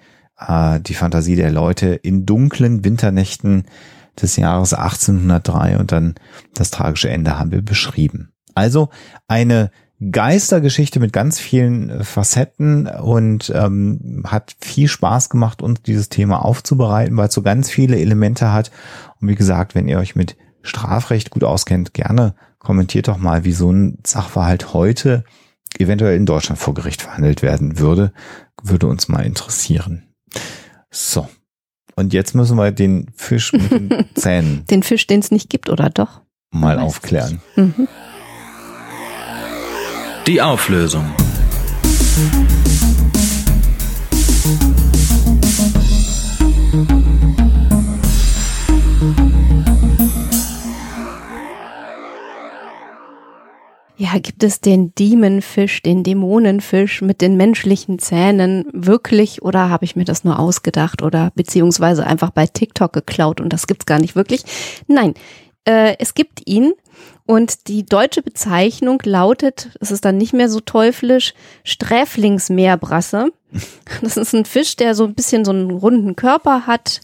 äh, 0.47 0.81
die 0.81 0.95
Fantasie 0.95 1.37
der 1.37 1.51
Leute 1.51 1.89
in 1.89 2.27
dunklen 2.27 2.85
Winternächten 2.85 3.65
des 4.21 4.37
Jahres 4.37 4.75
1803 4.75 5.79
und 5.79 5.93
dann 5.93 6.15
das 6.55 6.71
tragische 6.71 7.11
Ende 7.11 7.39
haben 7.39 7.53
wir 7.53 7.63
beschrieben. 7.63 8.33
Also 8.55 8.91
eine 9.29 9.71
Geistergeschichte 10.11 10.99
mit 10.99 11.13
ganz 11.13 11.39
vielen 11.39 11.91
äh, 11.91 12.05
Facetten 12.05 12.87
und 12.87 13.53
ähm, 13.55 14.25
hat 14.27 14.57
viel 14.61 14.89
Spaß 14.89 15.29
gemacht, 15.29 15.63
uns 15.63 15.83
dieses 15.83 16.09
Thema 16.09 16.45
aufzubereiten, 16.45 17.17
weil 17.17 17.29
es 17.29 17.35
so 17.35 17.43
ganz 17.43 17.71
viele 17.71 17.99
Elemente 17.99 18.53
hat. 18.53 18.71
Und 19.21 19.29
wie 19.29 19.35
gesagt, 19.35 19.75
wenn 19.75 19.89
ihr 19.89 19.99
euch 19.99 20.17
mit 20.17 20.37
Strafrecht 20.63 21.31
gut 21.31 21.45
auskennt, 21.45 21.95
gerne 21.95 22.35
kommentiert 22.59 23.09
doch 23.09 23.19
mal, 23.19 23.45
wie 23.45 23.53
so 23.53 23.71
ein 23.71 23.99
Sachverhalt 24.07 24.75
heute 24.75 25.25
eventuell 25.79 26.17
in 26.17 26.27
Deutschland 26.27 26.59
vor 26.59 26.75
Gericht 26.75 27.03
verhandelt 27.03 27.43
werden 27.43 27.79
würde. 27.79 28.13
Würde 28.63 28.87
uns 28.87 29.09
mal 29.09 29.25
interessieren. 29.25 30.10
So. 30.91 31.29
Und 31.97 32.13
jetzt 32.13 32.35
müssen 32.35 32.57
wir 32.57 32.71
den 32.73 33.11
Fisch 33.15 33.53
mit 33.53 33.71
den 33.71 34.05
Zähnen. 34.15 34.65
Den 34.71 34.83
Fisch, 34.83 35.07
den 35.07 35.21
es 35.21 35.31
nicht 35.31 35.51
gibt, 35.51 35.69
oder 35.69 35.91
doch? 35.91 36.23
Mal 36.51 36.79
aufklären. 36.79 37.41
Mhm. 37.57 37.89
Die 40.27 40.41
Auflösung. 40.41 41.05
Ja, 54.01 54.19
gibt 54.19 54.43
es 54.45 54.63
den 54.63 54.95
Demonfisch, 54.95 55.83
den 55.83 56.03
Dämonenfisch 56.03 57.03
mit 57.03 57.21
den 57.21 57.37
menschlichen 57.37 57.99
Zähnen 57.99 58.65
wirklich 58.73 59.43
oder 59.43 59.69
habe 59.69 59.85
ich 59.85 59.95
mir 59.95 60.07
das 60.07 60.25
nur 60.25 60.39
ausgedacht 60.39 61.03
oder 61.03 61.33
beziehungsweise 61.35 62.07
einfach 62.07 62.31
bei 62.31 62.47
TikTok 62.47 62.95
geklaut 62.95 63.43
und 63.43 63.53
das 63.53 63.67
gibt's 63.67 63.85
gar 63.85 63.99
nicht 63.99 64.17
wirklich? 64.17 64.45
Nein, 64.87 65.13
äh, 65.67 65.97
es 65.99 66.15
gibt 66.15 66.49
ihn 66.49 66.73
und 67.27 67.69
die 67.69 67.85
deutsche 67.85 68.23
Bezeichnung 68.23 69.03
lautet, 69.05 69.69
es 69.81 69.91
ist 69.91 70.07
dann 70.07 70.17
nicht 70.17 70.33
mehr 70.33 70.49
so 70.49 70.61
teuflisch, 70.61 71.35
Sträflingsmeerbrasse. 71.65 73.33
Das 74.01 74.17
ist 74.17 74.35
ein 74.35 74.47
Fisch, 74.47 74.77
der 74.77 74.95
so 74.95 75.05
ein 75.05 75.15
bisschen 75.15 75.45
so 75.45 75.51
einen 75.51 75.71
runden 75.71 76.17
Körper 76.17 76.67
hat, 76.67 77.03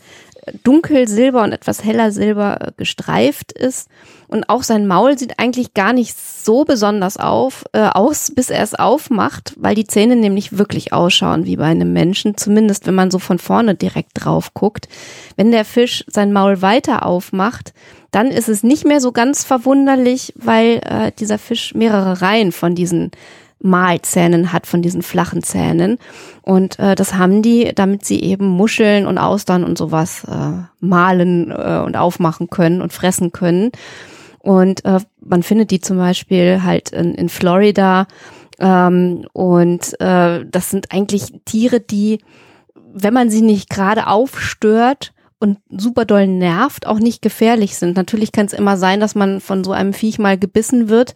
dunkel 0.65 1.09
silber 1.09 1.43
und 1.43 1.53
etwas 1.53 1.85
heller 1.85 2.11
silber 2.13 2.73
gestreift 2.77 3.53
ist. 3.53 3.89
Und 4.29 4.49
auch 4.49 4.63
sein 4.63 4.87
Maul 4.87 5.17
sieht 5.17 5.39
eigentlich 5.39 5.75
gar 5.75 5.93
nicht 5.93 6.17
so 6.17 6.65
besonders 6.65 7.17
auf, 7.17 7.65
äh, 7.73 7.83
aus, 7.83 8.33
bis 8.35 8.51
er 8.51 8.63
es 8.63 8.75
aufmacht, 8.75 9.55
weil 9.57 9.75
die 9.75 9.87
Zähne 9.87 10.17
nämlich 10.17 10.59
wirklich 10.59 10.93
ausschauen 10.93 11.47
wie 11.47 11.57
bei 11.57 11.67
einem 11.67 11.93
Menschen, 11.93 12.37
zumindest 12.37 12.87
wenn 12.87 12.95
man 12.95 13.11
so 13.11 13.19
von 13.19 13.39
vorne 13.39 13.75
direkt 13.75 14.13
drauf 14.15 14.53
guckt. 14.55 14.89
Wenn 15.37 15.53
der 15.53 15.65
Fisch 15.65 16.05
sein 16.09 16.33
Maul 16.33 16.61
weiter 16.63 17.07
aufmacht, 17.07 17.73
dann 18.11 18.29
ist 18.29 18.49
es 18.49 18.63
nicht 18.63 18.85
mehr 18.85 19.01
so 19.01 19.13
ganz 19.13 19.45
verwunderlich, 19.45 20.33
weil 20.37 20.81
äh, 20.85 21.13
dieser 21.19 21.39
Fisch 21.39 21.75
mehrere 21.75 22.23
Reihen 22.23 22.51
von 22.51 22.75
diesen 22.75 23.11
Mahlzähnen 23.61 24.53
hat, 24.53 24.67
von 24.67 24.83
diesen 24.83 25.03
flachen 25.03 25.43
Zähnen. 25.43 25.99
Und 26.43 26.79
äh, 26.79 26.95
das 26.95 27.15
haben 27.15 27.43
die, 27.43 27.73
damit 27.75 28.05
sie 28.05 28.21
eben 28.23 28.47
Muscheln 28.47 29.07
und 29.07 29.19
Austern 29.19 29.65
und 29.65 29.79
sowas 29.79 30.25
äh, 30.25 30.63
mahlen 30.81 31.51
äh, 31.51 31.83
und 31.85 31.97
aufmachen 31.97 32.49
können 32.51 32.83
und 32.83 32.93
fressen 32.93 33.33
können. 33.33 33.73
Und 34.41 34.85
äh, 34.85 35.01
man 35.21 35.43
findet 35.43 35.71
die 35.71 35.81
zum 35.81 35.97
Beispiel 35.97 36.63
halt 36.63 36.91
in, 36.91 37.15
in 37.15 37.29
Florida. 37.29 38.07
Ähm, 38.59 39.27
und 39.33 40.01
äh, 40.01 40.45
das 40.47 40.71
sind 40.71 40.93
eigentlich 40.93 41.33
Tiere, 41.45 41.81
die, 41.81 42.21
wenn 42.93 43.15
man 43.15 43.31
sie 43.31 43.43
nicht 43.43 43.69
gerade 43.71 44.07
aufstört, 44.07 45.13
und 45.39 45.59
super 45.69 46.05
doll 46.05 46.27
nervt, 46.27 46.87
auch 46.87 46.99
nicht 46.99 47.21
gefährlich 47.21 47.77
sind. 47.77 47.97
Natürlich 47.97 48.33
kann 48.33 48.47
es 48.47 48.53
immer 48.53 48.77
sein, 48.77 49.01
dass 49.01 49.15
man 49.15 49.41
von 49.41 49.65
so 49.65 49.73
einem 49.73 49.93
Viech 49.93 50.19
mal 50.19 50.39
gebissen 50.39 50.89
wird, 50.89 51.15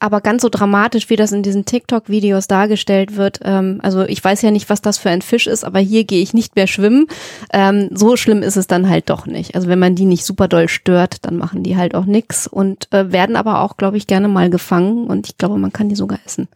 aber 0.00 0.20
ganz 0.20 0.42
so 0.42 0.48
dramatisch, 0.48 1.08
wie 1.10 1.16
das 1.16 1.32
in 1.32 1.42
diesen 1.42 1.64
TikTok-Videos 1.64 2.46
dargestellt 2.46 3.16
wird, 3.16 3.40
ähm, 3.44 3.80
also 3.82 4.04
ich 4.04 4.22
weiß 4.22 4.42
ja 4.42 4.50
nicht, 4.50 4.68
was 4.68 4.82
das 4.82 4.98
für 4.98 5.10
ein 5.10 5.22
Fisch 5.22 5.46
ist, 5.46 5.64
aber 5.64 5.78
hier 5.78 6.04
gehe 6.04 6.22
ich 6.22 6.34
nicht 6.34 6.56
mehr 6.56 6.66
schwimmen. 6.66 7.06
Ähm, 7.52 7.88
so 7.92 8.16
schlimm 8.16 8.42
ist 8.42 8.56
es 8.56 8.66
dann 8.66 8.88
halt 8.88 9.08
doch 9.10 9.26
nicht. 9.26 9.54
Also 9.54 9.68
wenn 9.68 9.78
man 9.78 9.94
die 9.94 10.04
nicht 10.04 10.24
super 10.24 10.48
doll 10.48 10.68
stört, 10.68 11.24
dann 11.24 11.36
machen 11.36 11.62
die 11.62 11.76
halt 11.76 11.94
auch 11.94 12.04
nix 12.06 12.46
und 12.46 12.92
äh, 12.92 13.12
werden 13.12 13.36
aber 13.36 13.60
auch, 13.60 13.76
glaube 13.76 13.96
ich, 13.96 14.06
gerne 14.06 14.28
mal 14.28 14.50
gefangen 14.50 15.06
und 15.06 15.28
ich 15.28 15.38
glaube, 15.38 15.56
man 15.58 15.72
kann 15.72 15.88
die 15.88 15.96
sogar 15.96 16.18
essen. 16.24 16.48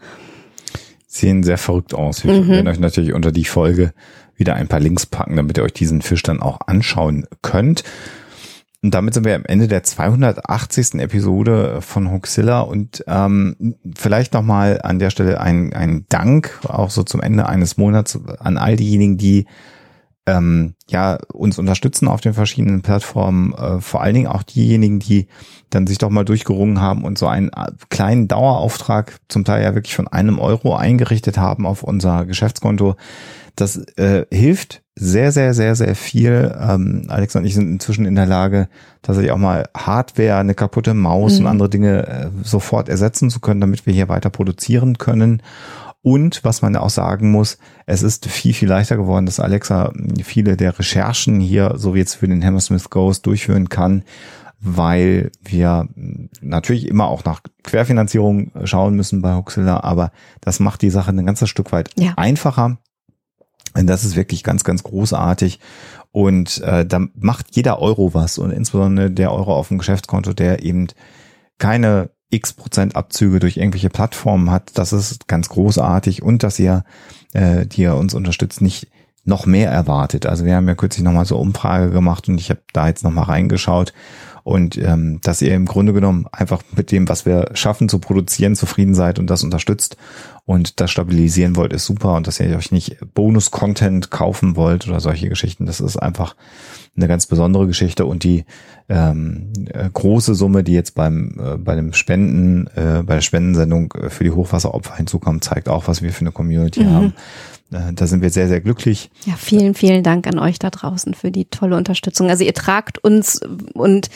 Sehen 1.06 1.42
sehr 1.42 1.58
verrückt 1.58 1.94
aus. 1.94 2.24
Wir 2.24 2.32
Mhm. 2.34 2.48
werden 2.48 2.68
euch 2.68 2.78
natürlich 2.78 3.12
unter 3.12 3.32
die 3.32 3.44
Folge 3.44 3.92
wieder 4.36 4.54
ein 4.54 4.68
paar 4.68 4.80
Links 4.80 5.06
packen, 5.06 5.36
damit 5.36 5.58
ihr 5.58 5.64
euch 5.64 5.72
diesen 5.72 6.02
Fisch 6.02 6.22
dann 6.22 6.40
auch 6.40 6.60
anschauen 6.66 7.26
könnt. 7.42 7.82
Und 8.82 8.94
damit 8.94 9.12
sind 9.12 9.26
wir 9.26 9.34
am 9.34 9.44
Ende 9.44 9.68
der 9.68 9.82
280. 9.82 10.94
Episode 10.94 11.82
von 11.82 12.10
Hoaxilla 12.10 12.60
und 12.60 13.04
ähm, 13.06 13.76
vielleicht 13.94 14.32
nochmal 14.32 14.80
an 14.82 14.98
der 14.98 15.10
Stelle 15.10 15.38
ein, 15.40 15.74
ein 15.74 16.06
Dank, 16.08 16.58
auch 16.66 16.88
so 16.88 17.02
zum 17.02 17.20
Ende 17.20 17.46
eines 17.46 17.76
Monats 17.76 18.18
an 18.38 18.56
all 18.56 18.76
diejenigen, 18.76 19.18
die 19.18 19.46
ähm, 20.26 20.74
ja 20.88 21.18
uns 21.32 21.58
unterstützen 21.58 22.08
auf 22.08 22.22
den 22.22 22.32
verschiedenen 22.32 22.80
Plattformen, 22.80 23.52
äh, 23.52 23.80
vor 23.80 24.00
allen 24.00 24.14
Dingen 24.14 24.26
auch 24.28 24.42
diejenigen, 24.42 24.98
die 24.98 25.28
dann 25.68 25.86
sich 25.86 25.98
doch 25.98 26.10
mal 26.10 26.24
durchgerungen 26.24 26.80
haben 26.80 27.04
und 27.04 27.18
so 27.18 27.26
einen 27.26 27.50
äh, 27.50 27.72
kleinen 27.90 28.28
Dauerauftrag, 28.28 29.18
zum 29.28 29.44
Teil 29.44 29.62
ja 29.62 29.74
wirklich 29.74 29.94
von 29.94 30.08
einem 30.08 30.38
Euro 30.38 30.74
eingerichtet 30.74 31.36
haben 31.36 31.66
auf 31.66 31.82
unser 31.82 32.24
Geschäftskonto. 32.24 32.96
Das 33.56 33.76
äh, 33.96 34.24
hilft 34.30 34.82
sehr, 35.02 35.32
sehr, 35.32 35.54
sehr, 35.54 35.74
sehr 35.74 35.94
viel. 35.96 36.54
Ähm, 36.60 37.04
Alex 37.08 37.34
und 37.34 37.46
ich 37.46 37.54
sind 37.54 37.68
inzwischen 37.68 38.04
in 38.04 38.14
der 38.16 38.26
Lage, 38.26 38.68
tatsächlich 39.00 39.32
auch 39.32 39.38
mal 39.38 39.66
Hardware, 39.74 40.36
eine 40.36 40.54
kaputte 40.54 40.92
Maus 40.92 41.34
Mhm. 41.38 41.40
und 41.40 41.46
andere 41.50 41.68
Dinge 41.70 42.06
äh, 42.06 42.26
sofort 42.44 42.88
ersetzen 42.90 43.30
zu 43.30 43.40
können, 43.40 43.60
damit 43.62 43.86
wir 43.86 43.94
hier 43.94 44.10
weiter 44.10 44.28
produzieren 44.28 44.98
können. 44.98 45.42
Und 46.02 46.44
was 46.44 46.60
man 46.62 46.76
auch 46.76 46.90
sagen 46.90 47.30
muss, 47.30 47.56
es 47.86 48.02
ist 48.02 48.26
viel, 48.26 48.52
viel 48.54 48.68
leichter 48.68 48.96
geworden, 48.96 49.26
dass 49.26 49.40
Alexa 49.40 49.92
viele 50.22 50.56
der 50.56 50.78
Recherchen 50.78 51.40
hier, 51.40 51.74
so 51.76 51.94
wie 51.94 51.98
jetzt 51.98 52.14
für 52.16 52.28
den 52.28 52.44
Hammersmith 52.44 52.90
Ghost, 52.90 53.24
durchführen 53.26 53.68
kann, 53.70 54.02
weil 54.60 55.30
wir 55.42 55.88
natürlich 56.42 56.88
immer 56.88 57.06
auch 57.06 57.24
nach 57.24 57.40
Querfinanzierung 57.64 58.50
schauen 58.64 58.94
müssen 58.94 59.22
bei 59.22 59.34
Huxilla, 59.34 59.80
aber 59.82 60.12
das 60.42 60.60
macht 60.60 60.82
die 60.82 60.90
Sache 60.90 61.10
ein 61.10 61.24
ganzes 61.26 61.48
Stück 61.48 61.72
weit 61.72 61.90
Ja. 61.98 62.12
einfacher. 62.16 62.78
Das 63.74 64.04
ist 64.04 64.16
wirklich 64.16 64.42
ganz, 64.42 64.64
ganz 64.64 64.82
großartig. 64.82 65.60
Und 66.12 66.60
äh, 66.62 66.84
da 66.84 67.06
macht 67.14 67.54
jeder 67.54 67.80
Euro 67.80 68.14
was 68.14 68.38
und 68.38 68.50
insbesondere 68.50 69.10
der 69.10 69.32
Euro 69.32 69.54
auf 69.54 69.68
dem 69.68 69.78
Geschäftskonto, 69.78 70.32
der 70.32 70.64
eben 70.64 70.88
keine 71.58 72.10
x 72.30 72.52
Prozent 72.52 72.96
Abzüge 72.96 73.38
durch 73.38 73.56
irgendwelche 73.56 73.90
Plattformen 73.90 74.50
hat. 74.50 74.72
Das 74.74 74.92
ist 74.92 75.28
ganz 75.28 75.48
großartig 75.48 76.22
und 76.22 76.42
dass 76.42 76.58
ihr, 76.58 76.84
äh, 77.32 77.66
die 77.66 77.82
ihr 77.82 77.94
uns 77.94 78.14
unterstützt, 78.14 78.60
nicht 78.60 78.88
noch 79.24 79.46
mehr 79.46 79.70
erwartet. 79.70 80.26
Also 80.26 80.44
wir 80.44 80.56
haben 80.56 80.66
ja 80.66 80.74
kürzlich 80.74 81.04
nochmal 81.04 81.26
so 81.26 81.38
Umfrage 81.38 81.90
gemacht 81.90 82.28
und 82.28 82.40
ich 82.40 82.50
habe 82.50 82.62
da 82.72 82.88
jetzt 82.88 83.04
nochmal 83.04 83.24
reingeschaut 83.24 83.92
und 84.42 84.76
ähm, 84.78 85.20
dass 85.22 85.42
ihr 85.42 85.54
im 85.54 85.66
Grunde 85.66 85.92
genommen 85.92 86.26
einfach 86.32 86.62
mit 86.76 86.92
dem, 86.92 87.08
was 87.08 87.26
wir 87.26 87.50
schaffen 87.54 87.88
zu 87.88 87.98
produzieren, 87.98 88.56
zufrieden 88.56 88.94
seid 88.94 89.18
und 89.18 89.28
das 89.28 89.44
unterstützt 89.44 89.96
und 90.44 90.80
das 90.80 90.90
stabilisieren 90.90 91.56
wollt, 91.56 91.72
ist 91.72 91.86
super. 91.86 92.14
Und 92.14 92.26
dass 92.26 92.40
ihr 92.40 92.56
euch 92.56 92.72
nicht 92.72 92.98
Bonus-Content 93.14 94.10
kaufen 94.10 94.56
wollt 94.56 94.88
oder 94.88 95.00
solche 95.00 95.28
Geschichten, 95.28 95.66
das 95.66 95.80
ist 95.80 95.96
einfach 95.96 96.34
eine 96.96 97.08
ganz 97.08 97.26
besondere 97.26 97.66
Geschichte 97.66 98.04
und 98.04 98.24
die 98.24 98.44
ähm, 98.88 99.52
äh, 99.72 99.88
große 99.92 100.34
Summe, 100.34 100.64
die 100.64 100.72
jetzt 100.72 100.94
beim 100.94 101.38
äh, 101.38 101.56
bei 101.56 101.76
dem 101.76 101.92
Spenden, 101.92 102.66
äh, 102.74 103.02
bei 103.04 103.14
der 103.14 103.20
Spendensendung 103.20 103.92
äh, 103.92 104.10
für 104.10 104.24
die 104.24 104.32
Hochwasseropfer 104.32 104.96
hinzukommt, 104.96 105.44
zeigt 105.44 105.68
auch, 105.68 105.86
was 105.88 106.02
wir 106.02 106.12
für 106.12 106.22
eine 106.22 106.32
Community 106.32 106.82
Mhm. 106.82 106.90
haben. 106.90 107.14
Äh, 107.72 107.92
da 107.94 108.06
sind 108.06 108.20
wir 108.20 108.30
sehr, 108.30 108.48
sehr 108.48 108.60
glücklich. 108.60 109.10
Ja, 109.26 109.34
vielen, 109.36 109.74
vielen 109.74 110.02
Dank 110.02 110.26
an 110.26 110.38
euch 110.38 110.58
da 110.58 110.70
draußen 110.70 111.14
für 111.14 111.30
die 111.30 111.44
tolle 111.44 111.76
Unterstützung. 111.76 112.28
Also 112.28 112.42
ihr 112.44 112.54
tragt 112.54 112.98
uns 112.98 113.40
und 113.74 114.10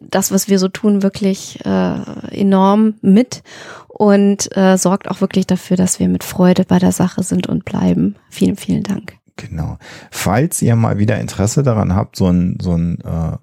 das, 0.00 0.30
was 0.30 0.48
wir 0.48 0.58
so 0.60 0.68
tun, 0.68 1.02
wirklich 1.02 1.58
äh, 1.64 1.94
enorm 2.30 2.94
mit 3.02 3.42
und 3.88 4.56
äh, 4.56 4.78
sorgt 4.78 5.10
auch 5.10 5.20
wirklich 5.20 5.46
dafür, 5.46 5.76
dass 5.76 5.98
wir 5.98 6.08
mit 6.08 6.24
Freude 6.24 6.64
bei 6.64 6.78
der 6.78 6.92
Sache 6.92 7.22
sind 7.22 7.48
und 7.48 7.64
bleiben. 7.64 8.14
Vielen, 8.30 8.56
vielen 8.56 8.84
Dank. 8.84 9.19
Genau. 9.40 9.78
Falls 10.10 10.60
ihr 10.60 10.76
mal 10.76 10.98
wieder 10.98 11.18
Interesse 11.18 11.62
daran 11.62 11.94
habt, 11.94 12.16
so 12.16 12.28
ein, 12.28 12.58
so 12.60 12.74
ein 12.74 12.98
äh, 13.00 13.38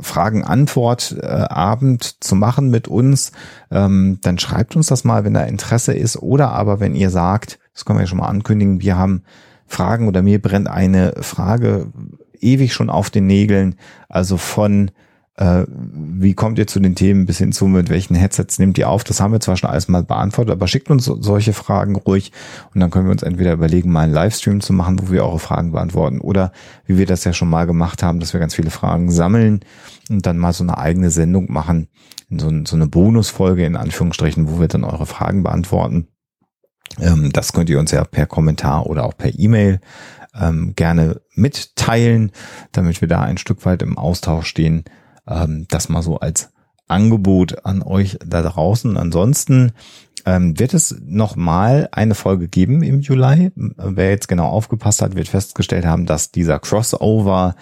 Fragen-Antwort-Abend 0.00 2.24
zu 2.24 2.34
machen 2.34 2.70
mit 2.70 2.88
uns, 2.88 3.30
ähm, 3.70 4.18
dann 4.22 4.38
schreibt 4.38 4.74
uns 4.74 4.88
das 4.88 5.04
mal, 5.04 5.22
wenn 5.24 5.34
da 5.34 5.44
Interesse 5.44 5.94
ist. 5.94 6.16
Oder 6.16 6.50
aber 6.50 6.80
wenn 6.80 6.96
ihr 6.96 7.10
sagt, 7.10 7.60
das 7.72 7.84
können 7.84 7.98
wir 7.98 8.02
ja 8.02 8.08
schon 8.08 8.18
mal 8.18 8.28
ankündigen, 8.28 8.80
wir 8.80 8.96
haben 8.96 9.22
Fragen 9.66 10.08
oder 10.08 10.22
mir 10.22 10.42
brennt 10.42 10.68
eine 10.68 11.14
Frage 11.20 11.92
ewig 12.40 12.72
schon 12.72 12.90
auf 12.90 13.10
den 13.10 13.26
Nägeln. 13.26 13.76
Also 14.08 14.36
von 14.36 14.90
wie 15.38 16.32
kommt 16.32 16.58
ihr 16.58 16.66
zu 16.66 16.80
den 16.80 16.94
Themen 16.94 17.26
bis 17.26 17.36
hin 17.38 17.52
zu, 17.52 17.66
mit 17.66 17.90
welchen 17.90 18.14
Headsets 18.14 18.58
nehmt 18.58 18.78
ihr 18.78 18.88
auf? 18.88 19.04
Das 19.04 19.20
haben 19.20 19.32
wir 19.32 19.40
zwar 19.40 19.58
schon 19.58 19.68
alles 19.68 19.86
mal 19.86 20.02
beantwortet, 20.02 20.52
aber 20.52 20.66
schickt 20.66 20.90
uns 20.90 21.04
so- 21.04 21.20
solche 21.20 21.52
Fragen 21.52 21.94
ruhig 21.94 22.32
und 22.72 22.80
dann 22.80 22.90
können 22.90 23.04
wir 23.06 23.12
uns 23.12 23.22
entweder 23.22 23.52
überlegen, 23.52 23.92
mal 23.92 24.04
einen 24.04 24.14
Livestream 24.14 24.62
zu 24.62 24.72
machen, 24.72 24.98
wo 25.00 25.12
wir 25.12 25.24
eure 25.24 25.38
Fragen 25.38 25.72
beantworten 25.72 26.22
oder 26.22 26.52
wie 26.86 26.96
wir 26.96 27.04
das 27.04 27.24
ja 27.24 27.34
schon 27.34 27.50
mal 27.50 27.66
gemacht 27.66 28.02
haben, 28.02 28.18
dass 28.18 28.32
wir 28.32 28.40
ganz 28.40 28.54
viele 28.54 28.70
Fragen 28.70 29.10
sammeln 29.10 29.60
und 30.08 30.24
dann 30.24 30.38
mal 30.38 30.54
so 30.54 30.64
eine 30.64 30.78
eigene 30.78 31.10
Sendung 31.10 31.52
machen, 31.52 31.88
so 32.30 32.48
eine 32.48 32.86
Bonusfolge 32.86 33.66
in 33.66 33.76
Anführungsstrichen, 33.76 34.50
wo 34.50 34.58
wir 34.58 34.68
dann 34.68 34.84
eure 34.84 35.04
Fragen 35.04 35.42
beantworten. 35.42 36.08
Ähm, 36.98 37.30
das 37.32 37.52
könnt 37.52 37.68
ihr 37.68 37.78
uns 37.78 37.90
ja 37.90 38.04
per 38.04 38.24
Kommentar 38.24 38.86
oder 38.86 39.04
auch 39.04 39.16
per 39.18 39.38
E-Mail 39.38 39.80
ähm, 40.40 40.72
gerne 40.76 41.20
mitteilen, 41.34 42.32
damit 42.72 43.02
wir 43.02 43.08
da 43.08 43.20
ein 43.20 43.36
Stück 43.36 43.66
weit 43.66 43.82
im 43.82 43.98
Austausch 43.98 44.46
stehen. 44.46 44.84
Ähm, 45.28 45.66
das 45.68 45.88
mal 45.88 46.02
so 46.02 46.18
als 46.18 46.50
Angebot 46.88 47.64
an 47.64 47.82
euch 47.82 48.18
da 48.24 48.42
draußen. 48.42 48.96
Ansonsten 48.96 49.72
ähm, 50.24 50.58
wird 50.58 50.74
es 50.74 50.96
nochmal 51.04 51.88
eine 51.92 52.14
Folge 52.14 52.48
geben 52.48 52.82
im 52.82 53.00
Juli. 53.00 53.52
Wer 53.54 54.10
jetzt 54.10 54.28
genau 54.28 54.48
aufgepasst 54.48 55.02
hat, 55.02 55.16
wird 55.16 55.28
festgestellt 55.28 55.86
haben, 55.86 56.06
dass 56.06 56.32
dieser 56.32 56.58
Crossover 56.58 57.54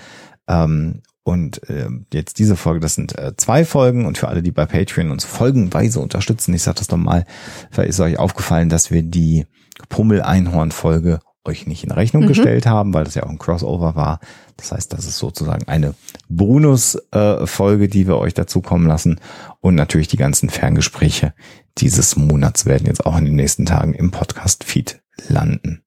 ähm, 0.49 1.03
und 1.23 1.69
äh, 1.71 1.89
jetzt 2.13 2.39
diese 2.39 2.55
Folge, 2.55 2.81
das 2.81 2.95
sind 2.95 3.19
äh, 3.19 3.35
zwei 3.37 3.65
Folgen 3.65 4.05
und 4.05 4.19
für 4.19 4.29
alle, 4.29 4.43
die 4.43 4.53
bei 4.53 4.67
Patreon 4.67 5.11
uns 5.11 5.25
folgenweise 5.25 6.01
unterstützen, 6.01 6.53
ich 6.53 6.63
sage 6.63 6.79
das 6.79 6.89
doch 6.89 6.99
mal, 6.99 7.25
vielleicht 7.71 7.91
ist 7.91 8.01
euch 8.01 8.19
aufgefallen, 8.19 8.69
dass 8.69 8.91
wir 8.91 9.03
die 9.03 9.47
Pummel-Einhorn-Folge 9.89 11.21
euch 11.45 11.67
nicht 11.67 11.85
in 11.85 11.91
Rechnung 11.91 12.25
mhm. 12.25 12.29
gestellt 12.29 12.67
haben, 12.67 12.95
weil 12.95 13.05
das 13.05 13.15
ja 13.15 13.25
auch 13.25 13.31
ein 13.31 13.39
Crossover 13.39 13.95
war. 13.95 14.21
Das 14.57 14.73
heißt, 14.73 14.93
das 14.93 15.07
ist 15.07 15.19
sozusagen 15.19 15.69
eine 15.69 15.95
Bonus-Folge, 16.29 17.85
äh, 17.85 17.89
die 17.89 18.07
wir 18.07 18.19
euch 18.19 18.35
dazu 18.35 18.61
kommen 18.61 18.87
lassen. 18.87 19.21
Und 19.61 19.75
natürlich 19.75 20.09
die 20.09 20.17
ganzen 20.17 20.49
Ferngespräche 20.49 21.35
dieses 21.79 22.17
Monats 22.17 22.67
werden 22.67 22.87
jetzt 22.87 23.05
auch 23.05 23.17
in 23.19 23.25
den 23.25 23.37
nächsten 23.37 23.67
Tagen 23.67 23.95
im 23.95 24.11
Podcast-Feed 24.11 25.03
landen. 25.29 25.84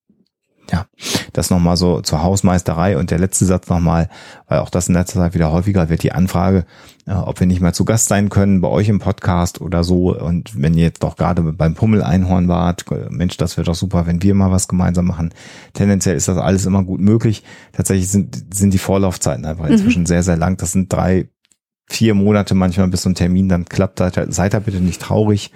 Ja, 0.72 0.86
das 1.32 1.50
nochmal 1.50 1.78
so 1.78 2.02
zur 2.02 2.24
Hausmeisterei 2.24 2.98
und 2.98 3.10
der 3.10 3.20
letzte 3.20 3.46
Satz 3.46 3.70
nochmal, 3.70 4.10
weil 4.48 4.60
auch 4.60 4.70
das 4.70 4.90
in 4.90 4.96
letzter 4.96 5.20
Zeit 5.20 5.34
wieder 5.34 5.52
häufiger 5.52 5.88
wird, 5.88 6.04
die 6.04 6.12
Anfrage, 6.12 6.66
äh, 7.06 7.14
ob 7.14 7.40
wir 7.40 7.48
nicht 7.48 7.62
mal 7.62 7.74
zu 7.74 7.86
Gast 7.86 8.10
sein 8.10 8.30
können 8.30 8.60
bei 8.60 8.68
euch 8.68 8.90
im 8.90 9.00
Podcast 9.00 9.62
oder 9.62 9.84
so. 9.84 10.18
Und 10.18 10.62
wenn 10.62 10.74
ihr 10.74 10.84
jetzt 10.84 11.04
doch 11.04 11.16
gerade 11.16 11.42
beim 11.42 11.74
Pummel-Einhorn 11.74 12.50
wart, 12.50 12.86
Mensch, 13.10 13.38
das 13.38 13.56
wäre 13.56 13.66
doch 13.66 13.76
super, 13.76 14.08
wenn 14.08 14.22
wir 14.22 14.36
mal 14.36 14.52
was 14.52 14.68
gemeinsam 14.68 15.06
machen. 15.06 15.34
Tendenziell 15.74 16.18
ist 16.18 16.28
das 16.28 16.38
alles 16.38 16.66
immer 16.66 16.84
gut 16.84 17.00
möglich. 17.00 17.44
Tatsächlich 17.72 18.10
sind, 18.10 18.54
sind 18.54 18.74
die 18.74 18.78
Vorlaufzeiten 18.78 19.46
einfach 19.46 19.66
mhm. 19.66 19.72
inzwischen 19.72 20.06
sehr, 20.06 20.24
sehr 20.24 20.38
lang. 20.38 20.58
Das 20.58 20.74
sind 20.74 20.92
drei, 20.92 21.30
vier 21.90 22.14
Monate 22.14 22.56
manchmal 22.56 22.90
bis 22.90 23.04
so 23.04 23.10
ein 23.10 23.16
Termin 23.16 23.48
dann 23.48 23.66
klappt. 23.66 24.00
Seid, 24.00 24.34
seid 24.34 24.54
da 24.54 24.60
bitte 24.60 24.82
nicht 24.82 25.02
traurig. 25.02 25.52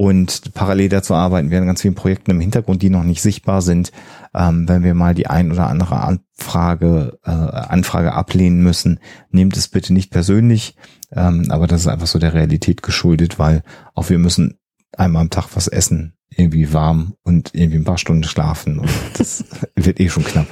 Und 0.00 0.54
parallel 0.54 0.90
dazu 0.90 1.12
arbeiten 1.14 1.50
wir 1.50 1.58
an 1.58 1.66
ganz 1.66 1.82
vielen 1.82 1.96
Projekten 1.96 2.30
im 2.30 2.40
Hintergrund, 2.40 2.82
die 2.82 2.88
noch 2.88 3.02
nicht 3.02 3.20
sichtbar 3.20 3.62
sind. 3.62 3.90
Ähm, 4.32 4.68
wenn 4.68 4.84
wir 4.84 4.94
mal 4.94 5.12
die 5.12 5.26
ein 5.26 5.50
oder 5.50 5.66
andere 5.66 6.00
Anfrage, 6.00 7.18
äh, 7.24 7.30
Anfrage 7.30 8.12
ablehnen 8.12 8.62
müssen, 8.62 9.00
nehmt 9.32 9.56
es 9.56 9.66
bitte 9.66 9.92
nicht 9.92 10.12
persönlich. 10.12 10.76
Ähm, 11.10 11.50
aber 11.50 11.66
das 11.66 11.80
ist 11.80 11.88
einfach 11.88 12.06
so 12.06 12.20
der 12.20 12.32
Realität 12.32 12.84
geschuldet, 12.84 13.40
weil 13.40 13.64
auch 13.96 14.08
wir 14.08 14.18
müssen 14.18 14.60
einmal 14.96 15.22
am 15.22 15.30
Tag 15.30 15.48
was 15.54 15.66
essen, 15.66 16.14
irgendwie 16.30 16.72
warm 16.72 17.14
und 17.24 17.50
irgendwie 17.52 17.78
ein 17.78 17.84
paar 17.84 17.98
Stunden 17.98 18.22
schlafen. 18.22 18.78
Und 18.78 18.90
das 19.18 19.44
wird 19.74 19.98
eh 19.98 20.10
schon 20.10 20.24
knapp. 20.24 20.46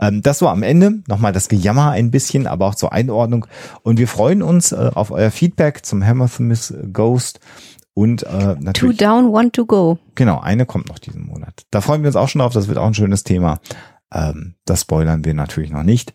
Ähm, 0.00 0.22
das 0.22 0.40
war 0.40 0.52
am 0.52 0.62
Ende 0.62 1.02
nochmal 1.06 1.34
das 1.34 1.48
Gejammer 1.48 1.90
ein 1.90 2.10
bisschen, 2.10 2.46
aber 2.46 2.64
auch 2.64 2.74
zur 2.74 2.94
Einordnung. 2.94 3.46
Und 3.82 3.98
wir 3.98 4.08
freuen 4.08 4.42
uns 4.42 4.72
äh, 4.72 4.90
auf 4.94 5.10
euer 5.10 5.30
Feedback 5.30 5.84
zum 5.84 6.02
Hammersmith 6.02 6.72
Ghost. 6.94 7.40
Und 7.96 8.24
äh, 8.24 8.56
natürlich. 8.60 8.98
Two 8.98 9.04
down, 9.04 9.24
one 9.28 9.50
to 9.50 9.64
go. 9.64 9.98
Genau, 10.16 10.38
eine 10.38 10.66
kommt 10.66 10.86
noch 10.86 10.98
diesen 10.98 11.24
Monat. 11.24 11.64
Da 11.70 11.80
freuen 11.80 12.02
wir 12.02 12.08
uns 12.08 12.16
auch 12.16 12.28
schon 12.28 12.40
drauf. 12.40 12.52
Das 12.52 12.68
wird 12.68 12.76
auch 12.76 12.86
ein 12.86 12.92
schönes 12.92 13.24
Thema. 13.24 13.58
Ähm, 14.12 14.56
das 14.66 14.82
spoilern 14.82 15.24
wir 15.24 15.32
natürlich 15.32 15.70
noch 15.70 15.82
nicht. 15.82 16.12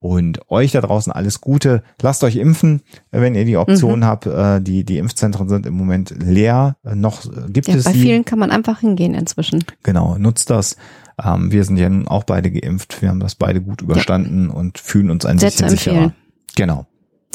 Und 0.00 0.50
euch 0.50 0.72
da 0.72 0.82
draußen 0.82 1.10
alles 1.10 1.40
Gute. 1.40 1.82
Lasst 2.02 2.22
euch 2.24 2.36
impfen, 2.36 2.82
wenn 3.10 3.34
ihr 3.34 3.46
die 3.46 3.56
Option 3.56 4.00
mhm. 4.00 4.04
habt. 4.04 4.26
Äh, 4.26 4.60
die, 4.60 4.84
die 4.84 4.98
Impfzentren 4.98 5.48
sind 5.48 5.64
im 5.64 5.72
Moment 5.72 6.10
leer. 6.10 6.76
Äh, 6.84 6.94
noch 6.94 7.24
äh, 7.24 7.50
gibt 7.50 7.68
ja, 7.68 7.76
es 7.76 7.84
bei 7.84 7.92
die. 7.92 8.00
vielen 8.00 8.26
kann 8.26 8.38
man 8.38 8.50
einfach 8.50 8.80
hingehen 8.80 9.14
inzwischen. 9.14 9.64
Genau, 9.82 10.18
nutzt 10.18 10.50
das. 10.50 10.76
Ähm, 11.24 11.50
wir 11.50 11.64
sind 11.64 11.78
ja 11.78 11.88
nun 11.88 12.06
auch 12.06 12.24
beide 12.24 12.50
geimpft. 12.50 13.00
Wir 13.00 13.08
haben 13.08 13.20
das 13.20 13.34
beide 13.34 13.62
gut 13.62 13.80
überstanden 13.80 14.50
ja. 14.50 14.54
und 14.54 14.76
fühlen 14.76 15.10
uns 15.10 15.24
ein 15.24 15.38
Sehr 15.38 15.48
bisschen 15.48 15.70
sicherer. 15.70 16.12
Genau 16.54 16.86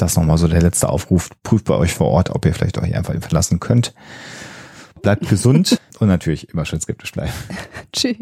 das 0.01 0.15
nochmal 0.15 0.37
so 0.37 0.47
der 0.47 0.61
letzte 0.61 0.89
Aufruf. 0.89 1.29
Prüft 1.43 1.65
bei 1.65 1.75
euch 1.75 1.93
vor 1.93 2.07
Ort, 2.07 2.29
ob 2.31 2.45
ihr 2.45 2.53
vielleicht 2.53 2.77
euch 2.77 2.95
einfach 2.95 3.13
verlassen 3.19 3.59
könnt. 3.59 3.93
Bleibt 5.01 5.29
gesund 5.29 5.79
und 5.99 6.07
natürlich 6.07 6.49
immer 6.49 6.65
schön 6.65 6.81
skeptisch 6.81 7.11
bleiben. 7.11 7.33
Tschüss. 7.93 8.15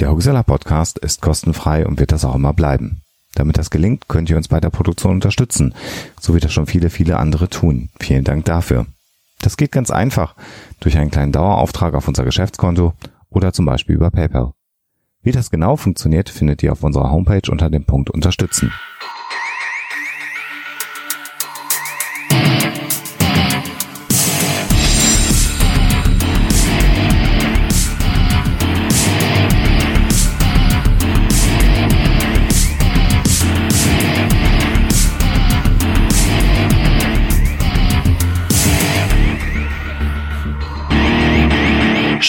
Der 0.00 0.10
Huxella 0.10 0.42
Podcast 0.42 0.98
ist 0.98 1.20
kostenfrei 1.20 1.86
und 1.86 2.00
wird 2.00 2.12
das 2.12 2.24
auch 2.24 2.34
immer 2.34 2.52
bleiben. 2.52 3.02
Damit 3.34 3.58
das 3.58 3.70
gelingt, 3.70 4.08
könnt 4.08 4.28
ihr 4.30 4.36
uns 4.36 4.48
bei 4.48 4.60
der 4.60 4.70
Produktion 4.70 5.12
unterstützen, 5.12 5.74
so 6.20 6.34
wie 6.34 6.40
das 6.40 6.52
schon 6.52 6.66
viele, 6.66 6.90
viele 6.90 7.18
andere 7.18 7.48
tun. 7.48 7.90
Vielen 7.98 8.24
Dank 8.24 8.44
dafür. 8.44 8.86
Das 9.40 9.56
geht 9.56 9.72
ganz 9.72 9.90
einfach 9.90 10.34
durch 10.80 10.96
einen 10.98 11.10
kleinen 11.10 11.32
Dauerauftrag 11.32 11.94
auf 11.94 12.08
unser 12.08 12.24
Geschäftskonto 12.24 12.94
oder 13.28 13.52
zum 13.52 13.64
Beispiel 13.64 13.96
über 13.96 14.10
PayPal. 14.10 14.52
Wie 15.22 15.32
das 15.32 15.50
genau 15.50 15.76
funktioniert, 15.76 16.28
findet 16.28 16.62
ihr 16.62 16.72
auf 16.72 16.82
unserer 16.82 17.10
Homepage 17.10 17.50
unter 17.50 17.70
dem 17.70 17.84
Punkt 17.84 18.10
Unterstützen. 18.10 18.72